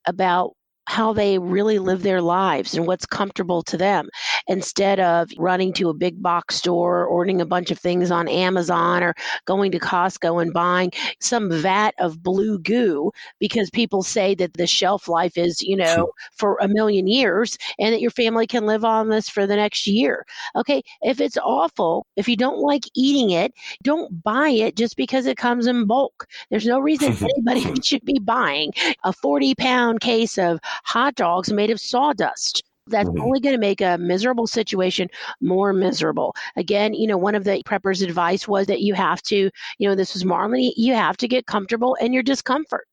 about 0.07 0.53
how 0.87 1.12
they 1.14 1.38
really 1.38 1.79
live 1.79 2.03
their 2.03 2.23
lives 2.23 2.75
and 2.75 2.87
what's 2.87 3.07
comfortable 3.07 3.62
to 3.64 3.77
them 3.79 4.09
instead 4.46 5.00
of 5.00 5.30
running 5.38 5.72
to 5.74 5.88
a 5.88 5.94
big 5.94 6.22
box 6.22 6.57
store, 6.57 7.04
ordering 7.07 7.40
a 7.40 7.46
bunch 7.46 7.70
of 7.70 7.78
things 7.78 8.11
on 8.11 8.28
Amazon 8.28 9.02
or 9.02 9.14
going 9.46 9.72
to 9.72 9.78
Costco 9.78 10.40
and 10.42 10.52
buying 10.52 10.90
some 11.20 11.50
vat 11.50 11.94
of 11.98 12.22
blue 12.22 12.59
goo 12.59 13.11
because 13.38 13.70
people 13.70 14.02
say 14.02 14.35
that 14.35 14.54
the 14.54 14.66
shelf 14.66 15.09
life 15.09 15.37
is, 15.37 15.62
you 15.62 15.76
know, 15.76 16.11
for 16.37 16.59
a 16.61 16.68
million 16.68 17.07
years 17.07 17.57
and 17.78 17.92
that 17.92 18.00
your 18.00 18.11
family 18.11 18.46
can 18.46 18.66
live 18.66 18.85
on 18.85 19.09
this 19.09 19.28
for 19.28 19.46
the 19.46 19.57
next 19.57 19.87
year. 19.87 20.24
Okay, 20.57 20.83
if 21.02 21.20
it's 21.20 21.38
awful, 21.38 22.07
if 22.16 22.28
you 22.28 22.37
don't 22.37 22.59
like 22.59 22.85
eating 22.94 23.30
it, 23.30 23.52
don't 23.83 24.22
buy 24.22 24.48
it 24.48 24.76
just 24.76 24.96
because 24.96 25.26
it 25.26 25.37
comes 25.37 25.66
in 25.66 25.87
bulk. 25.87 26.26
There's 26.50 26.66
no 26.66 26.78
reason 26.78 27.16
anybody 27.46 27.80
should 27.83 28.04
be 28.04 28.18
buying 28.18 28.72
a 29.04 29.12
40 29.12 29.54
pound 29.54 30.00
case 30.00 30.38
of 30.38 30.61
hot 30.85 31.14
dogs 31.14 31.52
made 31.52 31.70
of 31.70 31.80
sawdust. 31.80 32.62
That's 32.87 33.09
mm-hmm. 33.09 33.23
only 33.23 33.40
going 33.40 33.55
to 33.55 33.61
make 33.61 33.81
a 33.81 33.99
miserable 33.99 34.47
situation 34.47 35.09
more 35.40 35.73
miserable. 35.73 36.35
Again, 36.57 36.94
you 36.94 37.07
know, 37.07 37.16
one 37.16 37.35
of 37.35 37.44
the 37.44 37.62
preppers' 37.64 38.03
advice 38.03 38.47
was 38.47 38.66
that 38.66 38.83
you 38.83 38.94
have 38.94 39.23
to, 39.23 39.51
you 39.79 39.88
know, 39.88 39.94
this 39.94 40.14
was 40.14 40.25
Marley, 40.25 40.75
you 40.77 40.94
have 40.94 41.16
to 41.18 41.29
get 41.29 41.47
comfortable 41.47 41.94
in 41.97 42.12
your 42.12 42.23
discomfort 42.23 42.87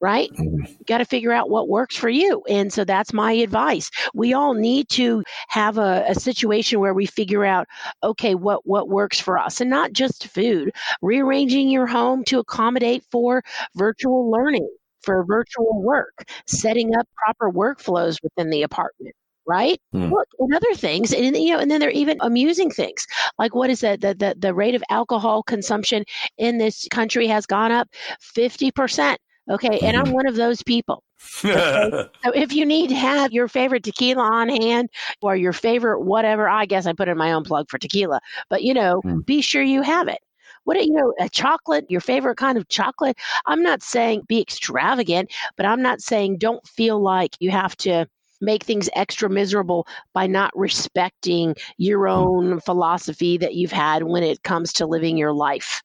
right? 0.00 0.30
Mm-hmm. 0.30 0.64
You 0.66 0.84
got 0.86 0.98
to 0.98 1.04
figure 1.04 1.32
out 1.32 1.50
what 1.50 1.68
works 1.68 1.96
for 1.96 2.08
you. 2.08 2.42
And 2.48 2.72
so 2.72 2.84
that's 2.84 3.12
my 3.12 3.32
advice. 3.32 3.90
We 4.14 4.32
all 4.32 4.54
need 4.54 4.88
to 4.90 5.24
have 5.48 5.78
a, 5.78 6.04
a, 6.08 6.14
situation 6.14 6.80
where 6.80 6.94
we 6.94 7.06
figure 7.06 7.44
out, 7.44 7.66
okay, 8.02 8.34
what, 8.34 8.66
what 8.66 8.88
works 8.88 9.18
for 9.18 9.38
us 9.38 9.60
and 9.60 9.70
not 9.70 9.92
just 9.92 10.28
food, 10.28 10.70
rearranging 11.02 11.68
your 11.68 11.86
home 11.86 12.22
to 12.24 12.38
accommodate 12.38 13.04
for 13.10 13.42
virtual 13.74 14.30
learning 14.30 14.68
for 15.02 15.24
virtual 15.24 15.82
work, 15.82 16.24
setting 16.46 16.94
up 16.94 17.08
proper 17.16 17.50
workflows 17.50 18.18
within 18.22 18.50
the 18.50 18.62
apartment 18.62 19.14
right? 19.48 19.80
Mm. 19.94 20.10
Look, 20.10 20.28
and 20.38 20.54
other 20.54 20.74
things, 20.74 21.12
and 21.12 21.36
you 21.36 21.54
know, 21.54 21.58
and 21.58 21.70
then 21.70 21.80
there 21.80 21.88
are 21.88 21.92
even 21.92 22.18
amusing 22.20 22.70
things 22.70 23.06
like 23.38 23.54
what 23.54 23.70
is 23.70 23.80
that? 23.80 24.00
The, 24.00 24.14
the 24.14 24.36
the 24.38 24.54
rate 24.54 24.74
of 24.74 24.84
alcohol 24.90 25.42
consumption 25.42 26.04
in 26.36 26.58
this 26.58 26.86
country 26.90 27.26
has 27.26 27.46
gone 27.46 27.72
up 27.72 27.88
fifty 28.20 28.70
percent. 28.70 29.18
Okay, 29.50 29.78
and 29.80 29.96
I'm 29.96 30.04
mm-hmm. 30.04 30.14
one 30.14 30.26
of 30.26 30.36
those 30.36 30.62
people. 30.62 31.02
Okay? 31.42 31.90
so 32.24 32.32
if 32.34 32.52
you 32.52 32.66
need 32.66 32.88
to 32.88 32.94
have 32.94 33.32
your 33.32 33.48
favorite 33.48 33.82
tequila 33.82 34.22
on 34.22 34.48
hand 34.50 34.90
or 35.22 35.36
your 35.36 35.54
favorite 35.54 36.02
whatever, 36.02 36.48
I 36.48 36.66
guess 36.66 36.86
I 36.86 36.92
put 36.92 37.08
in 37.08 37.16
my 37.16 37.32
own 37.32 37.44
plug 37.44 37.70
for 37.70 37.78
tequila, 37.78 38.20
but 38.50 38.62
you 38.62 38.74
know, 38.74 39.00
mm. 39.04 39.24
be 39.24 39.40
sure 39.40 39.62
you 39.62 39.82
have 39.82 40.08
it 40.08 40.18
what 40.64 40.84
you 40.84 40.92
know 40.92 41.14
a 41.18 41.28
chocolate 41.30 41.86
your 41.88 42.00
favorite 42.00 42.36
kind 42.36 42.58
of 42.58 42.68
chocolate 42.68 43.16
i'm 43.46 43.62
not 43.62 43.82
saying 43.82 44.22
be 44.28 44.40
extravagant 44.40 45.32
but 45.56 45.64
i'm 45.64 45.80
not 45.80 46.00
saying 46.02 46.36
don't 46.36 46.66
feel 46.66 47.00
like 47.00 47.34
you 47.40 47.50
have 47.50 47.74
to 47.76 48.06
make 48.40 48.62
things 48.62 48.88
extra 48.94 49.28
miserable 49.28 49.86
by 50.12 50.26
not 50.26 50.56
respecting 50.56 51.54
your 51.76 52.06
hmm. 52.06 52.14
own 52.14 52.60
philosophy 52.60 53.38
that 53.38 53.54
you've 53.54 53.72
had 53.72 54.02
when 54.02 54.22
it 54.22 54.42
comes 54.42 54.72
to 54.74 54.86
living 54.86 55.16
your 55.16 55.32
life 55.32 55.82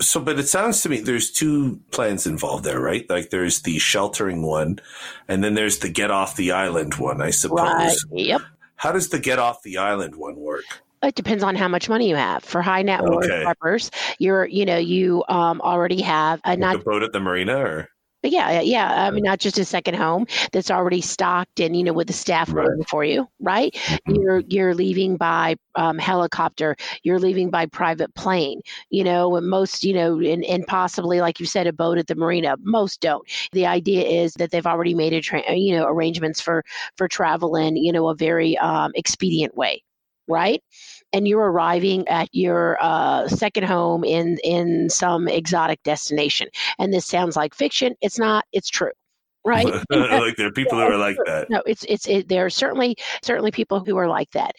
so, 0.00 0.20
but 0.20 0.38
it 0.38 0.46
sounds 0.46 0.82
to 0.82 0.88
me 0.88 1.00
there's 1.00 1.30
two 1.30 1.80
plans 1.90 2.26
involved 2.26 2.64
there, 2.64 2.80
right? 2.80 3.08
Like 3.08 3.30
there's 3.30 3.62
the 3.62 3.78
sheltering 3.78 4.42
one, 4.42 4.78
and 5.26 5.42
then 5.42 5.54
there's 5.54 5.78
the 5.78 5.88
get 5.88 6.10
off 6.10 6.36
the 6.36 6.52
island 6.52 6.94
one, 6.96 7.22
I 7.22 7.30
suppose. 7.30 7.58
Right. 7.58 7.96
Yep. 8.12 8.42
How 8.76 8.92
does 8.92 9.08
the 9.08 9.18
get 9.18 9.38
off 9.38 9.62
the 9.62 9.78
island 9.78 10.16
one 10.16 10.36
work? 10.36 10.64
It 11.02 11.14
depends 11.14 11.42
on 11.42 11.56
how 11.56 11.68
much 11.68 11.88
money 11.88 12.08
you 12.08 12.16
have. 12.16 12.44
For 12.44 12.60
high 12.60 12.82
net 12.82 13.02
worth 13.02 13.30
okay. 13.30 14.14
you're 14.18 14.46
you 14.46 14.66
know 14.66 14.76
you 14.76 15.24
um, 15.28 15.60
already 15.62 16.02
have 16.02 16.40
a 16.44 16.56
not 16.56 16.76
a 16.76 16.78
boat 16.80 17.02
at 17.02 17.12
the 17.12 17.20
marina 17.20 17.56
or 17.56 17.88
yeah, 18.26 18.60
yeah. 18.60 19.06
I 19.06 19.10
mean, 19.10 19.24
not 19.24 19.38
just 19.38 19.58
a 19.58 19.64
second 19.64 19.94
home 19.94 20.26
that's 20.52 20.70
already 20.70 21.00
stocked 21.00 21.60
and 21.60 21.76
you 21.76 21.84
know 21.84 21.92
with 21.92 22.06
the 22.06 22.12
staff 22.12 22.52
right. 22.52 22.66
waiting 22.68 22.84
for 22.84 23.04
you, 23.04 23.28
right? 23.40 23.72
Mm-hmm. 23.74 24.14
You're 24.14 24.42
you're 24.48 24.74
leaving 24.74 25.16
by 25.16 25.56
um, 25.74 25.98
helicopter. 25.98 26.76
You're 27.02 27.18
leaving 27.18 27.50
by 27.50 27.66
private 27.66 28.14
plane. 28.14 28.60
You 28.90 29.04
know, 29.04 29.36
and 29.36 29.48
most 29.48 29.84
you 29.84 29.94
know, 29.94 30.20
and, 30.20 30.44
and 30.44 30.66
possibly 30.66 31.20
like 31.20 31.40
you 31.40 31.46
said, 31.46 31.66
a 31.66 31.72
boat 31.72 31.98
at 31.98 32.06
the 32.06 32.14
marina. 32.14 32.56
Most 32.60 33.00
don't. 33.00 33.26
The 33.52 33.66
idea 33.66 34.04
is 34.04 34.34
that 34.34 34.50
they've 34.50 34.66
already 34.66 34.94
made 34.94 35.12
a 35.12 35.20
tra- 35.20 35.54
you 35.56 35.76
know 35.76 35.86
arrangements 35.86 36.40
for 36.40 36.64
for 36.96 37.08
travel 37.08 37.56
in 37.56 37.76
you 37.76 37.92
know 37.92 38.08
a 38.08 38.14
very 38.14 38.56
um, 38.58 38.92
expedient 38.94 39.56
way, 39.56 39.82
right? 40.28 40.62
And 41.12 41.26
you're 41.28 41.50
arriving 41.50 42.06
at 42.08 42.28
your 42.32 42.78
uh, 42.80 43.28
second 43.28 43.64
home 43.64 44.04
in 44.04 44.38
in 44.44 44.90
some 44.90 45.28
exotic 45.28 45.82
destination. 45.82 46.48
And 46.78 46.92
this 46.92 47.06
sounds 47.06 47.36
like 47.36 47.54
fiction. 47.54 47.94
It's 48.00 48.18
not. 48.18 48.44
It's 48.52 48.68
true 48.68 48.92
right? 49.46 49.66
like 49.90 50.36
there 50.36 50.48
are 50.48 50.52
people 50.52 50.78
yeah, 50.78 50.88
who 50.88 50.92
are 50.92 50.98
like 50.98 51.16
that. 51.24 51.48
No, 51.48 51.62
it's 51.66 51.84
it's 51.88 52.06
it, 52.08 52.28
there 52.28 52.44
are 52.44 52.50
certainly 52.50 52.96
certainly 53.22 53.50
people 53.50 53.82
who 53.82 53.96
are 53.96 54.08
like 54.08 54.30
that. 54.32 54.52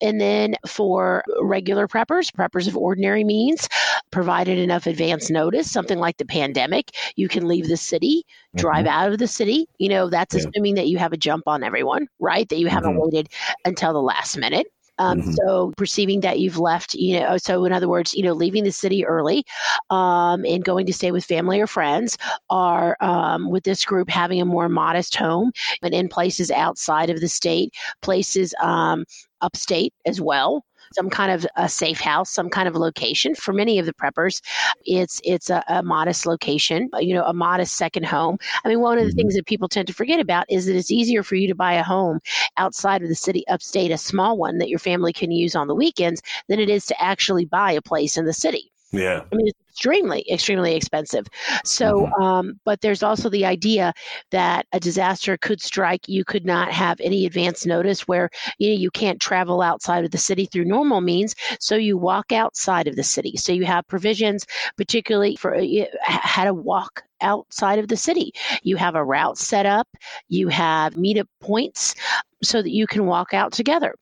And 0.00 0.20
then 0.20 0.54
for 0.66 1.24
regular 1.40 1.88
preppers, 1.88 2.30
preppers 2.30 2.68
of 2.68 2.76
ordinary 2.76 3.24
means, 3.24 3.68
provided 4.12 4.58
enough 4.58 4.86
advance 4.86 5.30
notice, 5.30 5.72
something 5.72 5.98
like 5.98 6.18
the 6.18 6.26
pandemic, 6.26 6.90
you 7.16 7.26
can 7.26 7.48
leave 7.48 7.68
the 7.68 7.76
city, 7.76 8.24
drive 8.54 8.84
mm-hmm. 8.84 8.94
out 8.94 9.12
of 9.12 9.18
the 9.18 9.26
city. 9.26 9.66
You 9.78 9.88
know, 9.88 10.10
that's 10.10 10.34
yeah. 10.34 10.42
assuming 10.46 10.74
that 10.76 10.88
you 10.88 10.98
have 10.98 11.12
a 11.12 11.16
jump 11.16 11.44
on 11.48 11.64
everyone, 11.64 12.06
right? 12.20 12.48
That 12.48 12.58
you 12.58 12.68
haven't 12.68 12.92
mm-hmm. 12.92 13.10
waited 13.10 13.28
until 13.64 13.94
the 13.94 14.02
last 14.02 14.36
minute. 14.36 14.66
Um, 14.98 15.20
mm-hmm. 15.20 15.32
So 15.32 15.72
perceiving 15.76 16.20
that 16.20 16.38
you've 16.38 16.58
left, 16.58 16.94
you 16.94 17.18
know, 17.20 17.36
so 17.38 17.64
in 17.64 17.72
other 17.72 17.88
words, 17.88 18.14
you 18.14 18.22
know, 18.22 18.32
leaving 18.32 18.64
the 18.64 18.72
city 18.72 19.04
early 19.04 19.44
um, 19.90 20.44
and 20.44 20.64
going 20.64 20.86
to 20.86 20.92
stay 20.92 21.10
with 21.10 21.24
family 21.24 21.60
or 21.60 21.66
friends, 21.66 22.16
are 22.50 22.96
um, 23.00 23.50
with 23.50 23.64
this 23.64 23.84
group 23.84 24.08
having 24.08 24.40
a 24.40 24.44
more 24.44 24.68
modest 24.68 25.16
home 25.16 25.52
and 25.82 25.94
in 25.94 26.08
places 26.08 26.50
outside 26.50 27.10
of 27.10 27.20
the 27.20 27.28
state, 27.28 27.72
places 28.02 28.54
um, 28.62 29.04
upstate 29.40 29.92
as 30.06 30.20
well. 30.20 30.64
Some 30.94 31.10
kind 31.10 31.32
of 31.32 31.46
a 31.56 31.68
safe 31.68 32.00
house, 32.00 32.30
some 32.30 32.48
kind 32.48 32.68
of 32.68 32.74
location. 32.74 33.34
For 33.34 33.52
many 33.52 33.78
of 33.78 33.86
the 33.86 33.94
preppers, 33.94 34.40
it's 34.84 35.20
it's 35.24 35.50
a, 35.50 35.62
a 35.68 35.82
modest 35.82 36.26
location, 36.26 36.88
you 36.98 37.14
know, 37.14 37.24
a 37.24 37.34
modest 37.34 37.76
second 37.76 38.06
home. 38.06 38.38
I 38.64 38.68
mean, 38.68 38.80
one 38.80 38.98
of 38.98 39.04
the 39.04 39.10
mm-hmm. 39.10 39.16
things 39.16 39.34
that 39.34 39.46
people 39.46 39.68
tend 39.68 39.88
to 39.88 39.94
forget 39.94 40.20
about 40.20 40.46
is 40.48 40.66
that 40.66 40.76
it's 40.76 40.90
easier 40.90 41.22
for 41.22 41.34
you 41.34 41.48
to 41.48 41.54
buy 41.54 41.74
a 41.74 41.82
home 41.82 42.20
outside 42.56 43.02
of 43.02 43.08
the 43.08 43.14
city, 43.14 43.46
upstate, 43.48 43.90
a 43.90 43.98
small 43.98 44.36
one 44.36 44.58
that 44.58 44.68
your 44.68 44.78
family 44.78 45.12
can 45.12 45.30
use 45.30 45.54
on 45.54 45.68
the 45.68 45.74
weekends, 45.74 46.22
than 46.48 46.60
it 46.60 46.70
is 46.70 46.86
to 46.86 47.02
actually 47.02 47.44
buy 47.44 47.72
a 47.72 47.82
place 47.82 48.16
in 48.16 48.24
the 48.24 48.32
city. 48.32 48.70
Yeah. 48.96 49.22
I 49.32 49.36
mean, 49.36 49.48
it's 49.48 49.60
extremely, 49.68 50.24
extremely 50.30 50.76
expensive. 50.76 51.26
So, 51.64 52.06
mm-hmm. 52.06 52.22
um, 52.22 52.60
but 52.64 52.80
there's 52.80 53.02
also 53.02 53.28
the 53.28 53.44
idea 53.44 53.92
that 54.30 54.66
a 54.72 54.78
disaster 54.78 55.36
could 55.36 55.60
strike. 55.60 56.08
You 56.08 56.24
could 56.24 56.46
not 56.46 56.70
have 56.70 57.00
any 57.00 57.26
advance 57.26 57.66
notice 57.66 58.06
where 58.06 58.30
you 58.58 58.70
know 58.70 58.76
you 58.76 58.90
can't 58.90 59.20
travel 59.20 59.60
outside 59.62 60.04
of 60.04 60.12
the 60.12 60.18
city 60.18 60.46
through 60.46 60.66
normal 60.66 61.00
means. 61.00 61.34
So 61.58 61.74
you 61.74 61.98
walk 61.98 62.32
outside 62.32 62.86
of 62.86 62.96
the 62.96 63.02
city. 63.02 63.36
So 63.36 63.52
you 63.52 63.64
have 63.64 63.86
provisions, 63.88 64.46
particularly 64.76 65.36
for 65.36 65.54
uh, 65.54 65.64
how 66.06 66.44
to 66.44 66.54
walk 66.54 67.02
outside 67.20 67.78
of 67.78 67.88
the 67.88 67.96
city. 67.96 68.32
You 68.62 68.76
have 68.76 68.94
a 68.94 69.04
route 69.04 69.38
set 69.38 69.66
up. 69.66 69.88
You 70.28 70.48
have 70.48 70.94
meetup 70.94 71.26
points 71.40 71.94
so 72.42 72.62
that 72.62 72.70
you 72.70 72.86
can 72.86 73.06
walk 73.06 73.34
out 73.34 73.52
together. 73.52 73.94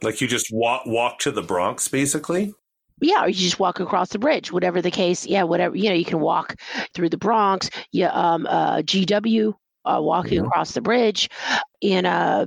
Like 0.00 0.20
you 0.20 0.28
just 0.28 0.48
walk 0.52 0.86
walk 0.86 1.18
to 1.20 1.30
the 1.30 1.42
Bronx, 1.42 1.88
basically 1.88 2.54
yeah, 3.00 3.24
or 3.24 3.28
you 3.28 3.34
just 3.34 3.60
walk 3.60 3.80
across 3.80 4.10
the 4.10 4.18
bridge, 4.18 4.52
whatever 4.52 4.82
the 4.82 4.90
case. 4.90 5.26
Yeah, 5.26 5.44
whatever 5.44 5.76
you 5.76 5.88
know, 5.88 5.94
you 5.94 6.04
can 6.04 6.20
walk 6.20 6.56
through 6.94 7.10
the 7.10 7.16
Bronx. 7.16 7.70
Yeah, 7.92 8.10
um, 8.10 8.46
uh, 8.48 8.78
GW 8.78 9.54
uh, 9.84 10.00
walking 10.00 10.38
mm-hmm. 10.38 10.46
across 10.46 10.72
the 10.72 10.80
bridge 10.80 11.28
in 11.80 12.06
uh, 12.06 12.46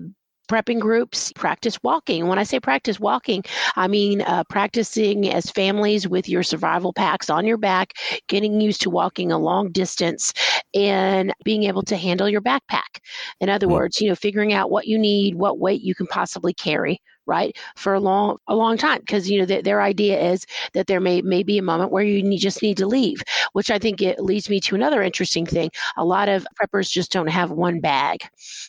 prepping 0.52 0.82
groups 0.82 1.32
practice 1.34 1.80
walking 1.82 2.28
when 2.28 2.38
i 2.38 2.44
say 2.44 2.60
practice 2.60 3.00
walking 3.00 3.42
i 3.78 3.88
mean 3.88 4.22
uh, 4.24 4.44
practicing 4.50 5.32
as 5.32 5.50
families 5.50 6.10
with 6.10 6.28
your 6.28 6.44
survival 6.44 6.92
packs 6.92 7.30
on 7.30 7.46
your 7.46 7.58
back 7.58 7.94
getting 8.28 8.60
used 8.60 8.82
to 8.82 8.90
walking 8.90 9.32
a 9.32 9.38
long 9.38 9.72
distance 9.72 10.34
and 10.74 11.34
being 11.46 11.64
able 11.64 11.82
to 11.82 11.96
handle 11.96 12.28
your 12.28 12.42
backpack 12.42 13.00
in 13.40 13.48
other 13.48 13.66
mm-hmm. 13.66 13.76
words 13.76 14.02
you 14.02 14.10
know 14.10 14.16
figuring 14.16 14.52
out 14.52 14.70
what 14.70 14.88
you 14.88 15.00
need 15.00 15.36
what 15.36 15.58
weight 15.58 15.82
you 15.82 15.96
can 15.96 16.08
possibly 16.08 16.54
carry 16.54 17.00
right 17.32 17.56
for 17.76 17.94
a 17.94 18.00
long 18.00 18.38
a 18.48 18.56
long 18.56 18.78
time 18.78 19.00
because 19.00 19.30
you 19.30 19.40
know 19.40 19.46
th- 19.46 19.64
their 19.64 19.82
idea 19.82 20.20
is 20.32 20.46
that 20.74 20.88
there 20.88 21.00
may 21.00 21.22
may 21.22 21.44
be 21.44 21.58
a 21.58 21.62
moment 21.72 21.92
where 21.92 22.04
you 22.04 22.22
need, 22.24 22.38
just 22.40 22.62
need 22.62 22.78
to 22.78 22.88
leave 22.88 23.24
which 23.54 23.72
i 23.72 23.80
think 23.80 24.02
it 24.02 24.20
leads 24.20 24.50
me 24.50 24.60
to 24.60 24.76
another 24.76 25.02
interesting 25.02 25.46
thing. 25.46 25.70
A 25.98 26.06
lot 26.06 26.28
of 26.30 26.46
preppers 26.58 26.90
just 26.90 27.12
don't 27.12 27.28
have 27.30 27.52
one 27.52 27.80
bag. 27.80 28.20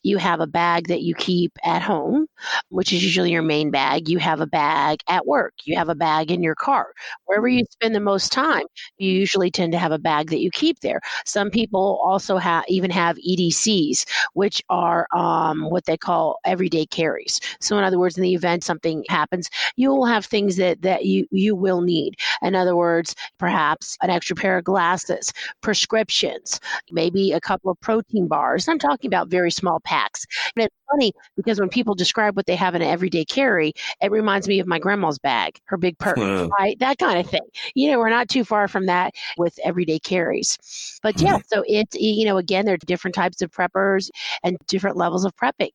You 0.03 0.19
have 0.19 0.41
a 0.41 0.47
bag 0.47 0.89
that 0.89 1.03
you 1.03 1.15
keep 1.15 1.53
at 1.65 1.83
home 1.83 2.27
which 2.69 2.93
is 2.93 3.03
usually 3.03 3.31
your 3.31 3.43
main 3.43 3.71
bag. 3.71 4.09
You 4.09 4.19
have 4.19 4.41
a 4.41 4.47
bag 4.47 5.01
at 5.09 5.27
work. 5.27 5.55
You 5.65 5.77
have 5.77 5.89
a 5.89 5.95
bag 5.95 6.31
in 6.31 6.43
your 6.43 6.55
car. 6.55 6.93
Wherever 7.27 7.49
you 7.49 7.65
spend 7.71 7.95
the 7.95 8.01
most 8.01 8.33
time 8.33 8.65
you 8.99 9.11
usually 9.11 9.51
tend 9.51 9.73
to 9.73 9.79
have 9.79 9.93
a 9.93 9.99
bag 9.99 10.31
that 10.31 10.41
you 10.41 10.51
keep 10.51 10.81
there. 10.81 11.01
Some 11.25 11.51
people 11.51 12.01
also 12.03 12.37
have 12.39 12.65
even 12.69 12.91
have 12.91 13.17
edcs 13.19 14.05
which 14.35 14.63
are 14.69 15.07
um, 15.15 15.71
what 15.71 15.85
they 15.87 15.97
call 15.97 16.39
everyday 16.45 16.87
carries. 16.87 17.41
So 17.61 17.79
in 17.79 17.85
other 17.85 17.99
words 17.99 18.17
in 18.17 18.23
the 18.23 18.35
event 18.35 18.52
something 18.61 19.05
happens, 19.09 19.49
you 19.77 19.91
will 19.91 20.07
have 20.07 20.27
things 20.27 20.57
that, 20.57 20.83
that 20.83 21.05
you, 21.05 21.27
you 21.31 21.55
will 21.55 21.81
need. 21.81 22.17
In 22.43 22.55
other 22.55 22.77
words, 22.77 23.15
perhaps 23.39 23.97
an 24.03 24.11
extra 24.11 24.37
pair 24.37 24.59
of 24.59 24.65
glasses, 24.65 25.33
prescriptions, 25.61 26.61
maybe 26.91 27.33
a 27.33 27.41
couple 27.41 27.71
of 27.71 27.81
protein 27.81 28.27
bars. 28.29 28.69
I'm 28.69 28.79
talking 28.79 29.09
about 29.09 29.29
very 29.29 29.51
small 29.51 29.81
packs. 29.81 30.27
And 30.57 30.69
funny 30.93 31.13
because 31.37 31.59
when 31.61 31.69
people 31.69 31.95
describe 31.95 32.37
what 32.37 32.47
they 32.47 32.57
have 32.57 32.75
in 32.75 32.83
an 32.83 32.89
everyday 32.89 33.25
carry, 33.25 33.73
it 34.01 34.11
reminds 34.11 34.49
me 34.49 34.61
of 34.61 34.67
my 34.67 34.79
grandma's 34.79 35.19
bag, 35.19 35.59
her 35.67 35.77
big 35.77 35.99
purse, 35.99 36.19
mm. 36.19 36.49
right? 36.59 36.79
That 36.79 36.99
kind 36.99 37.19
of 37.19 37.27
thing. 37.27 37.43
You 37.75 37.91
know, 37.91 37.99
we're 37.99 38.11
not 38.11 38.29
too 38.29 38.45
far 38.45 38.69
from 38.69 38.87
that 38.87 39.15
with 39.37 39.59
everyday 39.65 39.99
carries. 39.99 40.59
But 41.03 41.21
yeah, 41.21 41.39
mm. 41.39 41.43
so 41.47 41.65
it's, 41.67 41.97
you 41.97 42.25
know, 42.25 42.37
again, 42.37 42.65
there 42.65 42.75
are 42.75 42.79
different 42.79 43.15
types 43.15 43.43
of 43.43 43.51
preppers 43.51 44.11
and 44.43 44.57
different 44.67 44.97
levels 44.97 45.25
of 45.25 45.35
prepping. 45.37 45.71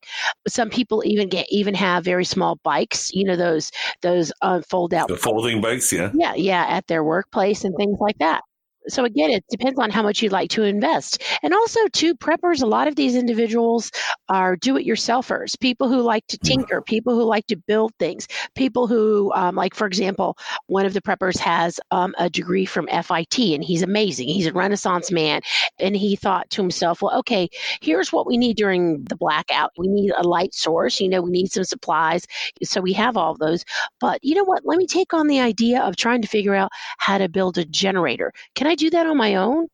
Some 0.47 0.70
people 0.70 1.03
even 1.05 1.30
get, 1.30 1.47
even 1.49 1.74
have 1.76 2.03
very 2.03 2.26
small 2.26 2.57
bikes, 2.63 3.13
you 3.13 3.24
know, 3.24 3.36
those 3.36 3.72
those 4.01 4.32
uh, 4.41 4.61
fold 4.61 4.93
out 4.93 5.07
the 5.07 5.18
folding 5.18 5.61
bikes, 5.61 5.91
yeah, 5.91 6.11
yeah, 6.13 6.34
yeah, 6.36 6.65
at 6.68 6.88
their 6.88 7.03
workplace 7.03 7.63
and 7.63 7.76
things 7.76 7.97
like 7.99 8.18
that 8.20 8.43
so 8.88 9.06
again, 9.06 9.30
it 9.30 9.44
depends 9.50 9.80
on 9.80 9.90
how 9.90 10.04
much 10.04 10.22
you'd 10.22 10.32
like 10.32 10.50
to 10.52 10.64
invest. 10.64 11.24
And 11.44 11.54
also, 11.54 11.80
too, 11.94 12.16
preppers, 12.16 12.62
a 12.62 12.66
lot 12.66 12.88
of 12.88 12.96
these 12.96 13.16
individuals 13.16 13.92
are 14.30 14.56
do 14.56 14.78
it 14.78 14.86
yourselfers, 14.86 15.60
people 15.60 15.90
who 15.90 16.02
like 16.02 16.26
to 16.28 16.38
mm. 16.38 16.48
tinker, 16.48 16.82
people 16.82 17.16
who 17.16 17.24
like 17.24 17.48
to 17.48 17.56
build 17.56 17.94
things, 18.00 18.28
people 18.56 18.88
who, 18.88 19.32
um, 19.34 19.56
like, 19.56 19.76
for 19.76 19.88
example, 19.88 20.38
one 20.68 20.86
of 20.86 20.94
the 20.94 21.02
preppers 21.02 21.38
has 21.38 21.80
um, 21.92 22.16
a 22.18 22.30
degree 22.30 22.66
from 22.66 22.88
FIT 22.88 23.40
and 23.40 23.64
he's 23.64 23.82
amazing. 23.82 24.28
He's 24.28 24.48
a 24.48 24.54
Renaissance 24.54 25.12
man. 25.12 25.42
And 25.80 25.96
he 25.96 26.16
thought 26.16 26.50
to 26.52 26.62
himself, 26.62 27.02
well, 27.02 27.18
okay, 27.20 27.50
here's 27.82 28.12
what 28.12 28.28
we 28.28 28.38
need 28.38 28.58
during 28.58 29.04
the 29.06 29.16
blackout. 29.16 29.72
We 29.78 29.88
need 29.88 30.12
a 30.18 30.24
light 30.24 30.54
source, 30.54 31.00
you 31.00 31.10
know, 31.10 31.22
we 31.22 31.32
need 31.32 31.52
some 31.52 31.64
supplies. 31.64 32.26
So 32.64 32.82
we 32.82 32.94
have 32.94 33.18
all 33.18 33.36
those. 33.36 33.64
But 34.00 34.24
you 34.24 34.36
know 34.36 34.44
what? 34.44 34.66
Let 34.66 34.78
me 34.78 34.88
take 34.88 35.14
on 35.14 35.28
the 35.28 35.40
idea 35.40 35.82
of 35.82 35.96
trying 35.96 36.22
to 36.22 36.28
figure 36.28 36.56
out 36.56 36.72
how 36.98 37.18
to 37.18 37.30
build 37.30 37.58
a 37.58 37.66
generator. 37.66 38.34
Can 38.56 38.68
I 38.68 38.76
do 38.78 38.90
that 38.92 39.06
on 39.06 39.18
my 39.18 39.36
own? 39.36 39.68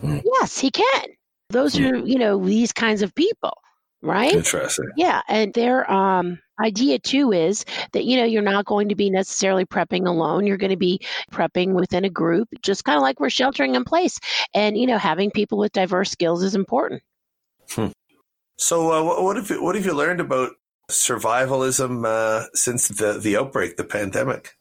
Mm. 0.00 0.22
Yes, 0.24 0.58
he 0.58 0.70
can. 0.70 1.04
Those 1.50 1.78
yeah. 1.78 1.90
are, 1.90 1.96
you 1.96 2.18
know, 2.18 2.42
these 2.44 2.72
kinds 2.72 3.02
of 3.02 3.14
people, 3.14 3.56
right? 4.00 4.32
Interesting. 4.32 4.90
Yeah. 4.96 5.22
And 5.28 5.52
their 5.52 5.90
um, 5.90 6.38
idea 6.60 6.98
too 6.98 7.32
is 7.32 7.64
that, 7.92 8.04
you 8.04 8.16
know, 8.16 8.24
you're 8.24 8.42
not 8.42 8.64
going 8.64 8.88
to 8.88 8.94
be 8.94 9.10
necessarily 9.10 9.64
prepping 9.64 10.06
alone. 10.06 10.46
You're 10.46 10.56
going 10.56 10.70
to 10.70 10.76
be 10.76 11.00
prepping 11.30 11.74
within 11.74 12.04
a 12.04 12.10
group, 12.10 12.48
just 12.62 12.84
kind 12.84 12.96
of 12.96 13.02
like 13.02 13.20
we're 13.20 13.30
sheltering 13.30 13.74
in 13.74 13.84
place. 13.84 14.18
And, 14.54 14.78
you 14.78 14.86
know, 14.86 14.98
having 14.98 15.30
people 15.30 15.58
with 15.58 15.72
diverse 15.72 16.10
skills 16.10 16.42
is 16.42 16.54
important. 16.54 17.02
Hmm. 17.70 17.88
So, 18.56 18.92
uh, 18.92 19.22
what 19.22 19.36
have 19.36 19.50
you, 19.50 19.62
what 19.62 19.74
have 19.74 19.84
you 19.84 19.94
learned 19.94 20.20
about 20.20 20.52
survivalism 20.90 22.04
uh, 22.06 22.46
since 22.54 22.88
the 22.88 23.18
the 23.18 23.36
outbreak, 23.36 23.76
the 23.76 23.84
pandemic? 23.84 24.54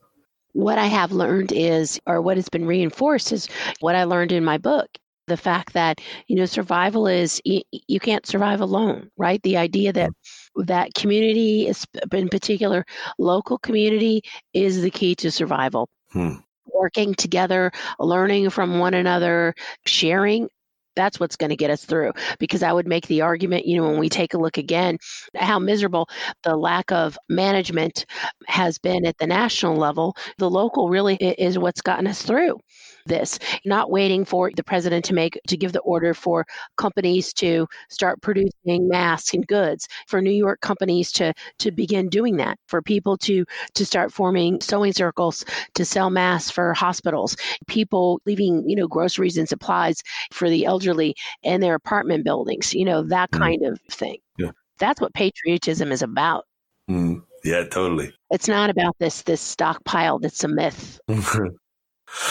What 0.54 0.78
I 0.78 0.88
have 0.88 1.12
learned 1.12 1.52
is, 1.52 2.00
or 2.06 2.22
what 2.22 2.38
has 2.38 2.50
been 2.50 2.66
reinforced 2.66 3.32
is 3.32 3.48
what 3.80 3.96
I 3.96 4.04
learned 4.06 4.32
in 4.32 4.44
my 4.44 4.58
book. 4.58 4.88
The 5.28 5.38
fact 5.38 5.74
that, 5.74 6.02
you 6.28 6.36
know, 6.36 6.46
survival 6.46 7.08
is, 7.08 7.42
you, 7.46 7.62
you 7.88 8.00
can't 8.00 8.26
survive 8.26 8.60
alone, 8.60 9.10
right? 9.18 9.42
The 9.44 9.58
idea 9.58 9.94
that 9.94 10.12
that 10.56 10.94
community, 10.94 11.68
is, 11.68 11.86
in 12.12 12.28
particular, 12.28 12.86
local 13.18 13.58
community, 13.58 14.24
is 14.54 14.82
the 14.82 14.92
key 14.92 15.16
to 15.16 15.32
survival. 15.32 15.88
Hmm 16.12 16.36
working 16.74 17.14
together, 17.14 17.72
learning 18.00 18.50
from 18.50 18.80
one 18.80 18.94
another, 18.94 19.54
sharing 19.86 20.50
that's 20.96 21.20
what's 21.20 21.36
going 21.36 21.50
to 21.50 21.56
get 21.56 21.70
us 21.72 21.86
through 21.86 22.12
because 22.40 22.64
i 22.64 22.72
would 22.72 22.88
make 22.88 23.08
the 23.08 23.22
argument 23.22 23.66
you 23.66 23.78
know 23.78 23.90
when 23.90 24.00
we 24.00 24.10
take 24.10 24.34
a 24.34 24.38
look 24.38 24.58
again 24.58 24.98
how 25.36 25.60
miserable 25.60 26.08
the 26.44 26.56
lack 26.56 26.92
of 26.92 27.18
management 27.30 28.06
has 28.48 28.78
been 28.78 29.06
at 29.06 29.18
the 29.18 29.28
national 29.28 29.76
level 29.76 30.16
the 30.38 30.50
local 30.50 30.90
really 30.90 31.16
is 31.16 31.58
what's 31.58 31.82
gotten 31.82 32.08
us 32.08 32.22
through 32.22 32.58
this, 33.06 33.40
not 33.66 33.92
waiting 33.92 34.26
for 34.26 34.52
the 34.56 34.64
president 34.64 35.06
to 35.06 35.14
make 35.14 35.40
to 35.48 35.58
give 35.58 35.74
the 35.74 35.80
order 35.82 36.14
for 36.14 36.46
companies 36.78 37.34
to 37.34 37.68
start 37.90 38.22
producing 38.22 38.88
masks 38.88 39.34
and 39.34 39.46
goods, 39.48 39.88
for 40.08 40.22
New 40.22 40.32
York 40.32 40.62
companies 40.62 41.12
to 41.14 41.34
to 41.60 41.72
begin 41.72 42.10
doing 42.10 42.38
that, 42.38 42.58
for 42.68 42.82
people 42.82 43.18
to 43.18 43.46
to 43.76 43.86
start 43.86 44.12
forming 44.12 44.60
sewing 44.62 44.94
circles 44.94 45.46
to 45.76 45.86
sell 45.86 46.10
masks 46.10 46.52
for 46.52 46.74
hospitals, 46.74 47.36
people 47.68 48.22
leaving 48.26 48.68
you 48.68 48.76
know 48.76 48.88
groceries 48.88 49.38
and 49.38 49.50
supplies 49.50 50.02
for 50.32 50.50
the 50.50 50.66
elderly 50.66 51.16
in 51.44 51.62
their 51.62 51.76
apartment 51.76 52.24
buildings, 52.24 52.74
you 52.74 52.86
know 52.86 53.04
that 53.04 53.32
mm-hmm. 53.32 53.44
kind 53.44 53.62
mm. 53.62 53.72
of 53.72 53.80
thing. 53.90 54.18
Yeah. 54.38 54.52
That's 54.80 55.00
what 55.00 55.14
patriotism 55.14 55.92
is 55.92 56.02
about. 56.02 56.46
Mm. 56.90 57.22
Yeah, 57.44 57.64
totally. 57.64 58.14
It's 58.30 58.48
not 58.48 58.70
about 58.70 58.96
this 59.00 59.24
this 59.24 59.42
stockpile 59.42 60.20
that's 60.20 60.44
a 60.44 60.48
myth. 60.48 61.00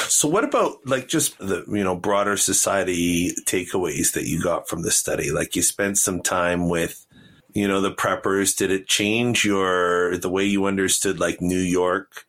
So 0.09 0.29
what 0.29 0.45
about 0.45 0.87
like 0.87 1.09
just 1.09 1.39
the 1.39 1.65
you 1.69 1.85
know 1.85 1.97
broader 1.97 2.37
society 2.37 3.33
takeaways 3.47 4.13
that 4.13 4.27
you 4.27 4.43
got 4.43 4.69
from 4.69 4.83
the 4.83 4.91
study? 4.91 5.31
Like 5.31 5.57
you 5.57 5.63
spent 5.63 5.99
some 5.99 6.23
time 6.23 6.69
with 6.69 7.07
you 7.55 7.67
know 7.67 7.81
the 7.81 7.93
preppers. 7.93 8.57
Did 8.57 8.71
it 8.71 8.87
change 8.87 9.45
your 9.45 10.17
the 10.19 10.29
way 10.29 10.45
you 10.45 10.67
understood 10.67 11.19
like 11.19 11.41
New 11.41 11.59
York, 11.59 12.27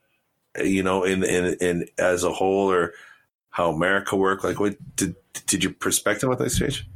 you 0.57 0.83
know, 0.83 1.03
in 1.03 1.23
in 1.23 1.57
in 1.59 1.87
as 1.97 2.23
a 2.23 2.31
whole, 2.31 2.71
or 2.71 2.93
how 3.49 3.69
America 3.69 4.15
worked? 4.15 4.43
Like 4.43 4.59
what 4.59 4.77
did 4.95 5.15
did 5.47 5.63
your 5.63 5.73
perspective 5.73 6.29
on 6.29 6.37
that 6.37 6.49
change? 6.51 6.87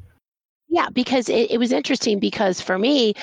Yeah, 0.68 0.90
because 0.90 1.30
it, 1.30 1.52
it 1.52 1.58
was 1.58 1.72
interesting 1.72 2.20
because 2.20 2.60
for 2.60 2.78
me, 2.78 3.14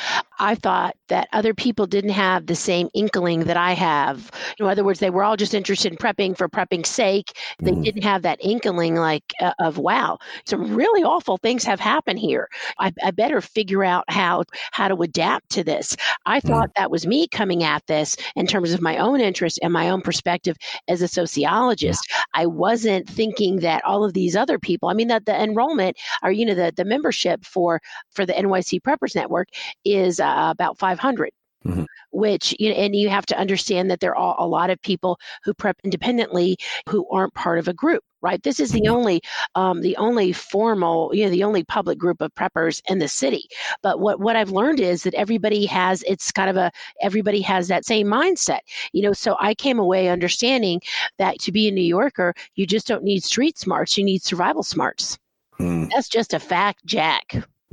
I 0.43 0.57
thought 0.57 0.97
that 1.07 1.29
other 1.33 1.55
people 1.55 1.87
didn't 1.87 2.11
have 2.11 2.47
the 2.47 2.57
same 2.57 2.89
inkling 2.95 3.45
that 3.45 3.57
I 3.57 3.75
have. 3.75 4.29
In 4.59 4.67
other 4.67 4.83
words, 4.83 4.99
they 4.99 5.09
were 5.09 5.23
all 5.23 5.37
just 5.37 5.55
interested 5.55 5.93
in 5.93 5.99
prepping 5.99 6.37
for 6.37 6.49
prepping's 6.49 6.89
sake. 6.89 7.37
They 7.61 7.71
mm. 7.71 7.85
didn't 7.85 8.03
have 8.03 8.23
that 8.23 8.41
inkling, 8.43 8.97
like 8.97 9.23
uh, 9.41 9.53
of 9.61 9.79
wow, 9.79 10.19
some 10.45 10.75
really 10.75 11.05
awful 11.05 11.37
things 11.37 11.63
have 11.63 11.79
happened 11.79 12.19
here. 12.19 12.49
I, 12.81 12.93
I, 13.05 13.13
better 13.13 13.41
figure 13.41 13.85
out 13.85 14.05
how 14.09 14.43
how 14.73 14.89
to 14.89 14.97
adapt 15.03 15.51
to 15.51 15.63
this. 15.63 15.95
I 16.27 16.41
mm. 16.41 16.43
thought 16.43 16.71
mm. 16.71 16.75
that 16.75 16.91
was 16.91 17.07
me 17.07 17.29
coming 17.29 17.63
at 17.63 17.87
this 17.87 18.17
in 18.35 18.49
terms 18.49 18.73
of 18.73 18.81
my 18.83 18.97
own 18.97 19.21
interest 19.21 19.61
and 19.63 19.73
my 19.73 19.91
own 19.91 20.01
perspective 20.01 20.57
as 20.89 21.03
a 21.03 21.09
sociologist. 21.09 22.11
I 22.35 22.47
wasn't 22.47 23.09
thinking 23.09 23.61
that 23.61 23.85
all 23.85 24.03
of 24.03 24.15
these 24.15 24.35
other 24.35 24.59
people. 24.59 24.89
I 24.89 24.95
mean, 24.95 25.07
that 25.07 25.25
the 25.25 25.41
enrollment 25.41 25.97
or 26.25 26.33
you 26.33 26.47
know 26.47 26.55
the 26.55 26.73
the 26.77 26.85
membership 26.85 27.45
for 27.45 27.81
for 28.11 28.27
the 28.27 28.33
NYC 28.33 28.81
Preppers 28.81 29.15
Network 29.15 29.47
is 29.85 30.19
uh, 30.19 30.32
about 30.37 30.79
500. 30.79 31.31
Mm-hmm. 31.65 31.85
Which 32.11 32.57
you 32.59 32.71
know, 32.71 32.75
and 32.75 32.97
you 32.97 33.09
have 33.09 33.25
to 33.27 33.39
understand 33.39 33.89
that 33.91 34.01
there 34.01 34.17
are 34.17 34.35
a 34.37 34.47
lot 34.47 34.69
of 34.71 34.83
people 34.83 35.21
who 35.45 35.55
prep 35.55 35.77
independently 35.85 36.57
who 36.89 37.09
aren't 37.09 37.35
part 37.35 37.61
of 37.61 37.69
a 37.69 37.73
group 37.73 38.03
right 38.23 38.43
this 38.43 38.59
is 38.59 38.71
the 38.73 38.83
mm-hmm. 38.83 38.95
only 38.95 39.21
um, 39.55 39.83
the 39.83 39.97
only 39.97 40.33
formal 40.33 41.11
you 41.13 41.25
know 41.25 41.31
the 41.31 41.45
only 41.45 41.63
public 41.65 41.99
group 41.99 42.21
of 42.23 42.35
preppers 42.35 42.81
in 42.89 42.99
the 42.99 43.09
city 43.09 43.47
but 43.83 44.01
what 44.01 44.21
what 44.21 44.37
i've 44.37 44.51
learned 44.51 44.81
is 44.81 45.03
that 45.03 45.15
everybody 45.15 45.67
has 45.67 46.03
it's 46.05 46.33
kind 46.33 46.49
of 46.49 46.57
a 46.57 46.71
everybody 47.01 47.41
has 47.41 47.69
that 47.69 47.85
same 47.85 48.07
mindset 48.07 48.61
you 48.93 49.03
know 49.03 49.13
so 49.13 49.37
i 49.39 49.55
came 49.55 49.79
away 49.79 50.09
understanding 50.09 50.81
that 51.19 51.39
to 51.39 51.53
be 51.53 51.69
a 51.69 51.73
new 51.73 51.83
yorker 51.83 52.33
you 52.55 52.67
just 52.67 52.87
don't 52.87 53.05
need 53.05 53.23
street 53.23 53.59
smarts 53.59 53.99
you 53.99 54.05
need 54.05 54.23
survival 54.23 54.63
smarts 54.63 55.19
mm. 55.59 55.89
that's 55.91 56.09
just 56.09 56.33
a 56.33 56.41
fact 56.41 56.85
jack 56.87 57.35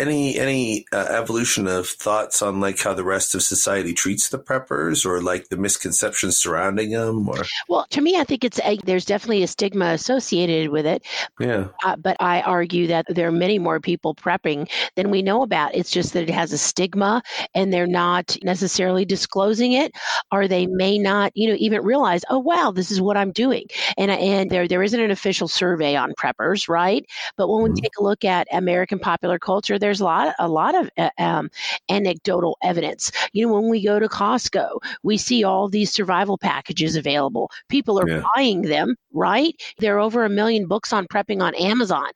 any 0.00 0.38
any 0.38 0.86
uh, 0.92 1.06
evolution 1.10 1.68
of 1.68 1.86
thoughts 1.86 2.42
on 2.42 2.60
like 2.60 2.80
how 2.80 2.94
the 2.94 3.04
rest 3.04 3.34
of 3.34 3.42
society 3.42 3.92
treats 3.92 4.30
the 4.30 4.38
preppers 4.38 5.04
or 5.04 5.20
like 5.20 5.48
the 5.48 5.56
misconceptions 5.56 6.38
surrounding 6.38 6.90
them 6.90 7.28
or? 7.28 7.44
Well 7.68 7.86
to 7.90 8.00
me 8.00 8.16
i 8.16 8.24
think 8.24 8.42
it's 8.42 8.58
a, 8.60 8.78
there's 8.84 9.04
definitely 9.04 9.42
a 9.42 9.46
stigma 9.46 9.86
associated 9.92 10.70
with 10.70 10.86
it. 10.86 11.04
Yeah. 11.38 11.68
Uh, 11.84 11.96
but 11.96 12.16
i 12.20 12.40
argue 12.42 12.86
that 12.86 13.06
there 13.08 13.28
are 13.28 13.32
many 13.32 13.58
more 13.58 13.80
people 13.80 14.14
prepping 14.14 14.68
than 14.96 15.10
we 15.10 15.22
know 15.22 15.42
about. 15.42 15.74
It's 15.74 15.90
just 15.90 16.14
that 16.14 16.22
it 16.22 16.30
has 16.30 16.52
a 16.52 16.58
stigma 16.58 17.22
and 17.54 17.72
they're 17.72 17.86
not 17.86 18.36
necessarily 18.42 19.04
disclosing 19.04 19.72
it 19.72 19.92
or 20.32 20.48
they 20.48 20.66
may 20.66 20.98
not 20.98 21.32
you 21.34 21.48
know 21.48 21.56
even 21.58 21.82
realize 21.82 22.22
oh 22.30 22.38
wow 22.38 22.72
this 22.74 22.90
is 22.90 23.00
what 23.00 23.16
i'm 23.16 23.32
doing. 23.32 23.66
And 23.98 24.10
and 24.10 24.50
there 24.50 24.66
there 24.66 24.82
isn't 24.82 25.00
an 25.00 25.10
official 25.10 25.48
survey 25.48 25.94
on 25.94 26.14
preppers 26.14 26.68
right? 26.68 27.04
But 27.36 27.48
when 27.48 27.62
we 27.62 27.68
mm-hmm. 27.68 27.82
take 27.82 27.92
a 27.98 28.02
look 28.02 28.24
at 28.24 28.48
american 28.50 28.98
popular 28.98 29.38
culture 29.38 29.78
there 29.78 29.89
there's 29.90 30.00
a 30.00 30.04
lot, 30.04 30.34
a 30.38 30.46
lot 30.46 30.76
of 30.76 30.88
uh, 30.96 31.10
um, 31.18 31.50
anecdotal 31.88 32.56
evidence. 32.62 33.10
You 33.32 33.44
know, 33.44 33.54
when 33.54 33.68
we 33.68 33.84
go 33.84 33.98
to 33.98 34.08
Costco, 34.08 34.78
we 35.02 35.16
see 35.18 35.42
all 35.42 35.68
these 35.68 35.92
survival 35.92 36.38
packages 36.38 36.94
available. 36.94 37.50
People 37.68 37.98
are 37.98 38.08
yeah. 38.08 38.22
buying 38.36 38.62
them, 38.62 38.94
right? 39.12 39.60
There 39.78 39.96
are 39.96 39.98
over 39.98 40.24
a 40.24 40.28
million 40.28 40.68
books 40.68 40.92
on 40.92 41.08
prepping 41.08 41.42
on 41.42 41.56
Amazon 41.56 42.06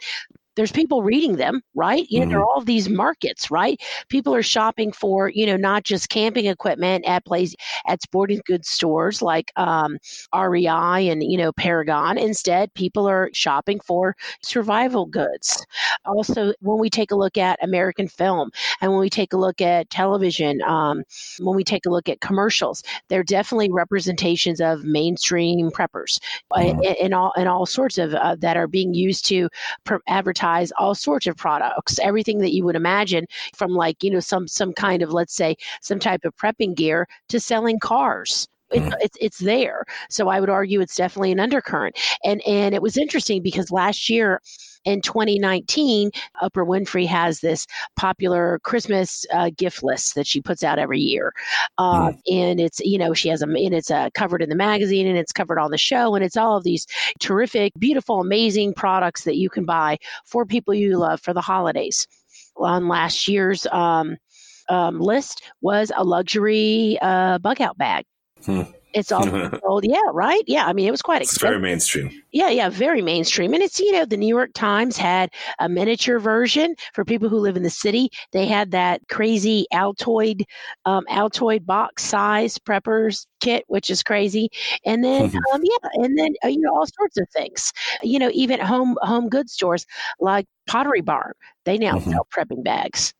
there's 0.56 0.72
people 0.72 1.02
reading 1.02 1.36
them, 1.36 1.62
right? 1.74 2.06
You 2.08 2.20
know, 2.20 2.24
mm-hmm. 2.24 2.30
there 2.30 2.40
are 2.40 2.44
all 2.44 2.60
these 2.60 2.88
markets, 2.88 3.50
right? 3.50 3.80
People 4.08 4.34
are 4.34 4.42
shopping 4.42 4.92
for, 4.92 5.28
you 5.28 5.46
know, 5.46 5.56
not 5.56 5.84
just 5.84 6.08
camping 6.08 6.46
equipment 6.46 7.04
at 7.06 7.24
place 7.24 7.54
at 7.86 8.02
sporting 8.02 8.40
goods 8.46 8.68
stores 8.68 9.20
like 9.20 9.52
um, 9.56 9.98
REI 10.34 11.08
and 11.08 11.22
you 11.22 11.36
know 11.36 11.52
Paragon. 11.52 12.18
Instead, 12.18 12.72
people 12.74 13.08
are 13.08 13.30
shopping 13.32 13.80
for 13.80 14.16
survival 14.42 15.06
goods. 15.06 15.64
Also, 16.04 16.52
when 16.60 16.78
we 16.78 16.88
take 16.88 17.10
a 17.10 17.16
look 17.16 17.36
at 17.36 17.62
American 17.62 18.08
film 18.08 18.50
and 18.80 18.92
when 18.92 19.00
we 19.00 19.10
take 19.10 19.32
a 19.32 19.36
look 19.36 19.60
at 19.60 19.90
television, 19.90 20.62
um, 20.62 21.02
when 21.40 21.56
we 21.56 21.64
take 21.64 21.86
a 21.86 21.90
look 21.90 22.08
at 22.08 22.20
commercials, 22.20 22.82
they're 23.08 23.22
definitely 23.22 23.70
representations 23.70 24.60
of 24.60 24.84
mainstream 24.84 25.70
preppers 25.70 26.20
mm-hmm. 26.52 26.80
and, 27.02 27.14
all 27.14 27.32
and 27.36 27.48
all 27.48 27.66
sorts 27.66 27.98
of 27.98 28.14
uh, 28.14 28.36
that 28.38 28.56
are 28.56 28.68
being 28.68 28.94
used 28.94 29.26
to 29.26 29.48
advertise 30.06 30.43
advertise 30.44 30.72
all 30.78 30.94
sorts 30.94 31.26
of 31.26 31.36
products, 31.36 31.98
everything 32.00 32.38
that 32.38 32.52
you 32.52 32.64
would 32.64 32.76
imagine 32.76 33.26
from 33.54 33.70
like, 33.70 34.02
you 34.02 34.10
know, 34.10 34.20
some 34.20 34.46
some 34.48 34.72
kind 34.72 35.02
of 35.02 35.12
let's 35.12 35.34
say 35.34 35.56
some 35.80 35.98
type 35.98 36.24
of 36.24 36.36
prepping 36.36 36.74
gear 36.74 37.06
to 37.28 37.40
selling 37.40 37.78
cars. 37.78 38.48
It's, 38.70 38.86
mm. 38.86 38.94
it's, 39.00 39.16
it's 39.20 39.38
there. 39.38 39.84
So 40.10 40.28
I 40.28 40.40
would 40.40 40.50
argue 40.50 40.80
it's 40.80 40.96
definitely 40.96 41.32
an 41.32 41.40
undercurrent. 41.40 41.98
And 42.24 42.40
and 42.46 42.74
it 42.74 42.82
was 42.82 42.96
interesting 42.96 43.42
because 43.42 43.70
last 43.70 44.08
year 44.08 44.40
in 44.84 45.00
2019, 45.00 46.10
Oprah 46.42 46.66
Winfrey 46.66 47.06
has 47.06 47.40
this 47.40 47.66
popular 47.96 48.58
Christmas 48.60 49.24
uh, 49.32 49.50
gift 49.56 49.82
list 49.82 50.14
that 50.14 50.26
she 50.26 50.40
puts 50.40 50.62
out 50.62 50.78
every 50.78 51.00
year, 51.00 51.32
uh, 51.78 52.10
mm. 52.10 52.18
and 52.30 52.60
it's 52.60 52.80
you 52.80 52.98
know 52.98 53.14
she 53.14 53.28
has 53.28 53.42
a 53.42 53.46
and 53.46 53.74
it's 53.74 53.90
uh, 53.90 54.10
covered 54.14 54.42
in 54.42 54.48
the 54.48 54.56
magazine 54.56 55.06
and 55.06 55.18
it's 55.18 55.32
covered 55.32 55.58
on 55.58 55.70
the 55.70 55.78
show 55.78 56.14
and 56.14 56.24
it's 56.24 56.36
all 56.36 56.56
of 56.56 56.64
these 56.64 56.86
terrific, 57.20 57.72
beautiful, 57.78 58.20
amazing 58.20 58.74
products 58.74 59.24
that 59.24 59.36
you 59.36 59.48
can 59.50 59.64
buy 59.64 59.96
for 60.24 60.44
people 60.44 60.74
you 60.74 60.98
love 60.98 61.20
for 61.20 61.32
the 61.32 61.40
holidays. 61.40 62.06
On 62.56 62.88
last 62.88 63.26
year's 63.26 63.66
um, 63.66 64.16
um, 64.68 65.00
list 65.00 65.42
was 65.60 65.90
a 65.96 66.04
luxury 66.04 66.98
uh, 67.02 67.38
bug 67.38 67.60
out 67.60 67.76
bag. 67.76 68.04
Hmm. 68.44 68.62
It's 68.94 69.10
all 69.12 69.24
sold. 69.60 69.84
Yeah, 69.84 70.00
right. 70.12 70.42
Yeah. 70.46 70.66
I 70.66 70.72
mean, 70.72 70.86
it 70.86 70.90
was 70.90 71.02
quite 71.02 71.20
expensive. 71.20 71.46
It's 71.46 71.50
very 71.50 71.60
mainstream. 71.60 72.22
Yeah, 72.32 72.48
yeah, 72.48 72.68
very 72.70 73.02
mainstream. 73.02 73.52
And 73.52 73.62
it's, 73.62 73.78
you 73.78 73.92
know, 73.92 74.04
the 74.04 74.16
New 74.16 74.28
York 74.28 74.52
Times 74.54 74.96
had 74.96 75.30
a 75.58 75.68
miniature 75.68 76.18
version 76.18 76.74
for 76.94 77.04
people 77.04 77.28
who 77.28 77.38
live 77.38 77.56
in 77.56 77.64
the 77.64 77.70
city. 77.70 78.10
They 78.32 78.46
had 78.46 78.70
that 78.70 79.02
crazy 79.08 79.66
Altoid, 79.72 80.44
um, 80.84 81.04
Altoid 81.10 81.66
box 81.66 82.04
size 82.04 82.58
preppers 82.58 83.26
kit, 83.40 83.64
which 83.66 83.90
is 83.90 84.02
crazy. 84.02 84.48
And 84.86 85.04
then, 85.04 85.24
um, 85.52 85.62
yeah, 85.62 85.88
and 85.94 86.16
then, 86.16 86.34
uh, 86.44 86.48
you 86.48 86.60
know, 86.60 86.74
all 86.74 86.86
sorts 86.86 87.18
of 87.18 87.28
things. 87.30 87.72
You 88.02 88.18
know, 88.18 88.30
even 88.32 88.60
home 88.60 88.96
home 89.02 89.28
goods 89.28 89.52
stores 89.52 89.86
like 90.20 90.46
Pottery 90.66 91.00
Barn, 91.00 91.32
they 91.64 91.78
now 91.78 91.98
mm-hmm. 91.98 92.10
sell 92.12 92.26
prepping 92.34 92.62
bags. 92.62 93.12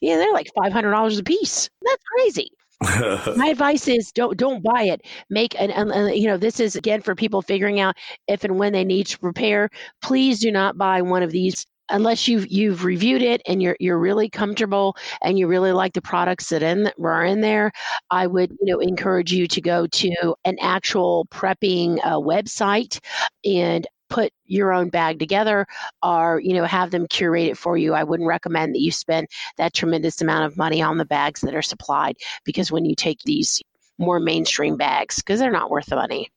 Yeah, 0.00 0.16
they're 0.16 0.32
like 0.32 0.48
$500 0.56 1.18
a 1.18 1.22
piece. 1.24 1.68
That's 1.82 2.02
crazy. 2.16 2.50
my 3.36 3.48
advice 3.48 3.88
is 3.88 4.12
don't 4.12 4.36
don't 4.36 4.62
buy 4.62 4.84
it. 4.84 5.02
Make 5.30 5.60
an, 5.60 5.70
you 6.14 6.26
know 6.28 6.36
this 6.36 6.60
is 6.60 6.76
again 6.76 7.02
for 7.02 7.14
people 7.14 7.42
figuring 7.42 7.80
out 7.80 7.96
if 8.28 8.44
and 8.44 8.58
when 8.58 8.72
they 8.72 8.84
need 8.84 9.06
to 9.08 9.18
prepare. 9.18 9.68
Please 10.00 10.38
do 10.38 10.52
not 10.52 10.78
buy 10.78 11.02
one 11.02 11.22
of 11.24 11.32
these 11.32 11.66
unless 11.90 12.28
you've 12.28 12.46
you've 12.48 12.84
reviewed 12.84 13.22
it 13.22 13.42
and 13.46 13.62
you're 13.62 13.76
you're 13.80 13.98
really 13.98 14.28
comfortable 14.28 14.96
and 15.22 15.38
you 15.38 15.46
really 15.48 15.72
like 15.72 15.92
the 15.92 16.02
products 16.02 16.50
that 16.50 16.62
in 16.62 16.90
are 17.02 17.24
in 17.24 17.40
there. 17.40 17.72
I 18.10 18.26
would 18.26 18.52
you 18.60 18.72
know 18.72 18.78
encourage 18.78 19.32
you 19.32 19.48
to 19.48 19.60
go 19.60 19.86
to 19.86 20.34
an 20.44 20.56
actual 20.60 21.26
prepping 21.32 21.98
uh, 22.04 22.18
website 22.18 23.00
and 23.44 23.86
put 24.08 24.32
your 24.46 24.72
own 24.72 24.88
bag 24.88 25.18
together 25.18 25.66
or 26.02 26.40
you 26.40 26.54
know 26.54 26.64
have 26.64 26.90
them 26.90 27.06
curate 27.06 27.48
it 27.48 27.58
for 27.58 27.76
you 27.76 27.94
i 27.94 28.02
wouldn't 28.02 28.28
recommend 28.28 28.74
that 28.74 28.80
you 28.80 28.90
spend 28.90 29.26
that 29.56 29.74
tremendous 29.74 30.20
amount 30.20 30.44
of 30.44 30.56
money 30.56 30.82
on 30.82 30.98
the 30.98 31.04
bags 31.04 31.40
that 31.40 31.54
are 31.54 31.62
supplied 31.62 32.16
because 32.44 32.72
when 32.72 32.84
you 32.84 32.94
take 32.94 33.20
these 33.22 33.62
more 33.98 34.20
mainstream 34.20 34.76
bags 34.76 35.16
because 35.16 35.40
they're 35.40 35.50
not 35.50 35.70
worth 35.70 35.86
the 35.86 35.96
money 35.96 36.30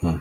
hmm. 0.00 0.18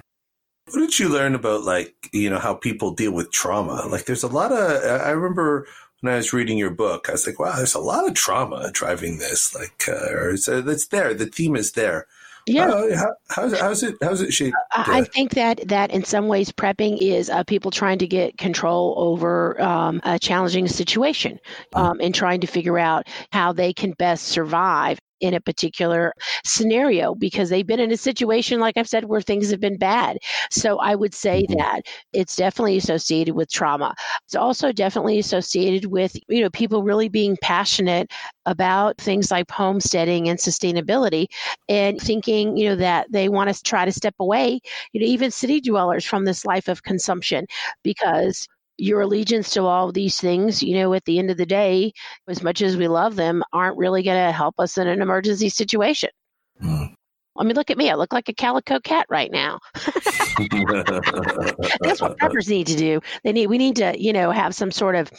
what 0.72 0.80
did 0.80 1.00
you 1.00 1.10
learn 1.10 1.36
about 1.36 1.64
like 1.64 1.96
you 2.12 2.30
know 2.30 2.40
how 2.40 2.54
people 2.54 2.92
deal 2.92 3.12
with 3.12 3.32
trauma 3.32 3.86
like 3.88 4.06
there's 4.06 4.24
a 4.24 4.28
lot 4.28 4.52
of 4.52 4.84
i 4.84 5.10
remember 5.10 5.68
when 6.02 6.14
I 6.14 6.18
was 6.18 6.34
reading 6.34 6.58
your 6.58 6.72
book, 6.72 7.08
I 7.08 7.12
was 7.14 7.26
like, 7.28 7.40
wow, 7.40 7.56
there's 7.56 7.76
a 7.76 7.80
lot 7.80 8.08
of 8.08 8.16
trauma 8.16 8.72
driving 8.72 9.20
this. 9.20 9.56
Like, 9.56 9.84
uh, 9.88 10.12
or 10.12 10.32
it's, 10.32 10.48
uh, 10.50 10.64
it's 10.66 10.88
there. 10.88 11.14
The 11.14 11.28
theme 11.28 11.56
is 11.56 11.74
there. 11.74 12.08
Yeah. 12.48 12.70
Uh, 12.70 12.98
how, 12.98 13.14
how's, 13.30 13.60
how's 13.60 13.84
it? 13.84 13.96
How's 14.02 14.22
it 14.22 14.34
shaped? 14.34 14.56
I 14.74 15.04
think 15.04 15.32
that 15.36 15.68
that 15.68 15.92
in 15.92 16.04
some 16.04 16.28
ways 16.28 16.52
prepping 16.52 16.98
is 17.02 17.30
uh, 17.30 17.44
people 17.44 17.72
trying 17.72 18.00
to 18.00 18.08
get 18.08 18.38
control 18.38 18.96
over 18.98 19.62
um, 19.62 20.02
a 20.04 20.18
challenging 20.18 20.68
situation 20.68 21.40
mm. 21.74 21.80
um, 21.80 22.00
and 22.02 22.14
trying 22.14 22.42
to 22.42 22.48
figure 22.48 22.80
out 22.80 23.08
how 23.32 23.54
they 23.54 23.74
can 23.74 23.92
best 23.94 24.28
survive 24.28 25.00
in 25.22 25.34
a 25.34 25.40
particular 25.40 26.14
scenario 26.44 27.16
because 27.16 27.50
they've 27.50 27.66
been 27.66 27.80
in 27.80 27.92
a 27.92 27.98
situation, 27.98 28.60
like 28.60 28.78
I've 28.78 28.90
said, 28.90 29.06
where 29.06 29.22
things 29.22 29.52
have 29.52 29.60
been 29.60 29.78
bad. 29.78 30.18
So 30.50 30.80
I 30.80 30.96
would 30.96 31.14
say 31.14 31.44
mm-hmm. 31.44 31.58
that 31.58 31.84
it's 32.12 32.36
definitely 32.36 32.78
associated 32.78 33.36
with 33.36 33.52
trauma. 33.52 33.96
It's 34.26 34.36
also 34.36 34.72
definitely 34.72 35.20
associated 35.20 35.92
with, 35.92 36.16
you 36.28 36.42
know, 36.42 36.50
people 36.50 36.84
really 36.84 37.10
being 37.10 37.38
passionate 37.42 38.12
about 38.46 38.98
things 38.98 39.32
like 39.32 39.50
homesteading 39.50 40.28
and 40.28 40.40
sustainability 40.40 41.28
and 41.70 42.02
thinking, 42.02 42.58
you 42.58 42.70
know, 42.70 42.76
that 42.76 43.12
they 43.12 43.30
want 43.30 43.54
to 43.54 43.64
try 43.64 43.86
to 43.86 43.92
step 43.92 44.16
away, 44.20 44.60
you 44.94 45.02
know, 45.02 45.08
even 45.08 45.32
city 45.32 45.62
dwellers 45.62 46.04
from 46.04 46.26
this 46.26 46.46
life 46.46 46.68
of 46.68 46.84
consumption 46.84 47.46
because 47.84 48.48
your 48.78 49.02
allegiance 49.02 49.52
to 49.52 49.66
all 49.66 49.92
these 49.92 50.20
things, 50.20 50.64
you 50.64 50.76
know, 50.76 50.94
at 50.94 51.06
the 51.06 51.20
end 51.20 51.30
of 51.30 51.38
the 51.38 51.46
day, 51.46 51.94
as 52.28 52.42
much 52.42 52.62
as 52.62 52.78
we 52.78 52.88
love 52.88 53.16
them, 53.16 53.44
aren't 53.54 53.78
really 53.78 54.04
going 54.04 54.26
to 54.26 54.32
help 54.32 54.56
us 54.60 54.78
in 54.78 54.88
an 54.88 55.02
emergency 55.02 55.50
situation. 55.50 56.10
Mm. 56.62 56.96
I 57.38 57.44
mean, 57.44 57.56
look 57.56 57.72
at 57.72 57.78
me. 57.78 57.90
I 57.90 57.96
look 57.96 58.12
like 58.12 58.28
a 58.30 58.34
calico 58.34 58.80
cat 58.80 59.06
right 59.10 59.32
now. 59.32 59.60
That's 59.74 59.98
what 62.02 62.18
preppers 62.18 62.50
need 62.50 62.68
to 62.68 62.76
do. 62.76 63.00
They 63.24 63.32
need 63.32 63.48
we 63.48 63.58
need 63.58 63.78
to, 63.78 64.00
you 64.00 64.12
know, 64.12 64.32
have 64.32 64.54
some 64.54 64.72
sort 64.72 64.96
of 64.96 65.10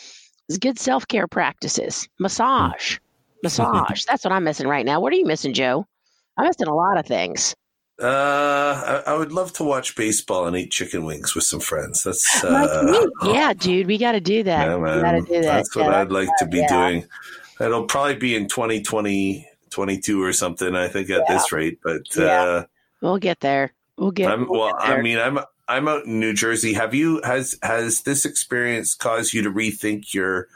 good 0.61 0.79
self 0.79 1.09
care 1.09 1.27
practices, 1.27 2.07
massage, 2.21 2.99
massage. 3.43 4.05
That's 4.05 4.25
what 4.25 4.33
I'm 4.33 4.45
missing 4.45 4.69
right 4.69 4.85
now. 4.85 5.01
What 5.01 5.13
are 5.13 5.17
you 5.17 5.25
missing, 5.25 5.55
Joe? 5.55 5.87
I'm 6.37 6.47
missing 6.47 6.69
a 6.69 6.75
lot 6.75 6.99
of 6.99 7.07
things. 7.07 7.55
Uh, 8.03 9.03
I, 9.07 9.13
I, 9.13 9.15
would 9.15 9.31
love 9.31 9.53
to 9.55 9.65
watch 9.65 9.95
baseball 9.95 10.49
and 10.49 10.57
eat 10.57 10.73
chicken 10.73 11.05
wings 11.05 11.37
with 11.37 11.45
some 11.45 11.61
friends. 11.61 12.03
That's 12.03 12.43
uh, 12.45 13.07
yeah, 13.25 13.53
dude. 13.53 13.87
We 13.87 13.97
got 13.97 14.13
to 14.13 14.21
do 14.21 14.43
that. 14.43 14.67
Yeah, 14.67 14.77
man. 14.77 15.23
Do 15.23 15.35
that. 15.35 15.43
That's 15.43 15.77
what 15.77 15.87
yeah, 15.87 16.01
I'd 16.01 16.11
like 16.11 16.29
to 16.39 16.47
be 16.47 16.59
yeah. 16.59 16.67
doing. 16.67 17.07
It'll 17.61 17.85
probably 17.85 18.17
be 18.17 18.35
in 18.35 18.49
2020, 18.49 19.47
22 19.71 20.21
or 20.21 20.33
something. 20.33 20.75
I 20.75 20.89
think 20.89 21.11
at 21.11 21.29
this 21.29 21.53
rate, 21.53 21.79
but 21.85 22.19
uh, 22.19 22.65
we'll 23.01 23.19
get 23.19 23.39
there. 23.39 23.73
We'll 23.97 24.11
get. 24.11 24.33
I'm, 24.33 24.49
we'll 24.49 24.61
well, 24.61 24.79
get 24.81 24.99
I 24.99 25.01
mean, 25.01 25.19
I'm 25.19 25.39
I'm 25.69 25.87
out 25.87 26.07
in 26.07 26.19
New 26.19 26.33
Jersey. 26.33 26.73
Have 26.73 26.95
you 26.95 27.21
has 27.23 27.57
has 27.63 28.03
this 28.03 28.25
experience 28.25 28.95
caused 28.95 29.33
you 29.33 29.43
to 29.43 29.51
rethink 29.51 30.13
your 30.13 30.49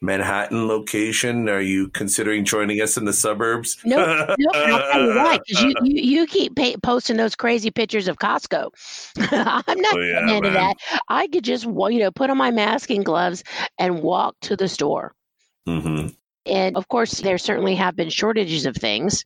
Manhattan 0.00 0.68
location? 0.68 1.48
Are 1.48 1.60
you 1.60 1.88
considering 1.88 2.44
joining 2.44 2.80
us 2.80 2.96
in 2.96 3.04
the 3.04 3.12
suburbs? 3.12 3.78
No, 3.84 3.96
nope, 3.96 4.36
nope. 4.38 4.54
I'll 4.54 4.92
tell 4.92 5.02
you 5.02 5.16
why. 5.16 5.38
Because 5.46 5.62
you, 5.62 5.74
you, 5.82 6.02
you 6.02 6.26
keep 6.26 6.54
pay, 6.54 6.76
posting 6.76 7.16
those 7.16 7.34
crazy 7.34 7.70
pictures 7.70 8.08
of 8.08 8.18
Costco. 8.18 8.70
I'm 9.32 9.80
not 9.80 9.96
oh, 9.96 10.00
yeah, 10.00 10.36
into 10.36 10.50
that. 10.50 10.76
I 11.08 11.26
could 11.28 11.44
just 11.44 11.64
you 11.64 11.98
know 11.98 12.10
put 12.10 12.30
on 12.30 12.36
my 12.36 12.50
mask 12.50 12.90
and 12.90 13.04
gloves 13.04 13.42
and 13.78 14.02
walk 14.02 14.36
to 14.42 14.56
the 14.56 14.68
store. 14.68 15.14
Mm-hmm. 15.66 16.08
And 16.46 16.76
of 16.76 16.88
course, 16.88 17.20
there 17.20 17.38
certainly 17.38 17.74
have 17.74 17.96
been 17.96 18.10
shortages 18.10 18.66
of 18.66 18.76
things. 18.76 19.24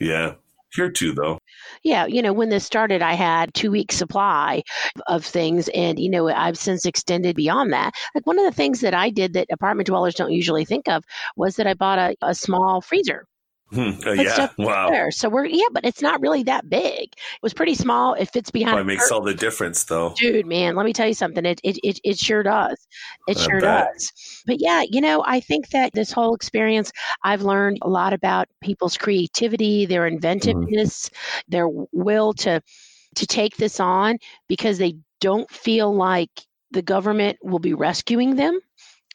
Yeah. 0.00 0.34
Here 0.74 0.90
too, 0.90 1.12
though. 1.12 1.38
Yeah, 1.84 2.06
you 2.06 2.22
know, 2.22 2.32
when 2.32 2.48
this 2.48 2.64
started, 2.64 3.02
I 3.02 3.12
had 3.12 3.52
two 3.54 3.70
weeks 3.70 3.96
supply 3.96 4.62
of 5.06 5.24
things, 5.24 5.68
and 5.74 5.98
you 5.98 6.08
know, 6.10 6.28
I've 6.28 6.58
since 6.58 6.86
extended 6.86 7.36
beyond 7.36 7.72
that. 7.74 7.92
Like 8.14 8.26
one 8.26 8.38
of 8.38 8.44
the 8.44 8.52
things 8.52 8.80
that 8.80 8.94
I 8.94 9.10
did 9.10 9.34
that 9.34 9.48
apartment 9.52 9.86
dwellers 9.88 10.14
don't 10.14 10.32
usually 10.32 10.64
think 10.64 10.88
of 10.88 11.04
was 11.36 11.56
that 11.56 11.66
I 11.66 11.74
bought 11.74 11.98
a, 11.98 12.16
a 12.22 12.34
small 12.34 12.80
freezer 12.80 13.26
Hmm. 13.74 14.06
Uh, 14.06 14.12
yeah. 14.12 14.48
Wow. 14.58 14.90
There. 14.90 15.10
So 15.10 15.28
we're 15.28 15.46
yeah, 15.46 15.66
but 15.72 15.84
it's 15.84 16.00
not 16.00 16.20
really 16.20 16.44
that 16.44 16.68
big. 16.68 17.02
It 17.12 17.42
was 17.42 17.52
pretty 17.52 17.74
small. 17.74 18.14
It 18.14 18.30
fits 18.30 18.50
behind. 18.50 18.78
It 18.78 18.84
makes 18.84 19.10
all 19.10 19.20
the 19.20 19.34
difference, 19.34 19.84
though. 19.84 20.14
Dude, 20.16 20.46
man, 20.46 20.76
let 20.76 20.86
me 20.86 20.92
tell 20.92 21.08
you 21.08 21.14
something. 21.14 21.44
It 21.44 21.60
it 21.64 21.78
it, 21.82 22.00
it 22.04 22.18
sure 22.18 22.42
does. 22.42 22.86
It 23.26 23.36
I 23.38 23.40
sure 23.40 23.60
bet. 23.60 23.88
does. 23.92 24.12
But 24.46 24.60
yeah, 24.60 24.84
you 24.88 25.00
know, 25.00 25.24
I 25.26 25.40
think 25.40 25.70
that 25.70 25.92
this 25.92 26.12
whole 26.12 26.34
experience, 26.34 26.92
I've 27.24 27.42
learned 27.42 27.78
a 27.82 27.88
lot 27.88 28.12
about 28.12 28.48
people's 28.62 28.96
creativity, 28.96 29.86
their 29.86 30.02
mm-hmm. 30.02 30.14
inventiveness, 30.14 31.08
mm-hmm. 31.08 31.40
their 31.48 31.68
will 31.68 32.32
to 32.34 32.62
to 33.16 33.26
take 33.26 33.56
this 33.56 33.80
on 33.80 34.18
because 34.48 34.78
they 34.78 34.96
don't 35.20 35.50
feel 35.50 35.94
like 35.94 36.30
the 36.70 36.82
government 36.82 37.38
will 37.42 37.58
be 37.58 37.74
rescuing 37.74 38.36
them, 38.36 38.58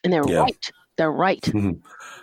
and 0.03 0.12
they're 0.12 0.28
yeah. 0.28 0.41
right. 0.41 0.72
They're 0.99 1.11
right. 1.11 1.41
Mm-hmm. 1.41 1.79